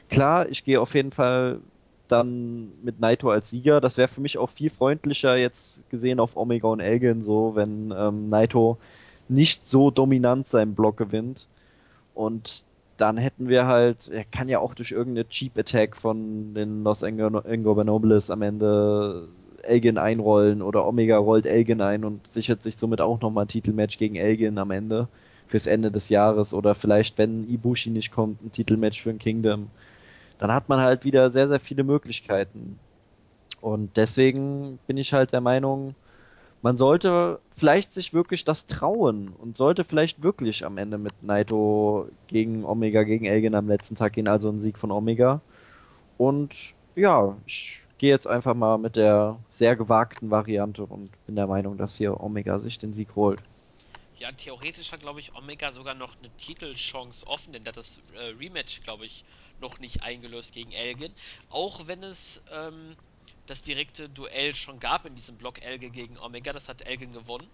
[0.09, 1.61] Klar, ich gehe auf jeden Fall
[2.09, 3.81] dann mit Naito als Sieger.
[3.81, 7.95] Das wäre für mich auch viel freundlicher jetzt gesehen auf Omega und Elgin, so wenn
[7.97, 8.79] ähm, Naito
[9.29, 11.47] nicht so dominant seinen Block gewinnt.
[12.15, 12.65] Und
[12.97, 17.03] dann hätten wir halt, er kann ja auch durch irgendeine Cheap Attack von den Los
[17.03, 19.29] Ingobernables am Ende
[19.63, 23.99] Elgin einrollen oder Omega rollt Elgin ein und sichert sich somit auch nochmal ein Titelmatch
[23.99, 25.09] gegen Elgin am Ende
[25.47, 29.69] fürs Ende des Jahres oder vielleicht, wenn Ibushi nicht kommt, ein Titelmatch für ein Kingdom.
[30.39, 32.79] Dann hat man halt wieder sehr, sehr viele Möglichkeiten.
[33.61, 35.95] Und deswegen bin ich halt der Meinung,
[36.63, 42.09] man sollte vielleicht sich wirklich das trauen und sollte vielleicht wirklich am Ende mit Naito
[42.27, 45.41] gegen Omega, gegen Elgin am letzten Tag gehen, also ein Sieg von Omega.
[46.19, 51.47] Und ja, ich gehe jetzt einfach mal mit der sehr gewagten Variante und bin der
[51.47, 53.41] Meinung, dass hier Omega sich den Sieg holt.
[54.19, 58.83] Ja, theoretisch hat, glaube ich, Omega sogar noch eine Titelchance offen, denn das äh, Rematch,
[58.83, 59.25] glaube ich,
[59.63, 61.13] noch nicht eingelöst gegen Elgin.
[61.49, 62.97] Auch wenn es ähm,
[63.51, 66.53] das direkte Duell schon gab in diesem Block Elgin gegen Omega.
[66.53, 67.51] Das hat Elgin gewonnen.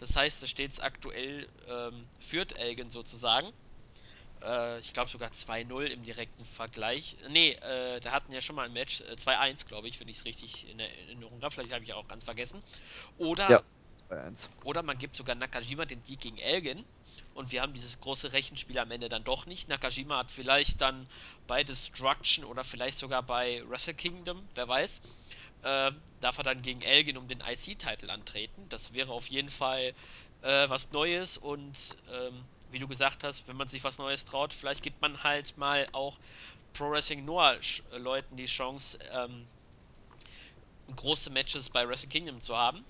[0.00, 3.52] Das heißt, da steht es aktuell, ähm, führt Elgin sozusagen.
[4.42, 7.18] Äh, ich glaube sogar 2-0 im direkten Vergleich.
[7.28, 10.16] Nee, äh, da hatten ja schon mal ein Match, äh, 2-1, glaube ich, wenn ich
[10.16, 11.54] es richtig in Erinnerung habe.
[11.54, 12.62] Vielleicht habe ich auch ganz vergessen.
[13.18, 13.62] Oder, ja,
[14.08, 14.48] 2-1.
[14.64, 16.86] oder man gibt sogar Nakajima den Sieg gegen Elgin
[17.38, 19.68] und wir haben dieses große Rechenspiel am Ende dann doch nicht.
[19.68, 21.08] Nakajima hat vielleicht dann
[21.46, 25.00] bei Destruction oder vielleicht sogar bei Wrestle Kingdom, wer weiß,
[25.62, 28.68] äh, darf er dann gegen Elgin um den IC-Titel antreten.
[28.70, 29.94] Das wäre auf jeden Fall
[30.42, 34.52] äh, was Neues und ähm, wie du gesagt hast, wenn man sich was Neues traut,
[34.52, 36.18] vielleicht gibt man halt mal auch
[36.72, 37.56] Pro Wrestling Noah
[37.92, 39.46] Leuten die Chance, ähm,
[40.96, 42.84] große Matches bei Wrestle Kingdom zu haben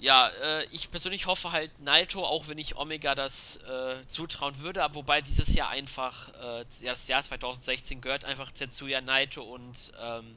[0.00, 4.82] ja, äh, ich persönlich hoffe halt Naito, auch wenn ich Omega das äh, zutrauen würde,
[4.82, 6.28] aber wobei dieses Jahr einfach,
[6.60, 10.36] äh, das Jahr 2016 gehört einfach Tetsuya Naito und ähm,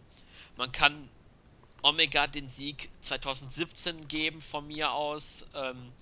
[0.58, 1.10] man kann
[1.82, 5.46] Omega den Sieg 2017 geben von mir aus.
[5.56, 5.94] Ähm,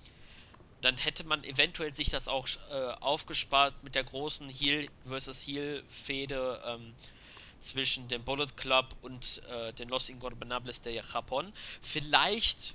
[0.80, 5.84] dann hätte man eventuell sich das auch äh, aufgespart mit der großen Heel versus Heel
[5.88, 6.92] Fehde ähm,
[7.60, 11.52] zwischen dem Bullet Club und äh, den Los Ingobernables de Japón.
[11.80, 12.74] Vielleicht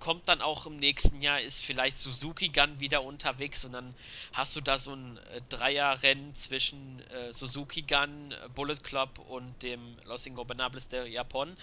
[0.00, 3.94] kommt dann auch im nächsten Jahr, ist vielleicht Suzuki Gun wieder unterwegs und dann
[4.32, 9.62] hast du da so ein äh, Dreierrennen zwischen äh, Suzuki Gun, äh, Bullet Club und
[9.62, 11.56] dem Los Ingobernables de Japón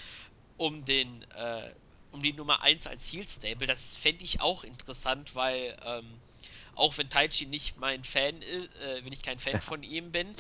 [0.58, 1.72] um den äh,
[2.12, 3.68] um die Nummer 1 als Heel Stable.
[3.68, 6.06] Das fände ich auch interessant, weil ähm,
[6.76, 10.34] auch wenn Taichi nicht mein Fan ist, äh, wenn ich kein Fan von ihm bin.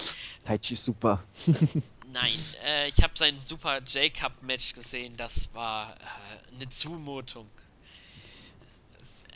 [0.44, 1.24] Taichi ist super.
[2.14, 5.96] Nein, äh, ich habe sein Super J-Cup-Match gesehen, das war
[6.54, 7.50] eine Zumutung.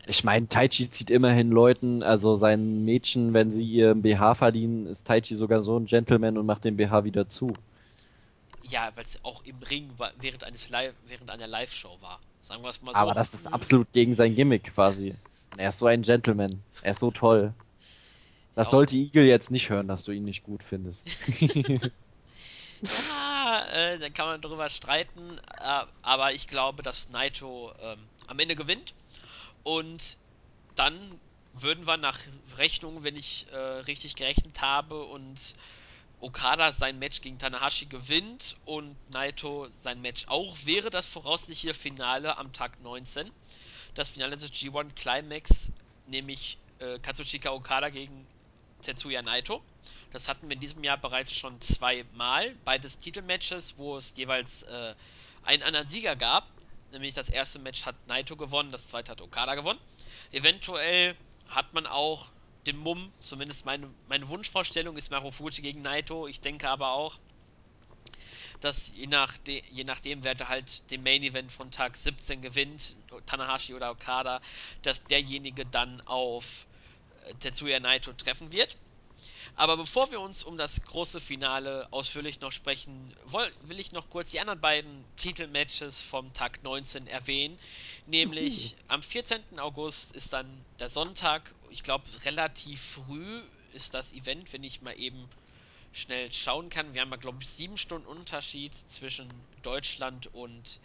[0.07, 5.07] Ich meine, Taichi zieht immerhin Leuten, also seinen Mädchen, wenn sie ihr BH verdienen, ist
[5.07, 7.53] Taichi sogar so ein Gentleman und macht den BH wieder zu.
[8.61, 9.89] Ja, weil es auch im Ring
[10.19, 12.19] während eines Live während einer Live-Show war.
[12.41, 12.97] Sagen wir es mal so.
[12.97, 15.15] Aber das ist absolut gegen sein Gimmick quasi.
[15.57, 16.61] Er ist so ein Gentleman.
[16.81, 17.53] Er ist so toll.
[18.55, 21.07] Das ja, sollte Eagle jetzt nicht hören, dass du ihn nicht gut findest.
[22.81, 25.39] ja, äh, dann kann man drüber streiten.
[25.59, 28.93] Äh, aber ich glaube, dass Naito ähm, am Ende gewinnt.
[29.65, 30.17] Und
[30.75, 31.19] dann
[31.53, 32.19] würden wir nach
[32.57, 35.55] Rechnung, wenn ich äh, richtig gerechnet habe und
[36.21, 42.37] Okada sein Match gegen Tanahashi gewinnt und Naito sein Match auch, wäre das voraussichtliche Finale
[42.37, 43.31] am Tag 19.
[43.95, 45.71] Das Finale des G1 Climax,
[46.05, 48.27] nämlich äh, Katsuchika Okada gegen
[48.83, 49.63] Tetsuya Naito.
[50.11, 52.53] Das hatten wir in diesem Jahr bereits schon zweimal.
[52.65, 54.93] Beides Titelmatches, wo es jeweils äh,
[55.43, 56.47] einen anderen Sieger gab.
[56.91, 59.79] Nämlich das erste Match hat Naito gewonnen, das zweite hat Okada gewonnen.
[60.31, 61.15] Eventuell
[61.47, 62.27] hat man auch
[62.65, 66.27] den Mumm, zumindest meine, meine Wunschvorstellung ist Marufuji gegen Naito.
[66.27, 67.19] Ich denke aber auch,
[68.61, 72.95] dass je, nach de, je nachdem, wer halt den Main Event von Tag 17 gewinnt,
[73.25, 74.41] Tanahashi oder Okada,
[74.81, 76.67] dass derjenige dann auf
[77.25, 78.77] äh, Tetsuya Naito treffen wird.
[79.57, 84.09] Aber bevor wir uns um das große Finale ausführlich noch sprechen, will, will ich noch
[84.09, 87.57] kurz die anderen beiden Titelmatches vom Tag 19 erwähnen.
[88.05, 89.59] Nämlich am 14.
[89.59, 93.41] August ist dann der Sonntag, ich glaube relativ früh
[93.71, 95.29] ist das Event, wenn ich mal eben
[95.93, 96.93] schnell schauen kann.
[96.93, 99.29] Wir haben ja, glaube ich, sieben Stunden Unterschied zwischen
[99.63, 100.81] Deutschland und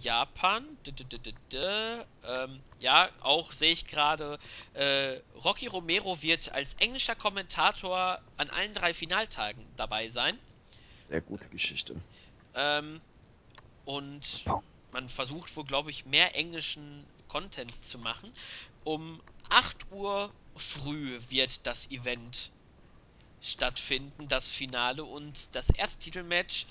[0.00, 0.64] Japan.
[1.52, 4.38] Ähm, ja, auch sehe ich gerade,
[4.74, 10.38] äh, Rocky Romero wird als englischer Kommentator an allen drei Finaltagen dabei sein.
[11.08, 11.96] Sehr gute Geschichte.
[12.54, 13.00] Ähm,
[13.84, 14.44] und
[14.92, 18.32] man versucht wohl, glaube ich, mehr englischen Content zu machen.
[18.84, 22.50] Um 8 Uhr früh wird das Event
[23.40, 25.04] stattfinden, das Finale.
[25.04, 26.66] Und das erste Titelmatch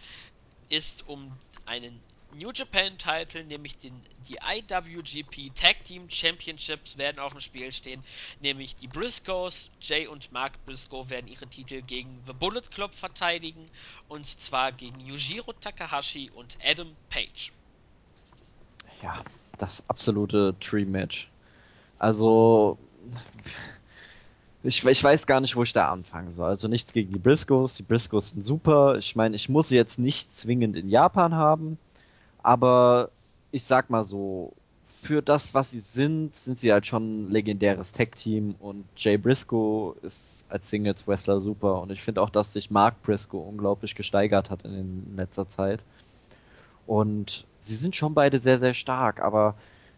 [0.70, 2.02] ist um einen
[2.34, 3.94] New Japan Title, nämlich den,
[4.30, 8.04] die IWGP Tag Team Championships werden auf dem Spiel stehen,
[8.40, 13.70] nämlich die Briscoes, Jay und Mark Briscoe werden ihre Titel gegen The Bullet Club verteidigen
[14.08, 17.52] und zwar gegen Yujiro Takahashi und Adam Page.
[19.02, 19.24] Ja,
[19.58, 21.30] das absolute Dream Match.
[22.00, 22.78] Also
[24.64, 26.50] ich, ich weiß gar nicht, wo ich da anfangen soll.
[26.50, 27.76] Also nichts gegen die Briscoes.
[27.76, 28.98] Die Briscoes sind super.
[28.98, 31.80] Ich meine, ich muss sie jetzt nicht zwingend in Japan haben.
[32.44, 33.10] Aber
[33.52, 34.54] ich sag mal so,
[35.02, 39.96] für das, was sie sind, sind sie halt schon ein legendäres Tech-Team und Jay Briscoe
[40.04, 44.64] ist als Singles-Wrestler super und ich finde auch, dass sich Mark Briscoe unglaublich gesteigert hat
[44.64, 45.84] in, in letzter Zeit.
[46.86, 49.56] Und sie sind schon beide sehr, sehr stark, aber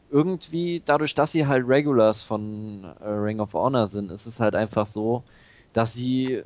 [0.09, 4.55] irgendwie, dadurch, dass sie halt Regulars von äh, Ring of Honor sind, ist es halt
[4.55, 5.23] einfach so,
[5.73, 6.43] dass sie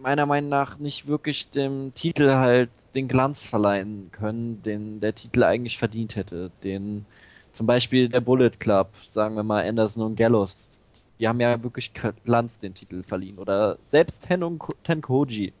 [0.00, 5.42] meiner Meinung nach nicht wirklich dem Titel halt den Glanz verleihen können, den der Titel
[5.42, 6.50] eigentlich verdient hätte.
[6.62, 7.04] Den
[7.52, 10.80] zum Beispiel der Bullet Club, sagen wir mal Anderson und Gallows,
[11.18, 11.92] die haben ja wirklich
[12.24, 13.38] Glanz den Titel verliehen.
[13.38, 15.52] Oder selbst Ten Tenkoji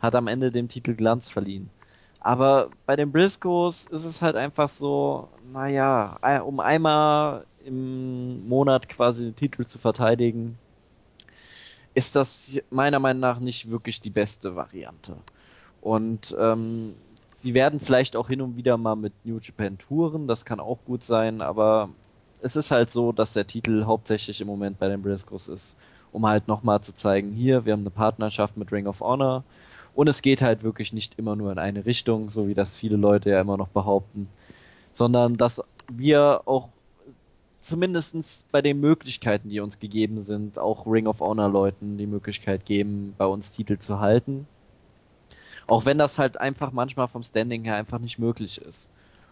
[0.00, 1.70] hat am Ende dem Titel Glanz verliehen.
[2.18, 9.24] Aber bei den Briscoes ist es halt einfach so, naja, um einmal im Monat quasi
[9.24, 10.58] den Titel zu verteidigen,
[11.94, 15.16] ist das meiner Meinung nach nicht wirklich die beste Variante.
[15.80, 16.94] Und ähm,
[17.34, 20.78] sie werden vielleicht auch hin und wieder mal mit New Japan touren, das kann auch
[20.84, 21.88] gut sein, aber
[22.42, 25.76] es ist halt so, dass der Titel hauptsächlich im Moment bei den Briscoes ist,
[26.12, 29.44] um halt nochmal zu zeigen, hier, wir haben eine Partnerschaft mit Ring of Honor
[29.94, 32.96] und es geht halt wirklich nicht immer nur in eine Richtung, so wie das viele
[32.96, 34.28] Leute ja immer noch behaupten,
[34.92, 35.62] sondern dass
[35.92, 36.68] wir auch
[37.60, 42.64] zumindest bei den Möglichkeiten, die uns gegeben sind, auch Ring of Honor Leuten die Möglichkeit
[42.64, 44.46] geben, bei uns Titel zu halten.
[45.66, 48.90] Auch wenn das halt einfach manchmal vom Standing her einfach nicht möglich ist.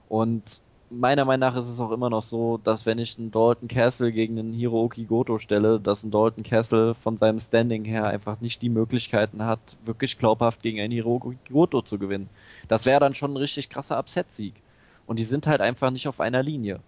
[0.09, 0.61] Und
[0.91, 4.13] meiner Meinung nach ist es auch immer noch so, dass wenn ich einen Dalton Castle
[4.13, 8.63] gegen einen Hiroki Goto stelle, dass ein Dalton Castle von seinem Standing her einfach nicht
[8.63, 12.29] die Möglichkeiten hat, wirklich glaubhaft gegen einen Hiroki Goto zu gewinnen.
[12.69, 14.55] Das wäre dann schon ein richtig krasser Upset-Sieg.
[15.07, 16.81] Und die sind halt einfach nicht auf einer Linie.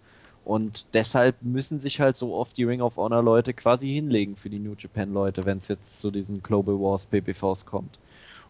[0.45, 4.51] Und deshalb müssen sich halt so oft die Ring of Honor Leute quasi hinlegen für
[4.51, 7.99] die New Japan Leute, wenn es jetzt zu diesen Global Wars PPVs kommt.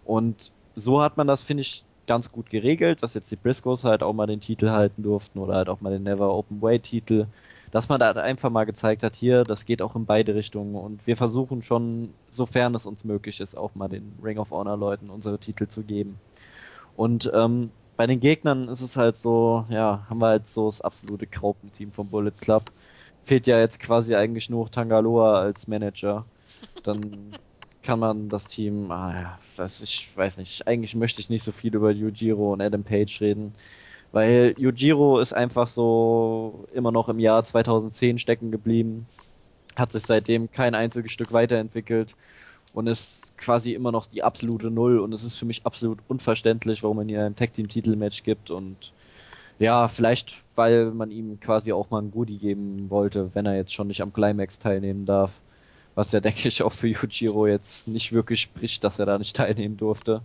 [0.05, 4.03] Und so hat man das, finde ich, ganz gut geregelt, dass jetzt die Briscoes halt
[4.03, 7.27] auch mal den Titel halten durften oder halt auch mal den Never Open Way Titel.
[7.71, 11.07] Dass man da einfach mal gezeigt hat, hier, das geht auch in beide Richtungen und
[11.07, 15.09] wir versuchen schon, sofern es uns möglich ist, auch mal den Ring of Honor Leuten
[15.09, 16.19] unsere Titel zu geben.
[16.97, 17.71] Und ähm,
[18.01, 21.93] bei den Gegnern ist es halt so, ja, haben wir halt so das absolute Graupenteam
[21.93, 22.63] vom Bullet Club.
[23.27, 26.25] Fehlt ja jetzt quasi eigentlich nur Tangaloa als Manager.
[26.83, 27.37] Dann
[27.83, 31.53] kann man das Team, ah ja, das, ich weiß nicht, eigentlich möchte ich nicht so
[31.53, 33.53] viel über Yujiro und Adam Page reden,
[34.13, 39.09] weil Yujiro ist einfach so immer noch im Jahr 2010 stecken geblieben,
[39.77, 42.17] hat sich seitdem kein einziges Stück weiterentwickelt
[42.73, 46.83] und ist quasi immer noch die absolute Null und es ist für mich absolut unverständlich,
[46.83, 48.93] warum man hier ein Tag Team Titelmatch gibt und
[49.59, 53.73] ja, vielleicht weil man ihm quasi auch mal ein Goodie geben wollte, wenn er jetzt
[53.73, 55.33] schon nicht am Climax teilnehmen darf.
[55.95, 59.35] Was ja, denke ich, auch für Yujiro jetzt nicht wirklich spricht, dass er da nicht
[59.35, 60.21] teilnehmen durfte,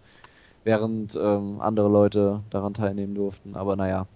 [0.66, 3.56] während ähm, andere Leute daran teilnehmen durften.
[3.56, 4.08] Aber naja,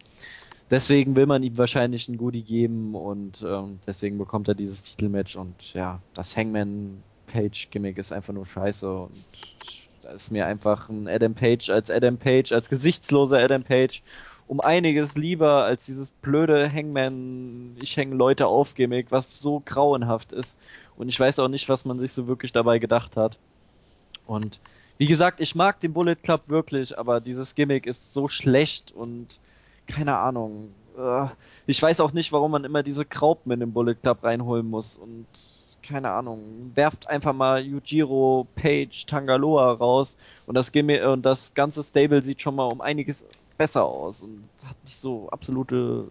[0.70, 5.38] deswegen will man ihm wahrscheinlich ein Goodie geben und ähm, deswegen bekommt er dieses Titelmatch
[5.38, 7.02] und ja, das Hangman
[7.32, 9.24] Page-Gimmick ist einfach nur scheiße und
[10.04, 14.02] da ist mir einfach ein Adam Page als Adam Page, als gesichtsloser Adam Page
[14.50, 20.32] um einiges lieber als dieses blöde Hangman, ich hänge Leute auf Gimmick, was so grauenhaft
[20.32, 20.58] ist.
[20.98, 23.38] Und ich weiß auch nicht, was man sich so wirklich dabei gedacht hat.
[24.26, 24.60] Und
[24.98, 29.40] wie gesagt, ich mag den Bullet Club wirklich, aber dieses Gimmick ist so schlecht und
[29.86, 30.70] keine Ahnung.
[30.98, 31.28] Äh,
[31.68, 34.98] ich weiß auch nicht, warum man immer diese Kraupen in den Bullet Club reinholen muss
[34.98, 35.28] und
[35.90, 42.22] keine Ahnung, werft einfach mal Yujiro, Page, Tangaloa raus und das, und das ganze Stable
[42.22, 43.26] sieht schon mal um einiges
[43.58, 46.08] besser aus und hat nicht so absolute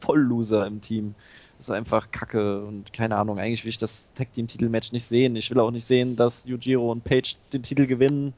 [0.00, 1.14] Vollloser im Team.
[1.56, 5.04] Das ist einfach kacke und keine Ahnung, eigentlich will ich das Tag Team Titelmatch nicht
[5.04, 5.36] sehen.
[5.36, 8.34] Ich will auch nicht sehen, dass Yujiro und Page den Titel gewinnen,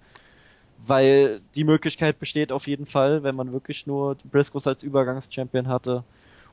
[0.85, 5.69] weil die Möglichkeit besteht auf jeden Fall, wenn man wirklich nur die Briscoes als Übergangschampion
[5.69, 6.05] hatte.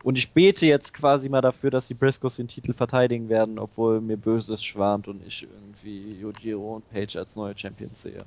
[0.02, 4.00] Und ich bete jetzt quasi mal dafür, dass die Briscoes den Titel verteidigen werden, obwohl
[4.00, 8.26] mir Böses schwarmt und ich irgendwie Yujiro und Page als neue Champions sehe.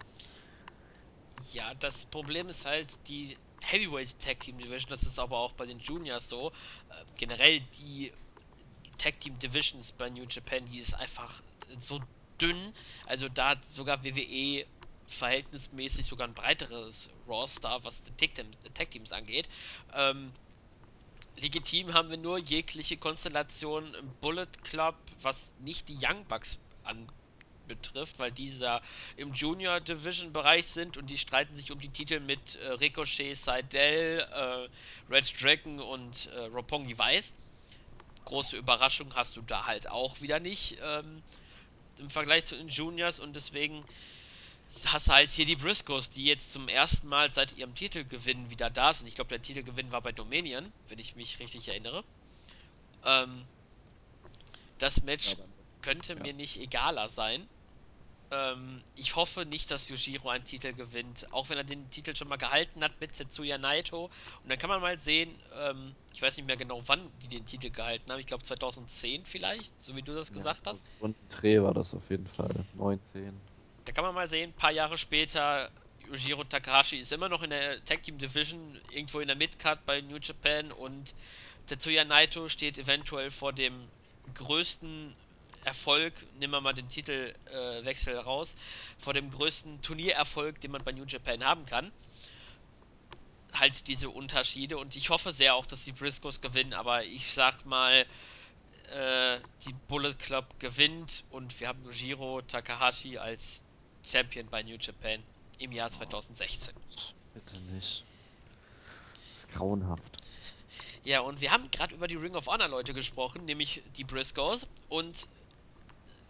[1.53, 5.67] Ja, das Problem ist halt die Heavyweight Tag Team Division, das ist aber auch bei
[5.67, 6.49] den Juniors so.
[6.49, 8.13] Äh, generell die
[8.99, 11.43] Tag Team Divisions bei New Japan, die ist einfach
[11.79, 12.01] so
[12.41, 12.75] dünn.
[13.07, 14.67] Also da hat sogar WWE
[15.07, 18.29] verhältnismäßig sogar ein breiteres Roster, was die
[18.75, 19.49] Tag Teams angeht.
[19.95, 20.33] Ähm,
[21.37, 28.19] legitim haben wir nur jegliche Konstellation im Bullet Club, was nicht die Young Bucks anbetrifft,
[28.19, 28.81] weil diese
[29.17, 33.37] im Junior Division Bereich sind und die streiten sich um die Titel mit äh, Ricochet,
[33.37, 34.69] Seidel, äh,
[35.13, 37.35] Red Dragon und äh, Roppongi Weiß.
[38.25, 41.23] Große Überraschung hast du da halt auch wieder nicht ähm,
[41.99, 43.85] im Vergleich zu den Juniors und deswegen
[44.87, 48.93] hast halt hier die Briscoes, die jetzt zum ersten Mal seit ihrem Titelgewinn wieder da
[48.93, 49.07] sind.
[49.07, 52.05] Ich glaube, der Titelgewinn war bei Dominion, wenn ich mich richtig erinnere.
[53.05, 53.45] Ähm,
[54.79, 55.37] das Match
[55.83, 56.21] könnte ja.
[56.21, 57.47] mir nicht egaler sein.
[58.31, 62.29] Ähm, ich hoffe nicht, dass Yoshiro einen Titel gewinnt, auch wenn er den Titel schon
[62.29, 64.07] mal gehalten hat mit Setsuya Naito.
[64.07, 67.45] Und dann kann man mal sehen, ähm, ich weiß nicht mehr genau, wann die den
[67.45, 68.21] Titel gehalten haben.
[68.21, 70.83] Ich glaube 2010 vielleicht, so wie du das ja, gesagt hast.
[71.01, 73.39] Und Dreh war das auf jeden Fall, 19.
[73.85, 75.71] Da kann man mal sehen, ein paar Jahre später,
[76.07, 80.01] Yujiro Takahashi ist immer noch in der Tag Team Division, irgendwo in der Midcard bei
[80.01, 81.15] New Japan und
[81.67, 83.91] Tetsuya Naito steht eventuell vor dem
[84.35, 85.17] größten
[85.65, 88.57] Erfolg, nehmen wir mal den Titelwechsel äh, raus,
[88.99, 91.93] vor dem größten Turniererfolg, den man bei New Japan haben kann.
[93.53, 97.65] Halt diese Unterschiede und ich hoffe sehr auch, dass die Briscoes gewinnen, aber ich sag
[97.65, 98.07] mal,
[98.91, 103.65] äh, die Bullet Club gewinnt und wir haben Yujiro Takahashi als
[104.05, 105.23] Champion bei New Japan
[105.59, 106.75] im Jahr 2016.
[107.35, 108.05] Bitte nicht.
[109.31, 110.17] Das ist grauenhaft.
[111.05, 114.67] Ja, und wir haben gerade über die Ring of Honor Leute gesprochen, nämlich die Briscoes.
[114.89, 115.27] Und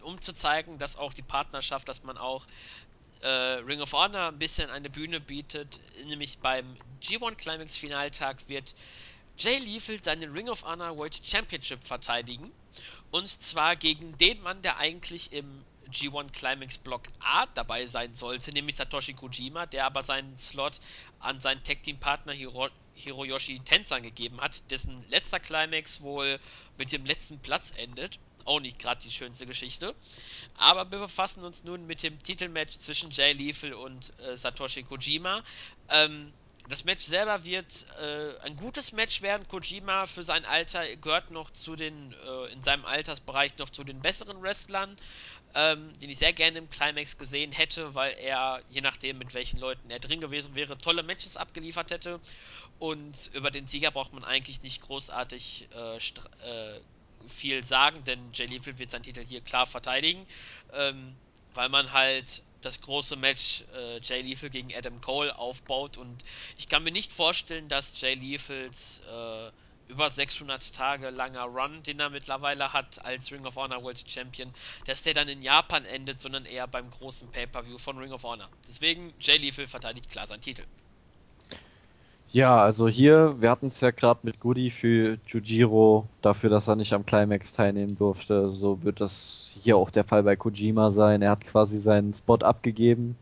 [0.03, 2.47] um zu zeigen, dass auch die Partnerschaft, dass man auch
[3.21, 8.75] äh, Ring of Honor ein bisschen eine Bühne bietet, nämlich beim G1 Climax Finaltag wird
[9.39, 12.51] Jay Lethal seinen Ring of Honor World Championship verteidigen.
[13.11, 18.53] Und zwar gegen den Mann, der eigentlich im G1 Climax Block A dabei sein sollte,
[18.53, 20.81] nämlich Satoshi Kojima, der aber seinen Slot
[21.21, 26.39] an seinen Tag Team Partner Hiro Hiroyoshi Tenzan gegeben hat, dessen letzter Climax wohl
[26.77, 28.19] mit dem letzten Platz endet.
[28.45, 29.95] Auch nicht gerade die schönste Geschichte.
[30.57, 35.43] Aber wir befassen uns nun mit dem Titelmatch zwischen Jay Lethal und äh, Satoshi Kojima.
[35.89, 36.33] Ähm,
[36.69, 39.47] das Match selber wird äh, ein gutes Match werden.
[39.49, 44.01] Kojima für sein Alter gehört noch zu den, äh, in seinem Altersbereich noch zu den
[44.01, 44.97] besseren Wrestlern,
[45.55, 49.59] ähm, den ich sehr gerne im Climax gesehen hätte, weil er, je nachdem mit welchen
[49.59, 52.21] Leuten er drin gewesen wäre, tolle Matches abgeliefert hätte.
[52.79, 56.81] Und über den Sieger braucht man eigentlich nicht großartig äh, äh
[57.29, 60.27] viel sagen, denn Jay Lethal wird seinen Titel hier klar verteidigen,
[60.73, 61.15] ähm,
[61.55, 66.25] weil man halt das große Match äh, Jay Lethal gegen Adam Cole aufbaut und
[66.57, 69.51] ich kann mir nicht vorstellen, dass Jay Lethals äh,
[69.93, 74.51] über 600 Tage langer Run, den er mittlerweile hat als Ring of Honor World Champion,
[74.87, 78.49] dass der dann in Japan endet, sondern eher beim großen Pay-Per-View von Ring of Honor.
[78.69, 80.65] Deswegen, Jay Lethal verteidigt klar seinen Titel.
[82.33, 86.77] Ja, also hier, wir hatten es ja gerade mit Goody für Jujiro, dafür, dass er
[86.77, 88.49] nicht am Climax teilnehmen durfte.
[88.53, 91.21] So wird das hier auch der Fall bei Kojima sein.
[91.21, 93.19] Er hat quasi seinen Spot abgegeben.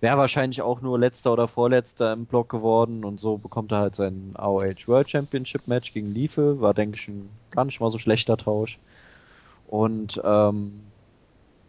[0.00, 3.96] Wäre wahrscheinlich auch nur letzter oder vorletzter im Block geworden und so bekommt er halt
[3.96, 6.60] sein AOH World Championship Match gegen Liefe.
[6.60, 8.78] War, denke ich, ein gar nicht mal so schlechter Tausch.
[9.66, 10.80] Und ähm,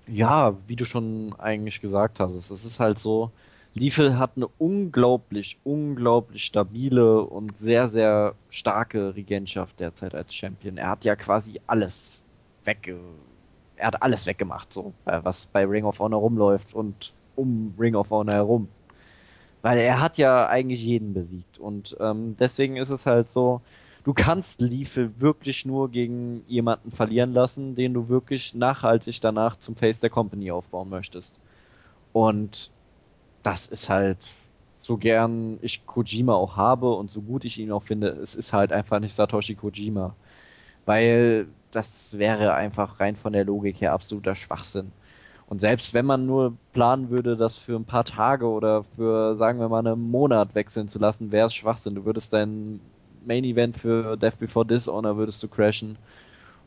[0.07, 3.31] ja, wie du schon eigentlich gesagt hast, es ist halt so,
[3.73, 10.77] Liefel hat eine unglaublich, unglaublich stabile und sehr, sehr starke Regentschaft derzeit als Champion.
[10.77, 12.21] Er hat ja quasi alles
[12.63, 12.99] wegge...
[13.75, 17.95] Er hat alles weggemacht, so, äh, was bei Ring of Honor rumläuft und um Ring
[17.95, 18.67] of Honor herum.
[19.61, 21.59] Weil er hat ja eigentlich jeden besiegt.
[21.59, 23.61] Und ähm, deswegen ist es halt so,
[24.03, 29.75] du kannst Liefel wirklich nur gegen jemanden verlieren lassen, den du wirklich nachhaltig danach zum
[29.75, 31.35] Face der Company aufbauen möchtest.
[32.13, 32.71] Und
[33.43, 34.19] das ist halt,
[34.75, 38.53] so gern ich Kojima auch habe und so gut ich ihn auch finde, es ist
[38.53, 40.15] halt einfach nicht Satoshi Kojima.
[40.85, 44.93] Weil das wäre einfach rein von der Logik her absoluter Schwachsinn.
[45.49, 49.59] Und selbst wenn man nur planen würde, das für ein paar Tage oder für, sagen
[49.59, 51.95] wir mal, einen Monat wechseln zu lassen, wäre es Schwachsinn.
[51.95, 52.79] Du würdest dein
[53.25, 55.97] Main Event für Death Before Dishonor würdest du crashen.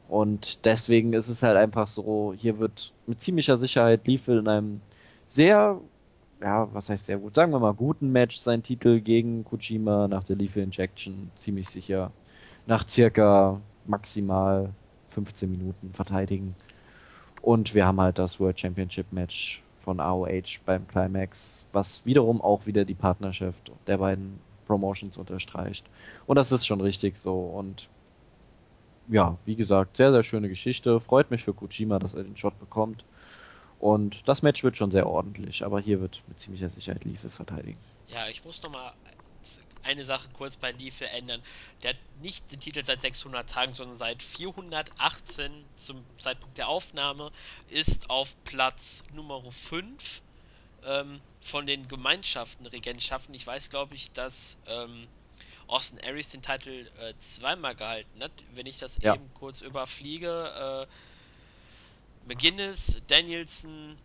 [0.08, 4.80] Und deswegen ist es halt einfach so, hier wird mit ziemlicher Sicherheit Liefel in einem
[5.28, 5.80] sehr
[6.42, 10.24] ja, was heißt sehr gut, sagen wir mal guten Match seinen Titel gegen Kojima nach
[10.24, 12.10] der Lethal Injection ziemlich sicher
[12.66, 14.70] nach circa maximal
[15.08, 16.54] 15 Minuten verteidigen.
[17.42, 22.66] Und wir haben halt das World Championship Match von AOH beim Climax, was wiederum auch
[22.66, 25.84] wieder die Partnerschaft der beiden Promotions unterstreicht.
[26.26, 27.34] Und das ist schon richtig so.
[27.34, 27.88] Und
[29.08, 31.00] ja, wie gesagt, sehr, sehr schöne Geschichte.
[31.00, 33.04] Freut mich für Kojima, dass er den Shot bekommt.
[33.80, 37.78] Und das Match wird schon sehr ordentlich, aber hier wird mit ziemlicher Sicherheit Liefe verteidigen.
[38.06, 38.92] Ja, ich muss nochmal
[39.82, 41.42] eine Sache kurz bei Liefe ändern.
[41.82, 47.32] Der hat nicht den Titel seit 600 Tagen, sondern seit 418 zum Zeitpunkt der Aufnahme,
[47.68, 50.22] ist auf Platz Nummer 5
[50.84, 53.34] ähm, von den Gemeinschaften, Regentschaften.
[53.34, 55.06] Ich weiß, glaube ich, dass ähm,
[55.66, 58.32] Austin Aries den Titel äh, zweimal gehalten hat.
[58.54, 59.14] Wenn ich das ja.
[59.14, 63.98] eben kurz überfliege, äh, McGuinness, Danielson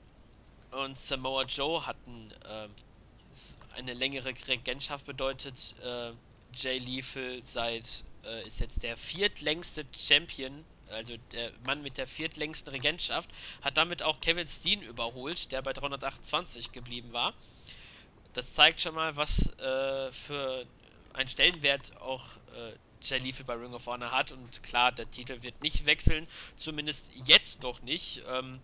[0.71, 2.67] und Samoa Joe hatten äh,
[3.75, 6.11] eine längere Regentschaft bedeutet, äh,
[6.53, 12.71] Jay Lethal seit äh, ist jetzt der viertlängste Champion, also der Mann mit der viertlängsten
[12.71, 13.29] Regentschaft,
[13.61, 17.33] hat damit auch Kevin Steen überholt, der bei 328 geblieben war.
[18.33, 20.65] Das zeigt schon mal, was äh, für
[21.13, 22.23] einen Stellenwert auch
[22.55, 24.31] äh, Jay Lethal bei Ring of Honor hat.
[24.31, 28.23] Und klar, der Titel wird nicht wechseln, zumindest jetzt doch nicht.
[28.27, 28.61] Ähm,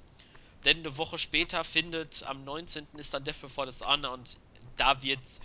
[0.66, 2.88] denn eine Woche später findet am 19.
[2.98, 4.38] ist dann Death Before Dishonor und
[4.78, 5.40] da wird's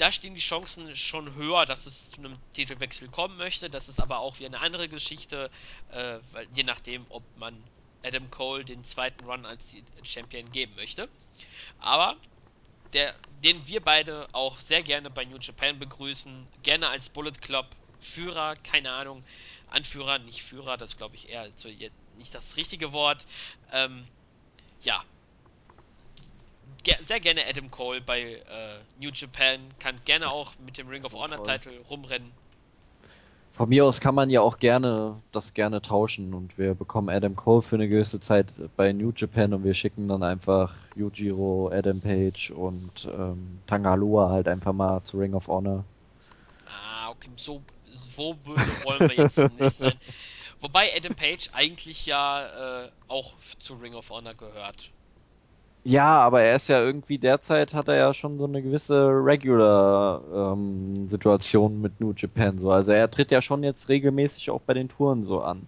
[0.00, 3.68] da stehen die Chancen schon höher, dass es zu einem Titelwechsel kommen möchte.
[3.68, 5.50] Das ist aber auch wieder eine andere Geschichte,
[5.90, 7.68] äh, weil, je nachdem, ob man
[8.02, 11.10] Adam Cole den zweiten Run als Champion geben möchte.
[11.78, 12.16] Aber
[12.94, 17.76] der, den wir beide auch sehr gerne bei New Japan begrüßen, gerne als Bullet Club
[18.00, 19.22] Führer, keine Ahnung,
[19.66, 21.68] Anführer, nicht Führer, das glaube ich eher so,
[22.16, 23.26] nicht das richtige Wort.
[23.70, 24.08] Ähm,
[24.80, 25.04] ja,
[27.00, 31.14] sehr gerne Adam Cole bei äh, New Japan, kann gerne auch mit dem Ring of
[31.14, 32.30] Honor Titel rumrennen.
[33.52, 37.36] Von mir aus kann man ja auch gerne das gerne tauschen und wir bekommen Adam
[37.36, 42.00] Cole für eine gewisse Zeit bei New Japan und wir schicken dann einfach Yujiro, Adam
[42.00, 45.84] Page und ähm, Tangaloa halt einfach mal zu Ring of Honor.
[46.66, 50.00] Ah, okay, so, so böse wollen wir jetzt nicht sein.
[50.60, 54.90] Wobei Adam Page eigentlich ja äh, auch zu Ring of Honor gehört.
[55.82, 61.72] Ja, aber er ist ja irgendwie derzeit hat er ja schon so eine gewisse Regular-Situation
[61.72, 62.70] ähm, mit New Japan so.
[62.70, 65.66] Also er tritt ja schon jetzt regelmäßig auch bei den Touren so an.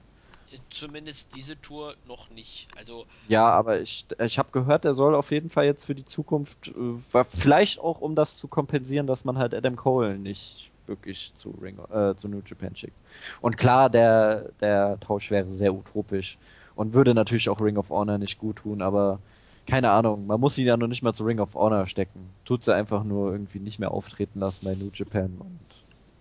[0.68, 2.68] Zumindest diese Tour noch nicht.
[2.76, 6.04] Also ja, aber ich, ich habe gehört, er soll auf jeden Fall jetzt für die
[6.04, 11.32] Zukunft, äh, vielleicht auch um das zu kompensieren, dass man halt Adam Cole nicht wirklich
[11.34, 13.00] zu Ring, äh, zu New Japan schickt.
[13.40, 16.38] Und klar, der der Tausch wäre sehr utopisch
[16.74, 19.22] und würde natürlich auch Ring of Honor nicht gut tun, aber
[19.66, 22.30] keine Ahnung, man muss ihn ja noch nicht mal zu Ring of Honor stecken.
[22.44, 25.58] Tut sie einfach nur irgendwie nicht mehr auftreten lassen bei New Japan und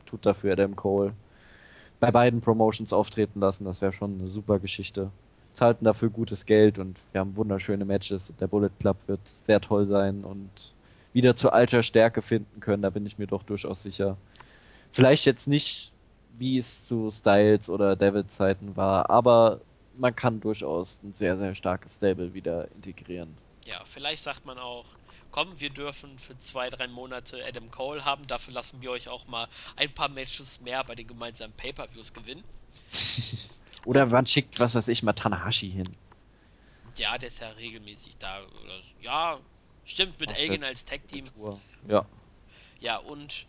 [0.06, 1.14] tut dafür Adam Cole
[2.00, 3.66] bei beiden Promotions auftreten lassen.
[3.66, 5.12] Das wäre schon eine super Geschichte.
[5.54, 8.34] Zahlten dafür gutes Geld und wir haben wunderschöne Matches.
[8.39, 10.74] Der Bullet Club wird sehr toll sein und
[11.14, 12.84] wieder zu alter Stärke finden können.
[12.84, 14.18] Da bin ich mir doch durchaus sicher.
[14.92, 15.92] Vielleicht jetzt nicht,
[16.38, 19.60] wie es zu Styles oder David Zeiten war, aber
[19.96, 23.38] man kann durchaus ein sehr, sehr starkes Stable wieder integrieren.
[23.66, 24.86] Ja, vielleicht sagt man auch,
[25.32, 29.28] komm, wir dürfen für zwei, drei Monate Adam Cole haben, dafür lassen wir euch auch
[29.28, 32.44] mal ein paar Matches mehr bei den gemeinsamen Pay-Per-Views gewinnen.
[33.86, 35.96] Oder man schickt, was weiß ich, mal Tanahashi hin.
[36.98, 38.42] Ja, der ist ja regelmäßig da.
[39.02, 39.39] Ja,
[39.86, 41.26] stimmt, mit Elgin als Tag-Team.
[41.88, 42.06] Ja.
[42.80, 43.46] Ja, und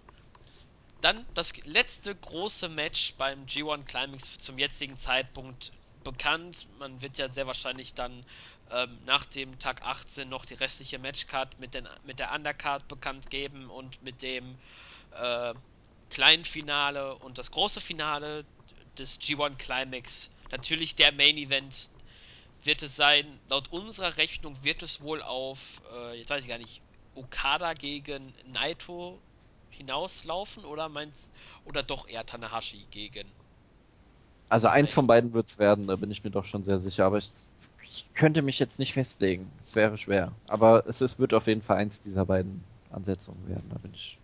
[1.01, 5.73] dann das letzte große Match beim G1 Climax zum jetzigen Zeitpunkt
[6.03, 6.67] bekannt.
[6.79, 8.25] Man wird ja sehr wahrscheinlich dann
[8.71, 13.31] ähm, nach dem Tag 18 noch die restliche Matchcard mit, den, mit der Undercard bekannt
[13.31, 14.59] geben und mit dem
[15.13, 15.55] äh,
[16.11, 18.45] kleinen Finale und das große Finale
[18.99, 20.31] des G1 Climax.
[20.51, 21.91] Natürlich der Main Event
[22.63, 23.41] wird es sein.
[23.49, 26.83] Laut unserer Rechnung wird es wohl auf, äh, jetzt weiß ich gar nicht,
[27.15, 29.21] Okada gegen Naito
[29.71, 31.31] hinauslaufen oder meinst
[31.65, 33.31] oder doch eher Tanahashi gegen
[34.53, 37.07] also eins von beiden wird es werden, da bin ich mir doch schon sehr sicher.
[37.07, 37.31] Aber ich,
[37.89, 39.51] ich könnte mich jetzt nicht festlegen.
[39.63, 40.31] Es wäre schwer.
[40.47, 43.65] Aber es ist, wird auf jeden Fall eins dieser beiden Ansetzungen werden.
[43.71, 44.19] Da bin ich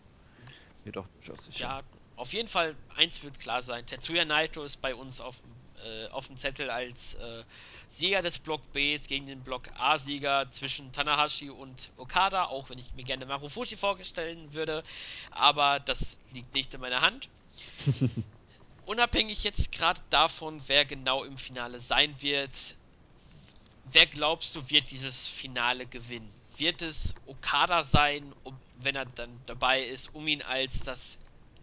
[0.84, 1.64] mir doch durchaus sicher.
[1.64, 1.82] Ja,
[2.16, 3.86] auf jeden Fall eins wird klar sein.
[3.86, 5.36] Tetsuya Naito ist bei uns auf,
[5.82, 7.42] äh, auf dem Zettel als äh,
[7.88, 12.92] Sieger des Block B gegen den Block A-Sieger zwischen Tanahashi und Okada, auch wenn ich
[12.92, 14.84] mir gerne Marufushi vorstellen würde.
[15.30, 17.30] Aber das liegt nicht in meiner Hand.
[18.88, 22.74] unabhängig jetzt gerade davon, wer genau im Finale sein wird,
[23.84, 26.38] wer glaubst du wird dieses Finale gewinnen?
[26.58, 31.18] wird es Okada sein, um, wenn er dann dabei ist, um ihn als das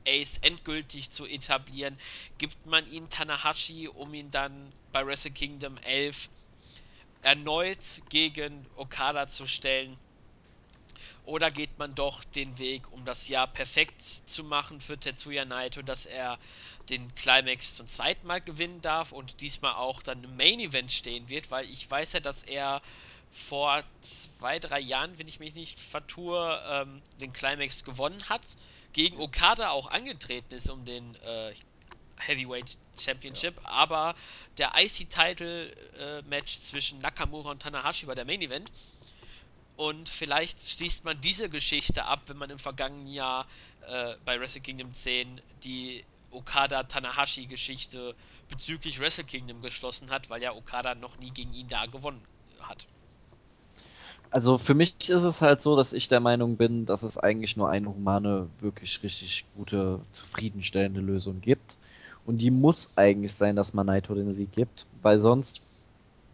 [0.08, 1.98] Ace endgültig zu etablieren?
[2.38, 6.30] Gibt man ihn Tanahashi, um ihn dann bei Wrestle Kingdom 11
[7.22, 9.98] erneut gegen Okada zu stellen?
[11.26, 15.82] Oder geht man doch den Weg, um das Jahr perfekt zu machen für Tetsuya Naito,
[15.82, 16.38] dass er
[16.90, 21.28] den Climax zum zweiten Mal gewinnen darf und diesmal auch dann im Main Event stehen
[21.30, 22.82] wird, weil ich weiß ja, dass er
[23.32, 28.44] vor zwei, drei Jahren, wenn ich mich nicht vertue, ähm, den Climax gewonnen hat,
[28.94, 31.54] gegen Okada auch angetreten ist um den äh,
[32.18, 33.70] Heavyweight Championship, ja.
[33.70, 34.16] aber
[34.58, 38.72] der IC-Title-Match äh, zwischen Nakamura und Tanahashi war der Main Event.
[39.76, 43.46] Und vielleicht schließt man diese Geschichte ab, wenn man im vergangenen Jahr
[43.88, 48.16] äh, bei Wrestle Kingdom 10 die Okada-Tanahashi-Geschichte
[48.50, 52.22] bezüglich Wrestle Kingdom geschlossen hat, weil ja Okada noch nie gegen ihn da gewonnen
[52.62, 52.88] hat.
[54.32, 57.56] Also für mich ist es halt so, dass ich der Meinung bin, dass es eigentlich
[57.56, 61.78] nur eine humane, wirklich richtig gute, zufriedenstellende Lösung gibt.
[62.26, 65.62] Und die muss eigentlich sein, dass man Naito den Sieg gibt, weil sonst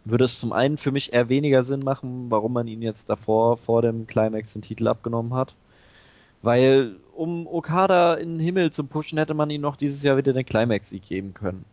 [0.04, 3.56] würde es zum einen für mich eher weniger Sinn machen, warum man ihn jetzt davor,
[3.56, 5.54] vor dem Climax, den Titel abgenommen hat.
[6.42, 10.32] Weil, um Okada in den Himmel zu pushen, hätte man ihm noch dieses Jahr wieder
[10.32, 11.64] den Climax-Sieg geben können.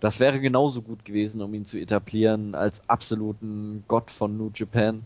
[0.00, 5.04] Das wäre genauso gut gewesen, um ihn zu etablieren als absoluten Gott von New Japan.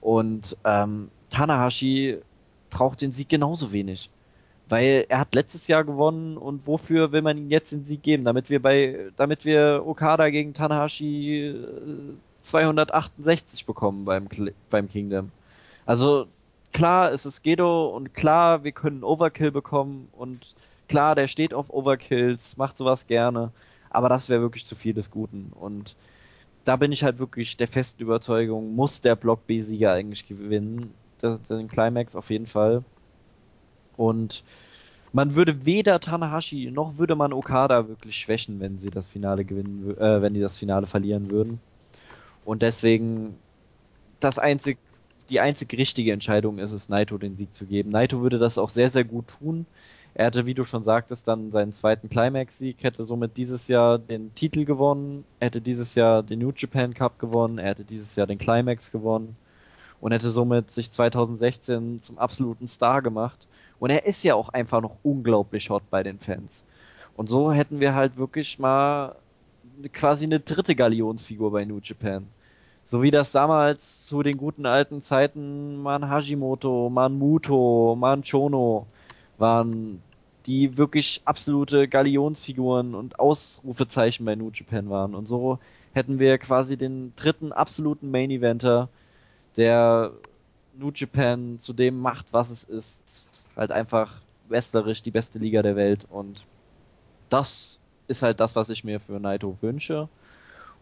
[0.00, 2.18] Und ähm, Tanahashi
[2.70, 4.10] braucht den Sieg genauso wenig.
[4.68, 8.24] Weil er hat letztes Jahr gewonnen und wofür will man ihm jetzt den Sieg geben?
[8.24, 11.54] Damit wir bei, damit wir Okada gegen Tanahashi
[12.38, 14.26] 268 äh, bekommen beim,
[14.70, 15.30] beim Kingdom.
[15.84, 16.26] Also
[16.72, 20.54] klar, es ist Gedo und klar, wir können Overkill bekommen und
[20.88, 23.52] klar, der steht auf Overkills, macht sowas gerne,
[23.90, 25.96] aber das wäre wirklich zu viel des Guten und
[26.64, 31.68] da bin ich halt wirklich der festen Überzeugung, muss der Block B-Sieger eigentlich gewinnen, den
[31.68, 32.82] Climax auf jeden Fall.
[33.96, 34.44] Und
[35.12, 39.96] man würde weder Tanahashi noch würde man Okada wirklich schwächen, wenn sie das Finale gewinnen,
[39.98, 41.60] äh, wenn die das Finale verlieren würden.
[42.44, 43.36] Und deswegen
[44.20, 44.78] das einzig,
[45.30, 47.90] die einzig richtige Entscheidung ist es, Naito den Sieg zu geben.
[47.90, 49.66] Naito würde das auch sehr, sehr gut tun.
[50.14, 54.32] Er hätte, wie du schon sagtest, dann seinen zweiten Climax-Sieg, hätte somit dieses Jahr den
[54.34, 58.38] Titel gewonnen, hätte dieses Jahr den New Japan Cup gewonnen, er hätte dieses Jahr den
[58.38, 59.36] Climax gewonnen
[60.00, 63.48] und hätte somit sich 2016 zum absoluten Star gemacht.
[63.78, 66.64] Und er ist ja auch einfach noch unglaublich hot bei den Fans.
[67.16, 69.16] Und so hätten wir halt wirklich mal
[69.92, 72.26] quasi eine dritte Galionsfigur bei New Japan.
[72.84, 78.86] So wie das damals zu den guten alten Zeiten Man Hashimoto, Man Muto, Man Chono
[79.38, 80.02] waren,
[80.46, 85.14] die wirklich absolute Galionsfiguren und Ausrufezeichen bei New Japan waren.
[85.14, 85.58] Und so
[85.94, 88.88] hätten wir quasi den dritten absoluten Main Eventer,
[89.56, 90.12] der
[90.76, 93.33] New Japan zu dem macht, was es ist.
[93.56, 96.06] Halt einfach wrestlerisch die beste Liga der Welt.
[96.10, 96.44] Und
[97.30, 97.78] das
[98.08, 100.08] ist halt das, was ich mir für Naito wünsche.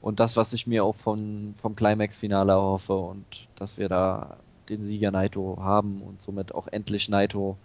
[0.01, 2.95] Und das, was ich mir auch von, vom Climax-Finale erhoffe.
[2.95, 4.37] Und dass wir da
[4.69, 7.57] den Sieger Naito haben und somit auch endlich Naito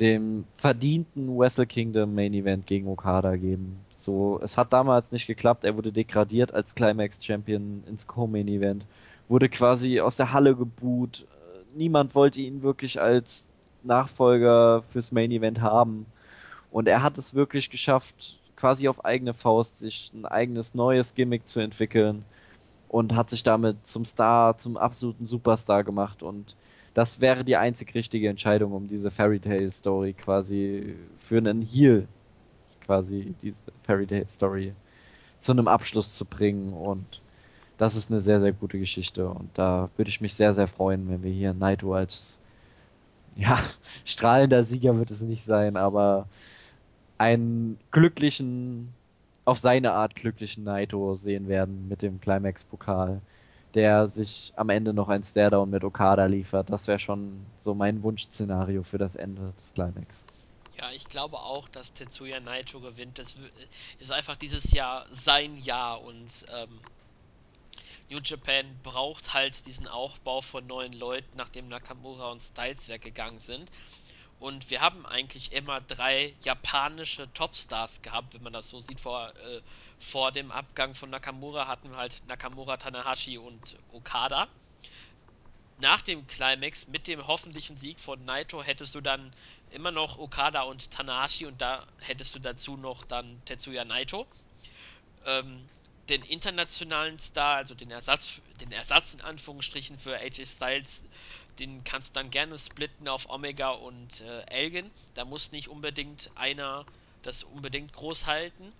[0.00, 3.78] dem verdienten Wrestle Kingdom Main Event gegen Okada geben.
[3.98, 8.84] So, es hat damals nicht geklappt, er wurde degradiert als Climax Champion ins Co-Main Event,
[9.28, 11.26] wurde quasi aus der Halle geboot,
[11.74, 13.48] niemand wollte ihn wirklich als
[13.86, 16.06] Nachfolger fürs Main Event haben.
[16.70, 21.46] Und er hat es wirklich geschafft, quasi auf eigene Faust sich ein eigenes neues Gimmick
[21.46, 22.24] zu entwickeln
[22.88, 26.22] und hat sich damit zum Star, zum absoluten Superstar gemacht.
[26.22, 26.56] Und
[26.94, 32.08] das wäre die einzig richtige Entscheidung, um diese Fairy Tale Story quasi für einen Heal,
[32.84, 34.72] quasi diese Fairy Tale Story
[35.40, 36.72] zu einem Abschluss zu bringen.
[36.72, 37.20] Und
[37.76, 39.28] das ist eine sehr, sehr gute Geschichte.
[39.28, 41.94] Und da würde ich mich sehr, sehr freuen, wenn wir hier Naito
[43.36, 43.62] ja,
[44.04, 46.26] strahlender Sieger wird es nicht sein, aber
[47.18, 48.92] einen glücklichen,
[49.44, 53.20] auf seine Art glücklichen Naito sehen werden mit dem Climax-Pokal,
[53.74, 56.70] der sich am Ende noch ein Stairdown mit Okada liefert.
[56.70, 60.26] Das wäre schon so mein Wunschszenario für das Ende des Climax.
[60.78, 63.18] Ja, ich glaube auch, dass Tetsuya Naito gewinnt.
[63.18, 63.36] Das
[63.98, 66.80] ist einfach dieses Jahr sein Jahr und ähm,
[68.08, 73.70] New Japan braucht halt diesen Aufbau von neuen Leuten, nachdem Nakamura und Styles weggegangen sind.
[74.38, 79.00] Und wir haben eigentlich immer drei japanische Topstars gehabt, wenn man das so sieht.
[79.00, 79.60] Vor, äh,
[79.98, 84.46] vor dem Abgang von Nakamura hatten wir halt Nakamura, Tanahashi und Okada.
[85.78, 89.32] Nach dem Climax mit dem hoffentlichen Sieg von Naito hättest du dann
[89.70, 94.26] immer noch Okada und Tanahashi und da hättest du dazu noch dann Tetsuya Naito.
[95.24, 95.68] Ähm,
[96.08, 101.04] den internationalen Star, also den Ersatz, den Ersatz in Anführungsstrichen für AJ Styles,
[101.58, 104.92] den kannst du dann gerne splitten auf Omega und äh, Elgin.
[105.14, 106.86] Da muss nicht unbedingt einer
[107.22, 108.72] das unbedingt groß halten.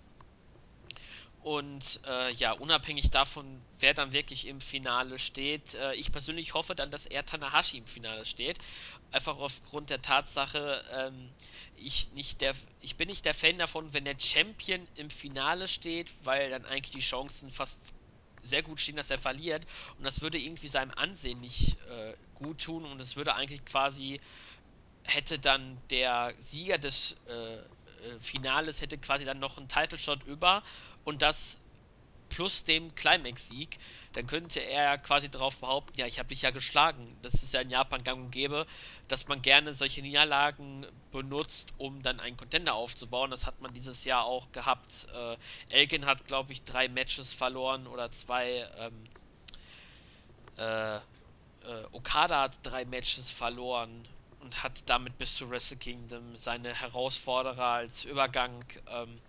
[1.47, 6.75] Und äh, ja, unabhängig davon, wer dann wirklich im Finale steht, äh, ich persönlich hoffe
[6.75, 8.57] dann, dass er Tanahashi im Finale steht.
[9.11, 11.33] Einfach aufgrund der Tatsache, ähm,
[11.77, 16.11] ich, nicht der, ich bin nicht der Fan davon, wenn der Champion im Finale steht,
[16.25, 17.93] weil dann eigentlich die Chancen fast
[18.43, 19.65] sehr gut stehen, dass er verliert.
[19.97, 24.19] Und das würde irgendwie seinem Ansehen nicht äh, gut tun und es würde eigentlich quasi,
[25.03, 27.59] hätte dann der Sieger des äh,
[27.97, 30.63] äh, Finales hätte quasi dann noch einen Title Shot über
[31.07, 31.57] und das
[32.27, 33.79] plus dem Climax-Sieg,
[34.11, 37.17] dann könnte er quasi darauf behaupten, ja, ich habe dich ja geschlagen.
[37.21, 38.67] Das ist ja in Japan gang und gäbe,
[39.07, 43.31] dass man gerne solche Niederlagen benutzt, um dann einen Contender aufzubauen.
[43.31, 45.07] Das hat man dieses Jahr auch gehabt.
[45.15, 45.37] Äh,
[45.69, 48.69] Elgin hat, glaube ich, drei Matches verloren oder zwei.
[48.77, 49.03] Ähm,
[50.57, 50.99] äh, äh,
[51.93, 54.05] Okada hat drei Matches verloren
[54.41, 58.65] und hat damit bis zu Wrestle Kingdom seine Herausforderer als Übergang.
[58.89, 59.21] Ähm,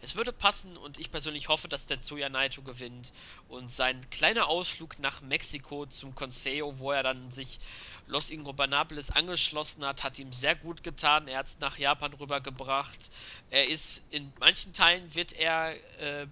[0.00, 3.12] es würde passen und ich persönlich hoffe, dass der Tsuya Naito gewinnt
[3.48, 7.60] und sein kleiner Ausflug nach Mexiko zum Consejo, wo er dann sich
[8.06, 11.28] Los Ingobernables angeschlossen hat, hat ihm sehr gut getan.
[11.28, 12.98] Er hat es nach Japan rübergebracht.
[13.50, 16.26] Er ist in manchen Teilen wird er äh,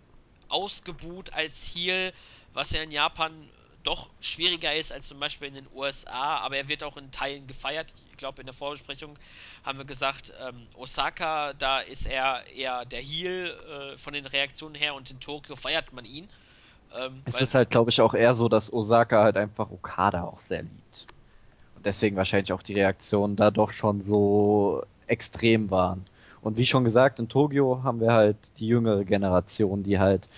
[0.48, 2.12] ausgebuht als Heel,
[2.52, 3.50] was er in Japan
[3.82, 7.46] doch schwieriger ist als zum Beispiel in den USA, aber er wird auch in Teilen
[7.46, 7.92] gefeiert.
[8.10, 9.18] Ich glaube, in der Vorbesprechung
[9.64, 13.54] haben wir gesagt, ähm, Osaka, da ist er eher der Heel
[13.94, 16.28] äh, von den Reaktionen her und in Tokio feiert man ihn.
[16.96, 20.40] Ähm, es ist halt, glaube ich, auch eher so, dass Osaka halt einfach Okada auch
[20.40, 21.06] sehr liebt.
[21.76, 26.04] Und deswegen wahrscheinlich auch die Reaktionen da doch schon so extrem waren.
[26.40, 30.28] Und wie schon gesagt, in Tokio haben wir halt die jüngere Generation, die halt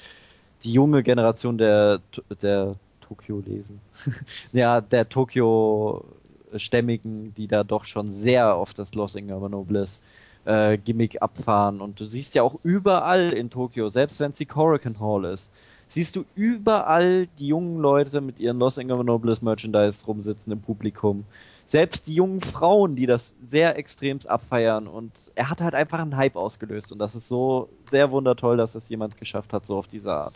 [0.65, 2.01] die junge Generation der,
[2.43, 2.75] der
[3.11, 3.81] Tokio lesen.
[4.53, 10.01] ja, der Tokio-Stämmigen, die da doch schon sehr auf das Los Ingobernables
[10.45, 11.81] äh, Gimmick abfahren.
[11.81, 15.51] Und du siehst ja auch überall in Tokio, selbst wenn es die Korakuen Hall ist,
[15.89, 21.25] siehst du überall die jungen Leute mit ihren Los Ingobernables Merchandise rumsitzen im Publikum.
[21.67, 24.87] Selbst die jungen Frauen, die das sehr extremst abfeiern.
[24.87, 26.93] Und er hat halt einfach einen Hype ausgelöst.
[26.93, 30.35] Und das ist so sehr wundertoll, dass es jemand geschafft hat, so auf diese Art.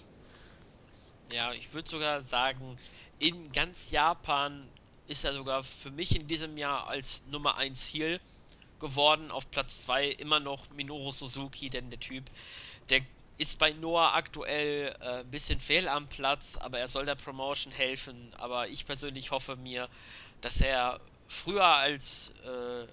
[1.34, 2.78] Ja, ich würde sogar sagen,
[3.18, 4.72] in ganz Japan
[5.06, 8.20] ist er sogar für mich in diesem Jahr als Nummer 1 Heel
[8.78, 9.30] geworden.
[9.32, 12.30] Auf Platz 2 immer noch Minoru Suzuki, denn der Typ,
[12.90, 13.02] der
[13.38, 17.72] ist bei Noah aktuell äh, ein bisschen fehl am Platz, aber er soll der Promotion
[17.72, 18.32] helfen.
[18.34, 19.90] Aber ich persönlich hoffe mir,
[20.40, 22.86] dass er früher als äh,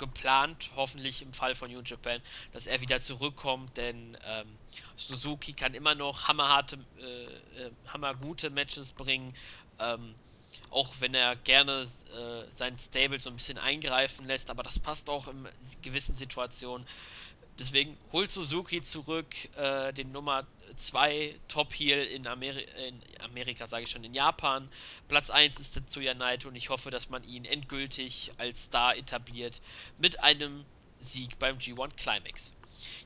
[0.00, 2.22] geplant, hoffentlich im Fall von New Japan,
[2.52, 4.58] dass er wieder zurückkommt, denn ähm,
[4.96, 9.36] Suzuki kann immer noch hammerharte, äh, äh, hammergute Matches bringen.
[9.78, 10.20] Ähm,
[10.70, 11.82] auch wenn er gerne
[12.12, 15.48] äh, sein Stable so ein bisschen eingreifen lässt, aber das passt auch in
[15.80, 16.86] gewissen Situationen.
[17.60, 19.26] Deswegen holt Suzuki zurück
[19.58, 20.46] äh, den Nummer
[20.76, 24.66] 2 Top Heel in, Ameri in Amerika, sage ich schon, in Japan.
[25.08, 29.60] Platz 1 ist Tetsuya Naito und ich hoffe, dass man ihn endgültig als Star etabliert
[29.98, 30.64] mit einem
[31.00, 32.54] Sieg beim G1 Climax.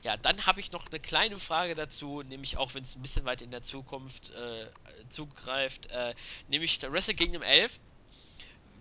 [0.03, 3.25] Ja, dann habe ich noch eine kleine Frage dazu, nämlich auch wenn es ein bisschen
[3.25, 4.67] weit in der Zukunft äh,
[5.09, 6.15] zugreift, äh,
[6.47, 7.77] nämlich der Wrestle Kingdom 11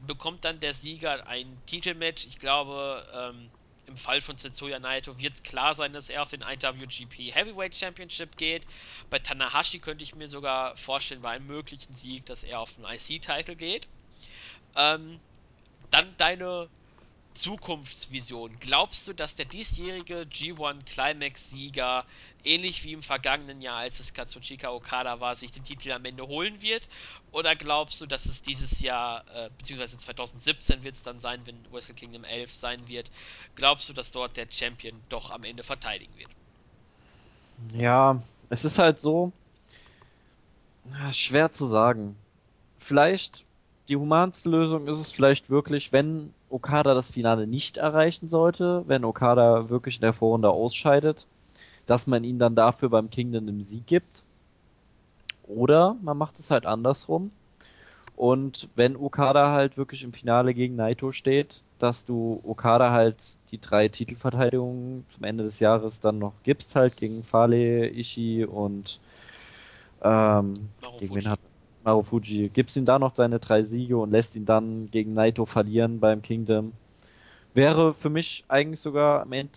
[0.06, 2.26] bekommt dann der Sieger ein Titelmatch.
[2.26, 3.50] Ich glaube, ähm,
[3.86, 8.36] im Fall von Tetsuya Naito wird klar sein, dass er auf den IWGP Heavyweight Championship
[8.36, 8.66] geht.
[9.10, 12.84] Bei Tanahashi könnte ich mir sogar vorstellen, bei einem möglichen Sieg, dass er auf den
[12.84, 13.86] IC-Titel geht.
[14.76, 15.20] Ähm,
[15.90, 16.68] dann deine
[17.34, 18.58] Zukunftsvision.
[18.60, 22.04] Glaubst du, dass der diesjährige G1 Climax-Sieger,
[22.44, 26.26] ähnlich wie im vergangenen Jahr, als es Katsuchika Okada war, sich den Titel am Ende
[26.26, 26.88] holen wird?
[27.32, 31.56] Oder glaubst du, dass es dieses Jahr, äh, beziehungsweise 2017 wird es dann sein, wenn
[31.72, 33.10] Wrestle Kingdom 11 sein wird,
[33.56, 36.30] glaubst du, dass dort der Champion doch am Ende verteidigen wird?
[37.74, 39.32] Ja, es ist halt so,
[41.10, 42.16] schwer zu sagen.
[42.78, 43.44] Vielleicht
[43.88, 49.04] die humanste Lösung ist es vielleicht wirklich, wenn Okada das Finale nicht erreichen sollte, wenn
[49.04, 51.26] Okada wirklich in der Vorrunde ausscheidet,
[51.86, 54.22] dass man ihn dann dafür beim Kingdom im Sieg gibt.
[55.48, 57.32] Oder man macht es halt andersrum.
[58.14, 63.16] Und wenn Okada halt wirklich im Finale gegen Naito steht, dass du Okada halt
[63.50, 69.00] die drei Titelverteidigungen zum Ende des Jahres dann noch gibst, halt gegen Fale, Ishii und
[70.02, 70.68] ähm,
[71.00, 71.40] gegen wen hat
[71.84, 76.00] Marufuji, gibst ihm da noch seine drei Siege und lässt ihn dann gegen Naito verlieren
[76.00, 76.72] beim Kingdom.
[77.54, 79.52] Wäre für mich eigentlich sogar am Ende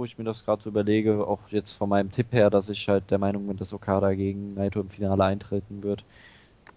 [0.00, 2.88] wo ich mir das gerade so überlege, auch jetzt von meinem Tipp her, dass ich
[2.88, 6.04] halt der Meinung bin, dass Okada gegen Naito im Finale eintreten wird.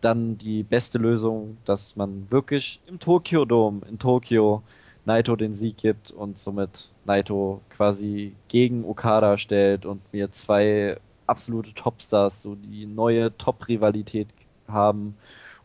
[0.02, 4.62] Dann die beste Lösung, dass man wirklich im Tokyo Dome in Tokio
[5.06, 11.74] Naito den Sieg gibt und somit Naito quasi gegen Okada stellt und mir zwei absolute
[11.74, 14.28] Topstars, so die neue Top-Rivalität
[14.68, 15.16] haben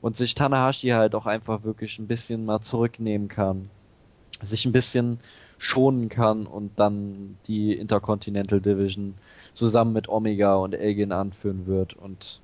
[0.01, 3.71] und sich Tanahashi halt auch einfach wirklich ein bisschen mal zurücknehmen kann,
[4.43, 5.19] sich ein bisschen
[5.59, 9.15] schonen kann und dann die Intercontinental Division
[9.55, 12.41] zusammen mit Omega und Elgin anführen wird und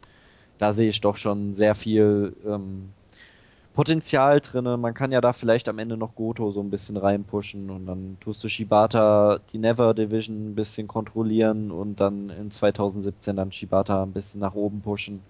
[0.59, 2.91] da sehe ich doch schon sehr viel ähm,
[3.75, 4.77] Potenzial drinne.
[4.77, 8.17] Man kann ja da vielleicht am Ende noch Goto so ein bisschen reinpushen und dann
[8.21, 14.05] tust du Shibata die Never Division ein bisschen kontrollieren und dann in 2017 dann Shibata
[14.05, 15.21] ein bisschen nach oben pushen.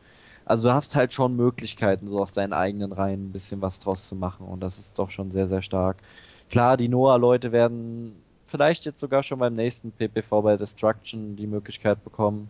[0.45, 4.09] Also du hast halt schon Möglichkeiten, so aus deinen eigenen Reihen ein bisschen was draus
[4.09, 5.97] zu machen und das ist doch schon sehr, sehr stark.
[6.51, 8.15] Klar, die Noah-Leute werden
[8.45, 12.49] vielleicht jetzt sogar schon beim nächsten PPV bei Destruction die Möglichkeit bekommen,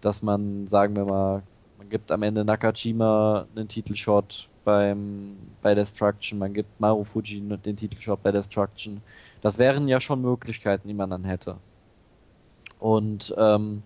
[0.00, 1.42] dass man, sagen wir mal,
[1.78, 7.76] man gibt am Ende Nakajima einen Titelshot beim, bei Destruction, man gibt Maru Fuji den
[7.76, 9.02] Titelshot bei Destruction.
[9.42, 11.56] Das wären ja schon Möglichkeiten, die man dann hätte.
[12.78, 13.82] Und ähm,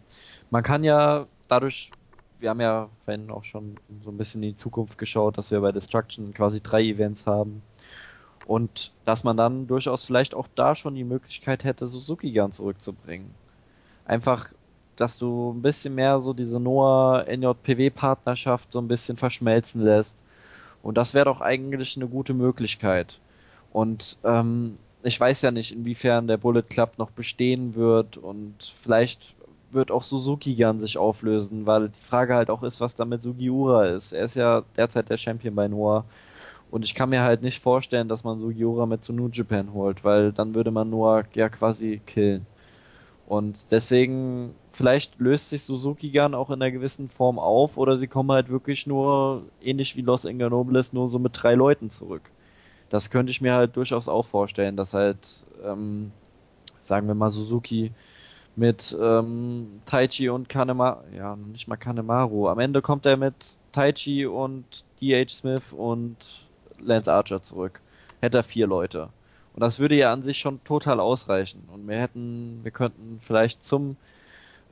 [0.51, 1.91] man kann ja dadurch
[2.39, 5.61] wir haben ja vorhin auch schon so ein bisschen in die Zukunft geschaut, dass wir
[5.61, 7.63] bei Destruction quasi drei Events haben.
[8.47, 13.31] Und dass man dann durchaus vielleicht auch da schon die Möglichkeit hätte, Suzuki gern zurückzubringen.
[14.07, 14.53] Einfach,
[14.97, 20.23] dass du ein bisschen mehr so diese Noah-NJPW-Partnerschaft so ein bisschen verschmelzen lässt.
[20.83, 23.21] Und das wäre doch eigentlich eine gute Möglichkeit.
[23.71, 29.35] Und ähm, ich weiß ja nicht, inwiefern der Bullet Club noch bestehen wird und vielleicht
[29.71, 33.23] wird auch Suzuki gern sich auflösen, weil die Frage halt auch ist, was da mit
[33.23, 34.13] Sugiura ist.
[34.13, 36.05] Er ist ja derzeit der Champion bei Noah.
[36.71, 40.05] Und ich kann mir halt nicht vorstellen, dass man Sugiura mit zu New Japan holt,
[40.05, 42.47] weil dann würde man Noah ja quasi killen.
[43.27, 48.07] Und deswegen, vielleicht löst sich Suzuki gern auch in einer gewissen Form auf oder sie
[48.09, 52.31] kommen halt wirklich nur, ähnlich wie Los Inganobles, nur so mit drei Leuten zurück.
[52.89, 56.11] Das könnte ich mir halt durchaus auch vorstellen, dass halt, ähm,
[56.85, 57.93] sagen wir mal, Suzuki
[58.59, 62.49] mit ähm, Taichi und Kanemaru, ja, nicht mal Kanemaru.
[62.49, 65.29] Am Ende kommt er mit Taichi und D.H.
[65.29, 66.17] Smith und
[66.81, 67.81] Lance Archer zurück.
[68.21, 69.11] Hätte er vier Leute.
[69.55, 71.69] Und das würde ja an sich schon total ausreichen.
[71.73, 73.97] Und wir hätten, wir könnten vielleicht zum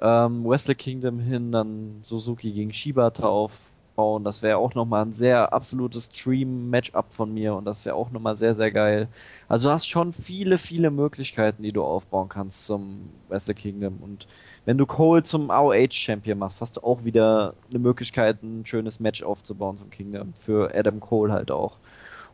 [0.00, 3.52] ähm, Wrestle Kingdom hin dann Suzuki gegen Shibata auf,
[3.96, 4.24] aufbauen.
[4.24, 8.36] Das wäre auch nochmal ein sehr absolutes Stream-Matchup von mir und das wäre auch nochmal
[8.36, 9.08] sehr, sehr geil.
[9.48, 13.98] Also du hast schon viele, viele Möglichkeiten, die du aufbauen kannst zum Wrestle Kingdom.
[14.02, 14.26] Und
[14.64, 19.22] wenn du Cole zum ROH-Champion machst, hast du auch wieder eine Möglichkeit, ein schönes Match
[19.22, 20.34] aufzubauen zum Kingdom.
[20.40, 21.78] Für Adam Cole halt auch.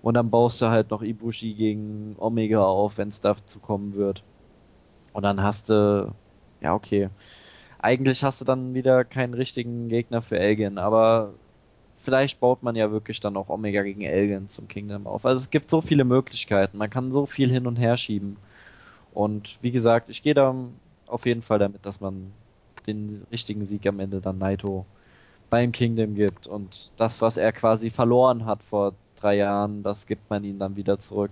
[0.02, 4.24] Und dann baust du halt noch Ibushi gegen Omega auf, wenn es dazu kommen wird.
[5.12, 6.12] Und dann hast du,
[6.60, 7.10] ja, okay.
[7.78, 11.34] Eigentlich hast du dann wieder keinen richtigen Gegner für Elgin, aber
[12.02, 15.24] vielleicht baut man ja wirklich dann auch Omega gegen Elgin zum Kingdom auf.
[15.24, 18.36] Also es gibt so viele Möglichkeiten, man kann so viel hin und her schieben.
[19.14, 20.54] Und wie gesagt, ich gehe da
[21.06, 22.32] auf jeden Fall damit, dass man
[22.86, 24.86] den richtigen Sieg am Ende dann Naito
[25.50, 26.46] beim Kingdom gibt.
[26.46, 30.76] Und das, was er quasi verloren hat vor drei Jahren, das gibt man ihm dann
[30.76, 31.30] wieder zurück.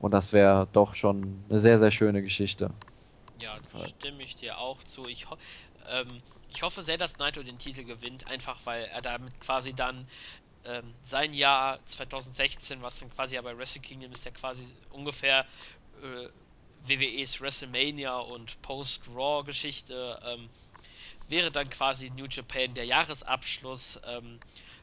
[0.00, 2.70] Und das wäre doch schon eine sehr, sehr schöne Geschichte.
[3.40, 3.56] Ja,
[3.86, 5.06] stimme ich dir auch zu.
[5.06, 5.26] Ich,
[5.90, 10.08] ähm, ich hoffe sehr, dass Naito den Titel gewinnt, einfach weil er damit quasi dann
[10.64, 15.46] ähm, sein Jahr 2016, was dann quasi ja bei Wrestle Kingdom ist, ja quasi ungefähr
[16.02, 16.28] äh,
[16.80, 20.50] WWEs WrestleMania und Post-Raw-Geschichte, ähm,
[21.26, 24.00] wäre dann quasi New Japan der Jahresabschluss.
[24.04, 24.40] Ähm,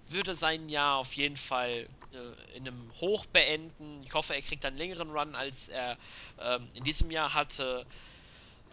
[0.07, 4.03] würde sein Jahr auf jeden Fall äh, in einem Hoch beenden.
[4.03, 5.97] Ich hoffe, er kriegt einen längeren Run, als er
[6.37, 7.87] ähm, in diesem Jahr hatte.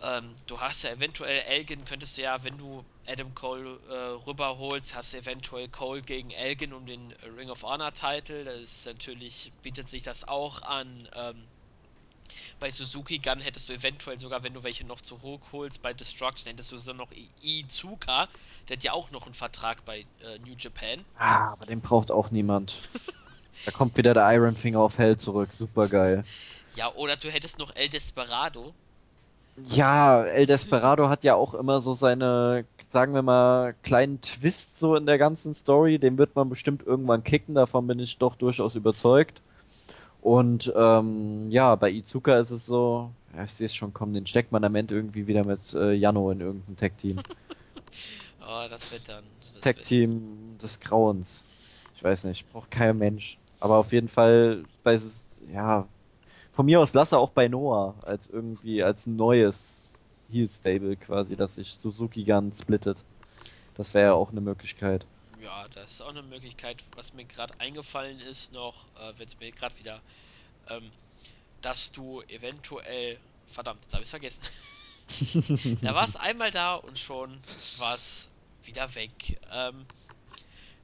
[0.02, 4.94] Ähm, du hast ja eventuell Elgin, könntest du ja, wenn du Adam Cole äh, rüberholst,
[4.94, 8.44] hast du eventuell Cole gegen Elgin um den Ring of Honor Title.
[8.44, 11.08] Das ist natürlich, bietet sich das auch an.
[11.14, 11.46] Ähm,
[12.58, 16.72] bei Suzuki Gun hättest du eventuell sogar, wenn du welche noch zurückholst, bei Destruction hättest
[16.72, 17.10] du so noch
[17.40, 18.28] Izuka,
[18.68, 21.04] der hat ja auch noch einen Vertrag bei äh, New Japan.
[21.16, 22.88] Ah, aber den braucht auch niemand.
[23.64, 26.24] da kommt wieder der Iron Finger auf Hell zurück, super geil.
[26.74, 28.74] Ja, oder du hättest noch El Desperado,
[29.56, 34.96] Ja, El Desperado hat ja auch immer so seine, sagen wir mal, kleinen Twist so
[34.96, 35.98] in der ganzen Story.
[35.98, 39.42] Den wird man bestimmt irgendwann kicken, davon bin ich doch durchaus überzeugt.
[40.22, 44.26] Und ähm, ja, bei Izuka ist es so, ja, ich sehe es schon kommen, den
[44.26, 47.18] steckt man am Ende irgendwie wieder mit äh, Jano in irgendein Tag-Team.
[48.40, 49.24] oh, das wird dann.
[49.60, 51.44] Tag-Team des Grauens.
[51.96, 53.38] Ich weiß nicht, braucht kein Mensch.
[53.60, 54.98] Aber auf jeden Fall, bei,
[55.52, 55.86] ja,
[56.52, 59.88] Von mir aus lasse auch bei Noah als irgendwie als neues
[60.30, 63.04] Heel Stable quasi, dass sich Suzuki Gun splittet.
[63.74, 65.06] Das wäre ja auch eine Möglichkeit.
[65.40, 66.84] Ja, das ist auch eine Möglichkeit.
[66.94, 70.00] Was mir gerade eingefallen ist noch, äh, wenn es mir gerade wieder,
[70.68, 70.90] ähm,
[71.62, 74.42] dass du eventuell, verdammt, jetzt habe ich vergessen.
[75.82, 77.40] da war es einmal da und schon
[77.78, 78.28] war es
[78.64, 79.40] wieder weg.
[79.50, 79.86] Ähm,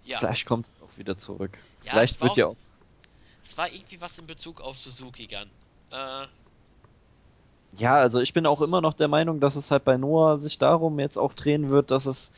[0.04, 1.58] ja, Vielleicht kommt es auch wieder zurück.
[1.84, 2.56] ja, es Vielleicht wird ja auch.
[3.48, 5.50] Es war irgendwie was in Bezug auf Suzuki Gun.
[5.90, 6.26] Äh,
[7.72, 10.58] Ja, also ich bin auch immer noch der Meinung, dass es halt bei Noah sich
[10.58, 12.32] darum jetzt auch drehen wird, dass es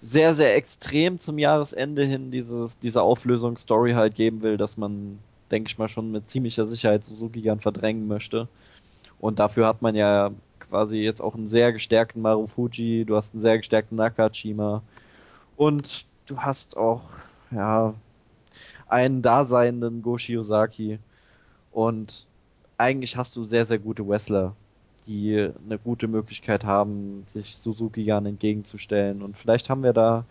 [0.00, 5.68] sehr, sehr extrem zum Jahresende hin dieses, diese Auflösungsstory halt geben will, dass man, denke
[5.70, 8.48] ich mal, schon mit ziemlicher Sicherheit Suzuki Gun verdrängen möchte.
[9.20, 13.42] Und dafür hat man ja quasi jetzt auch einen sehr gestärkten Marufuji, du hast einen
[13.42, 14.82] sehr gestärkten Nakajima
[15.56, 17.04] und du hast auch,
[17.52, 17.94] ja,
[18.90, 20.98] einen daseinenden Go Shiozaki.
[21.72, 22.26] Und
[22.78, 24.54] eigentlich hast du sehr, sehr gute Wrestler,
[25.06, 29.22] die eine gute Möglichkeit haben, sich Suzuki Gun entgegenzustellen.
[29.22, 30.24] Und vielleicht haben wir da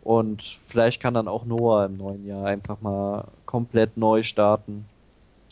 [0.03, 4.87] Und vielleicht kann dann auch Noah im neuen Jahr einfach mal komplett neu starten.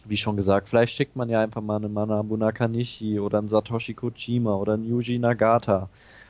[0.04, 3.94] Wie schon gesagt, vielleicht schickt man ja einfach mal einen Manabu Nakanishi oder einen Satoshi
[3.94, 5.88] Kojima oder einen Yuji Nagata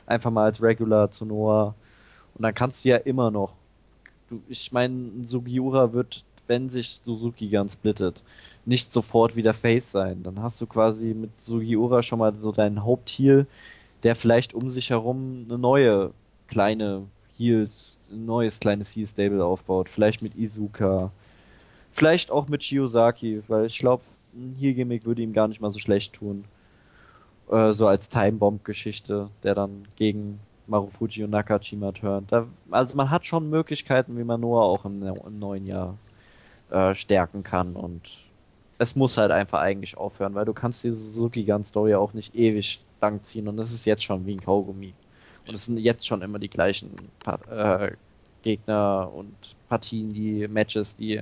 [0.09, 1.75] einfach mal als Regular zu Noah.
[2.35, 3.53] Und dann kannst du ja immer noch.
[4.29, 8.23] Du, ich meine, Sugiura wird, wenn sich Suzuki ganz splittet,
[8.65, 10.23] nicht sofort wieder Face sein.
[10.23, 13.45] Dann hast du quasi mit Sugiura schon mal so deinen Hauptheal,
[14.03, 16.11] der vielleicht um sich herum eine neue
[16.47, 17.03] kleine
[17.37, 17.69] Heel,
[18.11, 19.89] ein neues kleines Heel-Stable aufbaut.
[19.89, 21.11] Vielleicht mit Izuka.
[21.91, 24.03] Vielleicht auch mit Shiozaki, weil ich glaube,
[24.33, 26.45] ein Heel-Gimmick würde ihm gar nicht mal so schlecht tun.
[27.49, 32.31] Äh, so als Time-Bomb-Geschichte, der dann gegen Marufuji und Nakajima turnt.
[32.31, 35.97] Da, also man hat schon Möglichkeiten, wie man Noah auch im, im neuen Jahr
[36.69, 38.01] äh, stärken kann und
[38.77, 43.21] es muss halt einfach eigentlich aufhören, weil du kannst diese Suzuki-Gun-Story auch nicht ewig lang
[43.23, 44.93] ziehen und das ist jetzt schon wie ein Kaugummi.
[45.47, 47.91] Und es sind jetzt schon immer die gleichen pa äh,
[48.41, 49.33] Gegner und
[49.67, 51.19] Partien, die Matches, die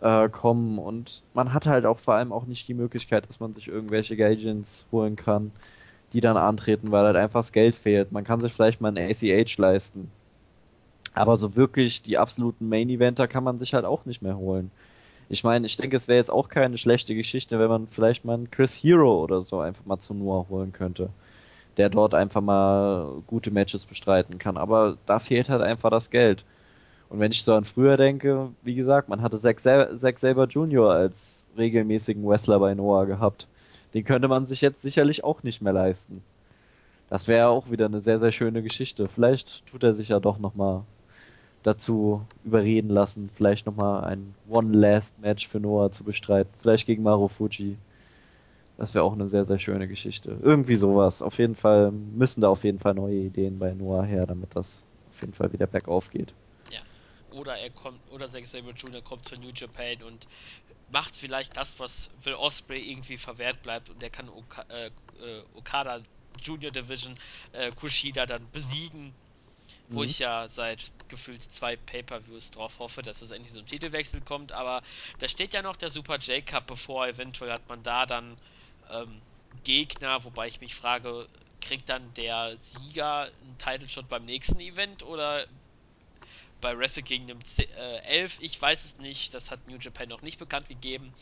[0.00, 0.78] äh, kommen.
[0.78, 4.16] Und man hat halt auch vor allem auch nicht die Möglichkeit, dass man sich irgendwelche
[4.16, 5.52] Gaijins holen kann,
[6.12, 8.12] die dann antreten, weil halt einfach das Geld fehlt.
[8.12, 10.10] Man kann sich vielleicht mal einen ACH leisten.
[11.14, 14.70] Aber so wirklich die absoluten Main-Eventer kann man sich halt auch nicht mehr holen.
[15.28, 18.34] Ich meine, ich denke, es wäre jetzt auch keine schlechte Geschichte, wenn man vielleicht mal
[18.34, 21.10] einen Chris Hero oder so einfach mal zu Noah holen könnte.
[21.76, 24.56] Der dort einfach mal gute Matches bestreiten kann.
[24.56, 26.44] Aber da fehlt halt einfach das Geld.
[27.08, 30.46] Und wenn ich so an früher denke, wie gesagt, man hatte Zack, Sel Zack Saber
[30.46, 30.92] Jr.
[30.92, 33.48] als regelmäßigen Wrestler bei Noah gehabt.
[33.94, 36.22] Den könnte man sich jetzt sicherlich auch nicht mehr leisten.
[37.08, 39.08] Das wäre auch wieder eine sehr, sehr schöne Geschichte.
[39.08, 40.82] Vielleicht tut er sich ja doch nochmal
[41.62, 46.52] dazu überreden lassen, vielleicht nochmal ein One Last Match für Noah zu bestreiten.
[46.60, 47.76] Vielleicht gegen Marufuji.
[48.76, 50.36] Das wäre auch eine sehr, sehr schöne Geschichte.
[50.40, 51.22] Irgendwie sowas.
[51.22, 54.86] Auf jeden Fall müssen da auf jeden Fall neue Ideen bei Noah her, damit das
[55.10, 56.32] auf jeden Fall wieder bergauf geht.
[57.28, 59.02] Oder er kommt, oder Zack Sabre Jr.
[59.02, 60.26] kommt zu New Japan und
[60.88, 64.90] macht vielleicht das, was Will Osprey irgendwie verwehrt bleibt und der kann Oka äh,
[65.20, 66.02] äh, Okada
[66.40, 67.18] Junior Division
[67.52, 69.16] äh, Kushida dann besiegen,
[69.92, 70.04] wo Mhm.
[70.04, 74.52] ich ja seit gefühlt zwei Pay-Per-Views drauf hoffe, dass es endlich so ein Titelwechsel kommt,
[74.52, 74.82] aber
[75.18, 78.38] da steht ja noch der Super J-Cup bevor, eventuell hat man da dann
[78.90, 79.22] ähm,
[79.64, 81.28] Gegner, wobei ich mich frage,
[81.60, 85.46] kriegt dann der Sieger einen Title Shot beim nächsten Event oder
[86.60, 88.38] bei Wrestle Kingdom 10, äh, 11?
[88.40, 91.12] Ich weiß es nicht, das hat New Japan noch nicht bekannt gegeben.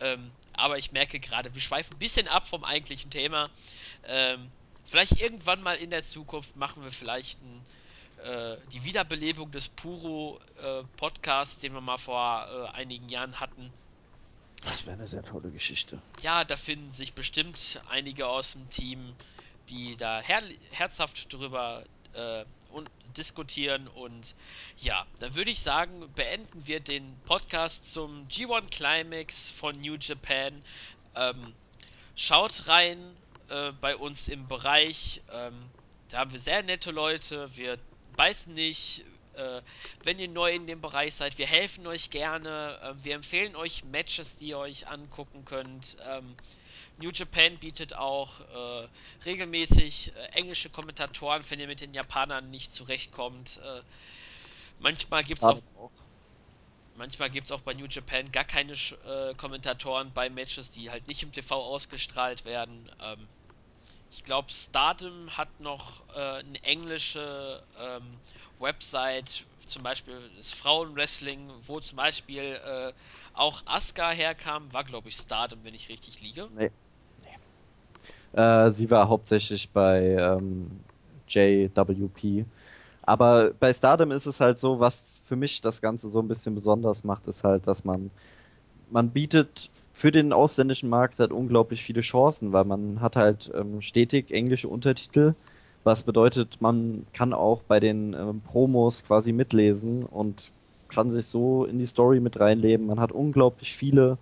[0.00, 3.50] Ähm, aber ich merke gerade, wir schweifen ein bisschen ab vom eigentlichen Thema.
[4.04, 4.50] Ähm,
[4.84, 7.62] vielleicht irgendwann mal in der Zukunft machen wir vielleicht ein,
[8.24, 10.82] äh, die Wiederbelebung des Puro äh,
[11.62, 13.70] den wir mal vor äh, einigen Jahren hatten.
[14.62, 16.00] Das wäre eine sehr tolle Geschichte.
[16.20, 19.14] Ja, da finden sich bestimmt einige aus dem Team,
[19.68, 22.44] die da her herzhaft drüber äh,
[23.16, 23.88] diskutieren.
[23.88, 24.34] Und
[24.78, 30.62] ja, dann würde ich sagen, beenden wir den Podcast zum G1 Climax von New Japan.
[31.16, 31.54] Ähm,
[32.16, 32.98] schaut rein
[33.48, 35.22] äh, bei uns im Bereich.
[35.32, 35.54] Ähm,
[36.08, 37.54] da haben wir sehr nette Leute.
[37.56, 37.78] Wir
[38.16, 39.04] beißen nicht.
[39.34, 39.62] Äh,
[40.02, 42.78] wenn ihr neu in dem Bereich seid, wir helfen euch gerne.
[42.82, 45.96] Äh, wir empfehlen euch Matches, die ihr euch angucken könnt.
[46.08, 46.36] Ähm,
[47.00, 48.88] New Japan bietet auch äh,
[49.26, 53.58] regelmäßig äh, englische Kommentatoren, wenn ihr mit den Japanern nicht zurechtkommt.
[53.58, 53.82] Äh,
[54.78, 55.92] manchmal gibt es auch auch.
[56.94, 61.22] Manchmal gibt auch bei New Japan gar keine äh, Kommentatoren bei Matches, die halt nicht
[61.22, 62.90] im TV ausgestrahlt werden.
[63.00, 63.28] Ähm,
[64.10, 68.22] Ich glaube, Stardom hat noch äh, eine englische ähm,
[68.58, 72.94] Website, zum Beispiel das Frauenwrestling, wo zum Beispiel äh,
[73.34, 76.50] auch Asuka herkam, war glaube ich Stardom, wenn ich richtig liege.
[76.50, 76.70] Nee.
[78.32, 80.84] Äh, sie war hauptsächlich bei ähm,
[81.28, 82.46] JWP.
[83.02, 86.54] Aber bei Stardom ist es halt so, was für mich das Ganze so ein bisschen
[86.54, 88.10] besonders macht, ist halt, dass man,
[88.90, 93.80] man bietet für den ausländischen Markt halt unglaublich viele Chancen, weil man hat halt ähm,
[93.82, 95.34] stetig englische Untertitel,
[95.84, 100.52] was bedeutet, man kann auch bei den ähm, Promos quasi mitlesen und
[100.88, 102.86] kann sich so in die Story mit reinleben.
[102.86, 104.18] Man hat unglaublich viele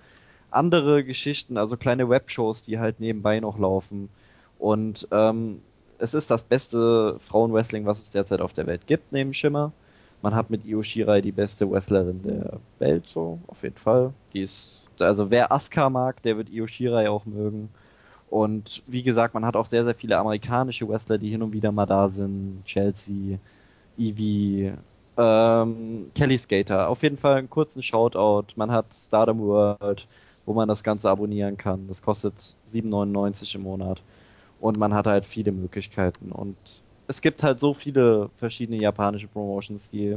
[0.50, 4.08] andere Geschichten, also kleine Webshows, die halt nebenbei noch laufen.
[4.58, 5.60] Und ähm,
[5.98, 9.72] es ist das beste Frauenwrestling, was es derzeit auf der Welt gibt, neben Schimmer.
[10.22, 14.12] Man hat mit Io Shirai die beste Wrestlerin der Welt, so auf jeden Fall.
[14.32, 17.68] Die ist, also wer Asuka mag, der wird Io Shirai auch mögen.
[18.30, 21.72] Und wie gesagt, man hat auch sehr, sehr viele amerikanische Wrestler, die hin und wieder
[21.72, 22.62] mal da sind.
[22.64, 23.38] Chelsea,
[23.96, 24.72] Evie,
[25.16, 26.88] ähm, Kelly Skater.
[26.88, 28.54] Auf jeden Fall einen kurzen Shoutout.
[28.56, 30.06] Man hat Stardom World,
[30.48, 31.86] wo man das Ganze abonnieren kann.
[31.88, 32.34] Das kostet
[32.72, 34.02] 7,99 im Monat.
[34.60, 36.32] Und man hat halt viele Möglichkeiten.
[36.32, 36.56] Und
[37.06, 40.16] es gibt halt so viele verschiedene japanische Promotions, die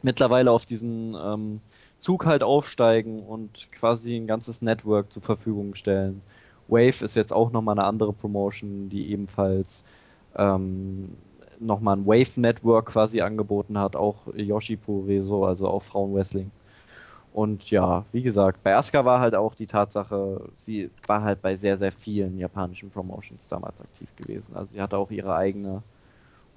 [0.00, 1.60] mittlerweile auf diesen ähm,
[1.98, 6.22] Zug halt aufsteigen und quasi ein ganzes Network zur Verfügung stellen.
[6.68, 9.82] Wave ist jetzt auch nochmal eine andere Promotion, die ebenfalls
[10.36, 11.16] ähm,
[11.58, 16.52] nochmal ein Wave Network quasi angeboten hat, auch Yoshipure so, also auch Frauenwrestling.
[17.38, 21.54] Und ja, wie gesagt, bei Asuka war halt auch die Tatsache, sie war halt bei
[21.54, 24.56] sehr, sehr vielen japanischen Promotions damals aktiv gewesen.
[24.56, 25.84] Also sie hatte auch ihre eigene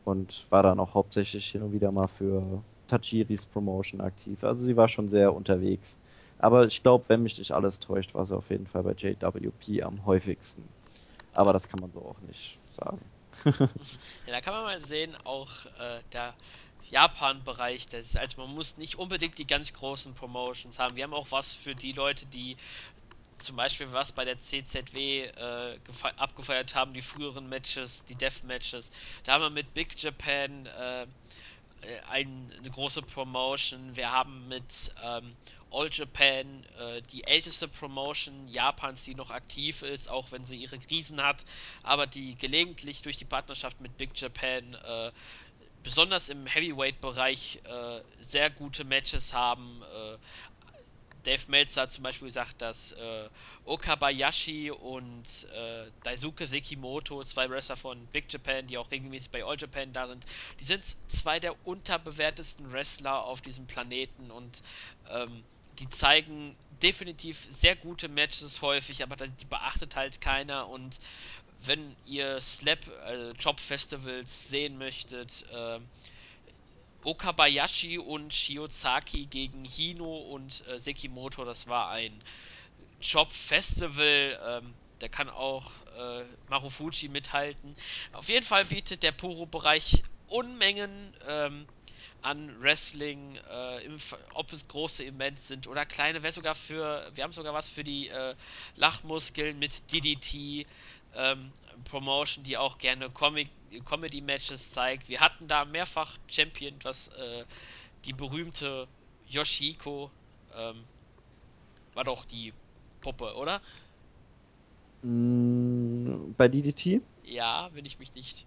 [0.06, 4.44] und war dann auch hauptsächlich hin und wieder mal für Tachiris Promotion aktiv.
[4.44, 6.00] Also sie war schon sehr unterwegs.
[6.40, 9.84] Aber ich glaube, wenn mich nicht alles täuscht, war sie auf jeden Fall bei JWP
[9.84, 10.68] am häufigsten.
[11.34, 13.00] Aber das kann man so auch nicht sagen.
[14.26, 16.34] ja, da kann man mal sehen, auch äh, der
[16.92, 20.96] Japan-Bereich, das also man muss nicht unbedingt die ganz großen Promotions haben.
[20.96, 22.58] Wir haben auch was für die Leute, die
[23.40, 25.80] zum Beispiel was bei der CZW äh,
[26.18, 28.92] abgefeiert haben, die früheren Matches, die Death-Matches.
[29.24, 31.08] Da haben wir mit Big Japan äh,
[32.10, 33.96] ein, eine große Promotion.
[33.96, 35.36] Wir haben mit ähm,
[35.72, 40.78] All Japan äh, die älteste Promotion Japans, die noch aktiv ist, auch wenn sie ihre
[40.78, 41.46] Krisen hat,
[41.82, 45.12] aber die gelegentlich durch die Partnerschaft mit Big Japan äh,
[45.84, 49.82] besonders im Heavyweight-Bereich äh, sehr gute Matches haben.
[49.84, 50.18] Äh,
[51.24, 53.30] Dave Meltzer hat zum Beispiel gesagt, dass äh,
[53.64, 59.58] Okabayashi und äh, Daisuke Sekimoto, zwei Wrestler von Big Japan, die auch regelmäßig bei All
[59.60, 60.26] Japan da sind,
[60.60, 64.64] die sind zwei der unterbewertesten Wrestler auf diesem Planeten und
[65.10, 65.46] ähm,
[65.80, 71.00] die zeigen definitiv sehr gute Matches häufig, aber die beachtet halt keiner und
[71.66, 75.80] wenn ihr Slap äh, Job Festivals sehen möchtet, äh,
[77.04, 82.24] Okabayashi und Shiozaki gegen Hino und äh, Sekimoto, das war ein
[83.02, 84.40] Job Festival.
[84.46, 87.76] Ähm, da kann auch äh, Marufuji mithalten.
[88.12, 91.68] Auf jeden Fall bietet der Puro-Bereich Unmengen ähm,
[92.22, 93.98] an Wrestling, äh, im,
[94.34, 97.84] ob es große Events sind oder kleine, wer sogar für, wir haben sogar was für
[97.84, 98.36] die äh,
[98.76, 100.68] Lachmuskeln mit DDT,
[101.16, 101.52] ähm,
[101.86, 103.50] Promotion, die auch gerne Comic
[103.86, 105.08] Comedy-Matches zeigt.
[105.08, 107.46] Wir hatten da mehrfach Champion, was äh,
[108.06, 108.88] die berühmte
[109.28, 110.12] Yoshiko
[110.56, 110.84] ähm,
[111.94, 112.54] war doch die
[113.02, 113.62] Puppe, oder?
[115.04, 117.02] Mm, bei DDT?
[117.24, 118.46] Ja, wenn ich mich nicht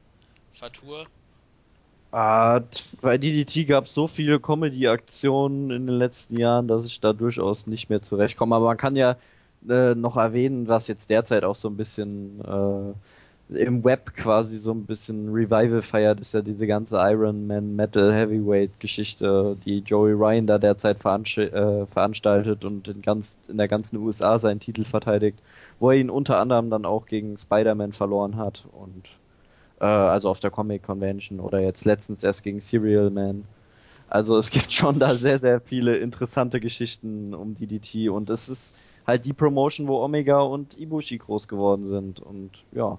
[0.53, 1.07] vertue.
[2.13, 2.61] Ah,
[3.03, 7.67] bei DDT gab es so viele Comedy-Aktionen in den letzten Jahren, dass ich da durchaus
[7.67, 8.55] nicht mehr zurechtkomme.
[8.55, 9.17] Aber man kann ja
[9.69, 12.95] äh, noch erwähnen, was jetzt derzeit auch so ein bisschen äh,
[13.49, 18.13] im Web quasi so ein bisschen Revival feiert, ist ja diese ganze Iron Man Metal
[18.13, 23.69] Heavyweight Geschichte, die Joey Ryan da derzeit veranst äh, veranstaltet und in, ganz, in der
[23.69, 25.39] ganzen USA seinen Titel verteidigt,
[25.79, 29.09] wo er ihn unter anderem dann auch gegen Spider-Man verloren hat und
[29.81, 33.45] äh, also auf der Comic Convention oder jetzt letztens erst gegen Serial Man.
[34.09, 38.75] Also es gibt schon da sehr, sehr viele interessante Geschichten um DDT und es ist
[39.07, 42.99] halt die Promotion, wo Omega und Ibushi groß geworden sind und ja,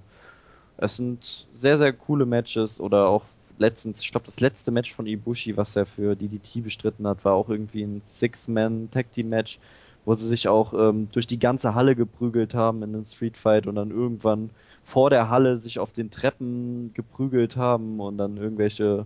[0.77, 3.23] es sind sehr, sehr coole Matches oder auch
[3.57, 7.34] letztens, ich glaube das letzte Match von Ibushi, was er für DDT bestritten hat, war
[7.34, 9.60] auch irgendwie ein Six-Man-Tag-Team-Match,
[10.03, 13.76] wo sie sich auch ähm, durch die ganze Halle geprügelt haben in einem Streetfight und
[13.76, 14.49] dann irgendwann
[14.84, 19.06] vor der Halle sich auf den Treppen geprügelt haben und dann irgendwelche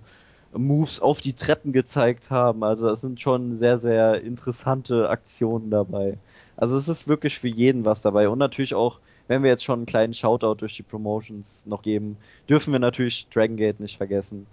[0.52, 2.64] Moves auf die Treppen gezeigt haben.
[2.64, 6.18] Also das sind schon sehr, sehr interessante Aktionen dabei.
[6.60, 8.30] Also es ist wirklich für jeden was dabei.
[8.30, 9.00] Und natürlich auch
[9.30, 12.18] wenn wir jetzt schon einen kleinen Shoutout durch die Promotions noch geben,
[12.50, 14.48] dürfen wir natürlich Dragon Gate nicht vergessen.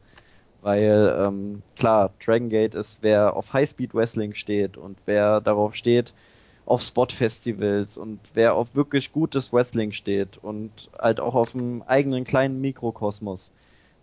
[0.60, 6.14] Weil, ähm, klar, Dragon Gate ist, wer auf Highspeed Wrestling steht und wer darauf steht,
[6.66, 12.24] auf Spot-Festivals und wer auf wirklich gutes Wrestling steht und halt auch auf einem eigenen
[12.24, 13.52] kleinen Mikrokosmos,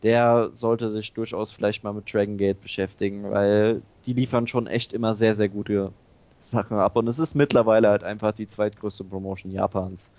[0.04, 4.94] der sollte sich durchaus vielleicht mal mit Dragon Gate beschäftigen, weil die liefern schon echt
[4.94, 5.94] immer sehr, sehr gute
[6.44, 6.96] Sachen ab.
[6.96, 10.12] Und es ist mittlerweile halt einfach die zweitgrößte Promotion Japans.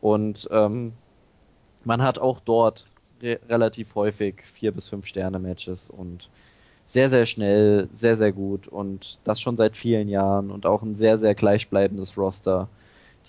[0.00, 0.92] Und ähm,
[1.84, 2.86] man hat auch dort
[3.22, 6.28] re relativ häufig vier bis fünf Sterne Matches und
[6.86, 10.94] sehr, sehr schnell, sehr, sehr gut und das schon seit vielen Jahren und auch ein
[10.94, 12.68] sehr, sehr gleichbleibendes Roster,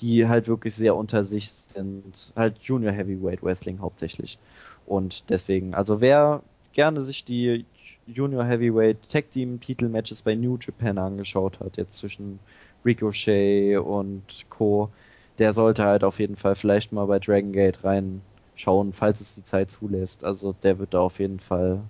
[0.02, 4.38] die halt wirklich sehr unter sich sind, halt Junior Heavyweight Wrestling hauptsächlich.
[4.86, 6.44] Und deswegen, also wer
[6.74, 7.66] gerne sich die
[8.07, 12.40] Junior Heavyweight Tag Team Titelmatches bei New Japan angeschaut hat, jetzt zwischen
[12.84, 14.90] Ricochet und Co.,
[15.38, 19.44] der sollte halt auf jeden Fall vielleicht mal bei Dragon Gate reinschauen, falls es die
[19.44, 20.24] Zeit zulässt.
[20.24, 21.82] Also der wird da auf jeden Fall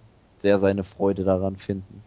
[0.42, 2.04] sehr seine Freude daran finden.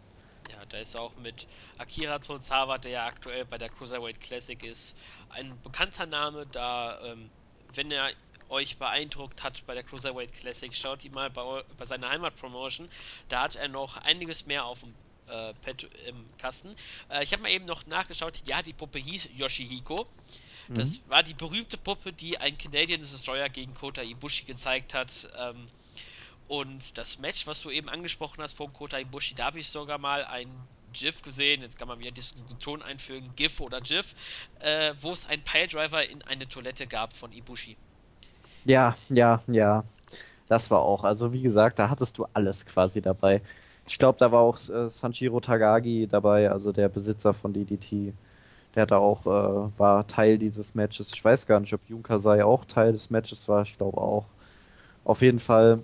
[0.51, 1.47] Ja, da ist auch mit
[1.77, 4.95] Akira Tozawa, der ja aktuell bei der Cruiserweight Classic ist,
[5.29, 7.29] ein bekannter Name, da, ähm,
[7.73, 8.09] wenn er
[8.49, 12.89] euch beeindruckt hat bei der Cruiserweight Classic, schaut ihn mal bei, bei seiner Heimatpromotion.
[13.29, 14.93] Da hat er noch einiges mehr auf dem
[15.27, 16.75] äh, Pad im Kasten.
[17.09, 20.07] Äh, ich habe mal eben noch nachgeschaut, ja, die Puppe hieß Yoshihiko.
[20.67, 20.75] Mhm.
[20.75, 25.29] Das war die berühmte Puppe, die ein Canadian Destroyer gegen Kota Ibushi gezeigt hat.
[25.37, 25.67] Ähm,
[26.47, 29.99] und das Match, was du eben angesprochen hast von Kota Ibushi, da habe ich sogar
[29.99, 30.49] mal ein
[30.93, 34.15] GIF gesehen, jetzt kann man wieder diesen Ton einfügen, GIF oder GIF,
[34.59, 37.77] äh, wo es einen Piledriver in eine Toilette gab von Ibushi.
[38.69, 39.83] Ja, ja, ja.
[40.47, 41.03] Das war auch.
[41.05, 43.41] Also wie gesagt, da hattest du alles quasi dabei.
[43.87, 48.13] Ich glaube, da war auch äh, Sanjiro Tagagi dabei, also der Besitzer von DDT.
[48.75, 51.11] Der da auch äh, war Teil dieses Matches.
[51.13, 53.63] Ich weiß gar nicht, ob Jun Kasai auch Teil des Matches war.
[53.63, 54.25] Ich glaube auch.
[55.05, 55.83] Auf jeden Fall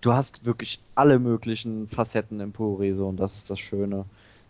[0.00, 4.04] du hast wirklich alle möglichen Facetten im Puroreso und das ist das Schöne.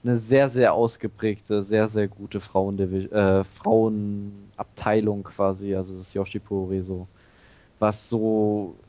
[0.04, 7.08] Eine sehr, sehr ausgeprägte, sehr, sehr gute Frauendivi äh, Frauenabteilung quasi, also das Yoshi Puroreso,
[7.78, 8.80] was so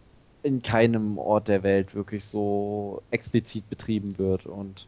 [0.43, 4.87] in keinem Ort der Welt wirklich so explizit betrieben wird und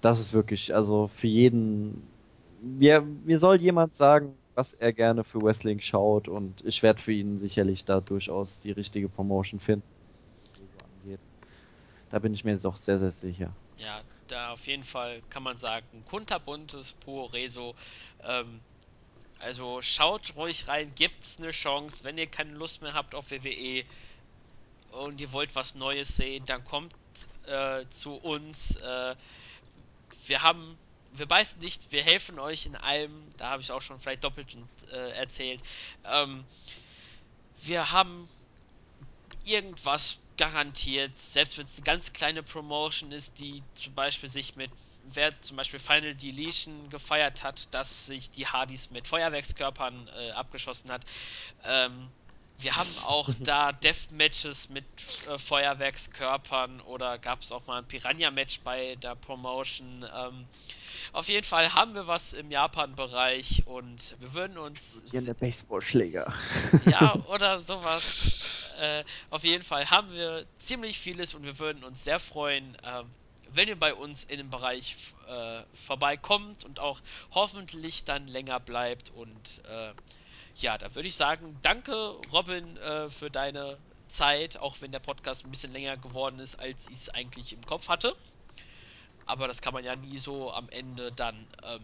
[0.00, 2.08] das ist wirklich, also für jeden,
[2.60, 7.12] mir, mir soll jemand sagen, was er gerne für Wrestling schaut und ich werde für
[7.12, 9.84] ihn sicherlich da durchaus die richtige Promotion finden.
[12.10, 13.56] Da bin ich mir auch sehr, sehr sicher.
[13.76, 17.74] Ja, da auf jeden Fall kann man sagen, kunterbuntes Puroreso.
[18.20, 18.64] Ähm,
[19.38, 22.04] also schaut ruhig rein, gibt's eine Chance.
[22.04, 23.84] Wenn ihr keine Lust mehr habt auf WWE
[24.92, 26.94] und ihr wollt was Neues sehen, dann kommt
[27.46, 28.76] äh, zu uns.
[28.76, 29.16] Äh,
[30.26, 30.78] wir haben,
[31.12, 33.12] wir beißen nicht, wir helfen euch in allem.
[33.36, 34.56] Da habe ich auch schon vielleicht doppelt
[34.90, 35.62] äh, erzählt.
[36.04, 36.44] Ähm,
[37.62, 38.28] wir haben
[39.44, 44.70] irgendwas garantiert, selbst wenn es eine ganz kleine Promotion ist, die zum Beispiel sich mit,
[45.12, 50.90] wer zum Beispiel Final Deletion gefeiert hat, dass sich die Hardys mit Feuerwerkskörpern äh, abgeschossen
[50.90, 51.04] hat.
[51.64, 52.10] Ähm,
[52.58, 54.86] wir haben auch da Deathmatches mit
[55.28, 60.04] äh, Feuerwerkskörpern oder gab es auch mal ein Piranha-Match bei der Promotion.
[60.14, 60.46] Ähm,
[61.12, 66.32] auf jeden Fall haben wir was im Japan-Bereich und wir würden uns Explodierende Baseballschläger.
[66.86, 68.70] ja, oder sowas.
[68.78, 73.14] Äh, auf jeden Fall haben wir ziemlich vieles und wir würden uns sehr freuen, ähm,
[73.52, 74.96] wenn ihr bei uns in dem Bereich
[75.28, 77.00] äh, vorbeikommt und auch
[77.32, 79.10] hoffentlich dann länger bleibt.
[79.10, 79.92] Und äh,
[80.56, 81.94] ja, da würde ich sagen, danke
[82.32, 83.78] Robin äh, für deine
[84.08, 87.64] Zeit, auch wenn der Podcast ein bisschen länger geworden ist, als ich es eigentlich im
[87.64, 88.14] Kopf hatte.
[89.26, 91.80] Aber das kann man ja nie so am Ende dann ähm,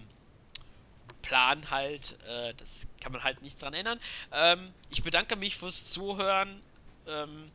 [1.22, 2.16] Plan halt.
[2.26, 4.00] Äh, das kann man halt nichts dran ändern.
[4.32, 6.62] Ähm, ich bedanke mich fürs Zuhören.
[7.06, 7.50] Ähm,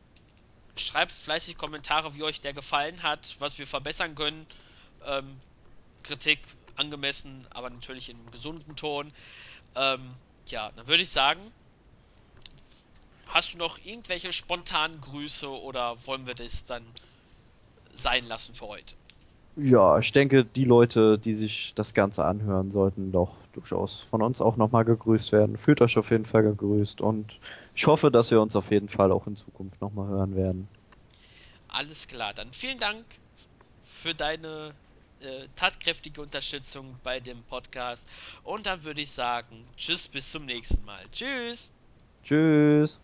[0.78, 4.46] schreibt fleißig Kommentare, wie euch der gefallen hat, was wir verbessern können.
[5.04, 5.40] Ähm,
[6.02, 6.40] Kritik
[6.76, 9.12] angemessen, aber natürlich in einem gesunden Ton.
[9.74, 10.14] Ähm,
[10.46, 11.52] ja, dann würde ich sagen,
[13.26, 16.84] hast du noch irgendwelche spontanen Grüße oder wollen wir das dann
[17.92, 18.94] sein lassen für heute?
[19.60, 24.40] Ja, ich denke, die Leute, die sich das Ganze anhören, sollten doch durchaus von uns
[24.40, 25.56] auch nochmal gegrüßt werden.
[25.56, 27.40] Fühlt euch auf jeden Fall gegrüßt und
[27.74, 30.68] ich hoffe, dass wir uns auf jeden Fall auch in Zukunft nochmal hören werden.
[31.66, 33.04] Alles klar, dann vielen Dank
[33.82, 34.74] für deine
[35.20, 38.06] äh, tatkräftige Unterstützung bei dem Podcast.
[38.44, 41.02] Und dann würde ich sagen, tschüss, bis zum nächsten Mal.
[41.10, 41.72] Tschüss.
[42.22, 43.00] Tschüss.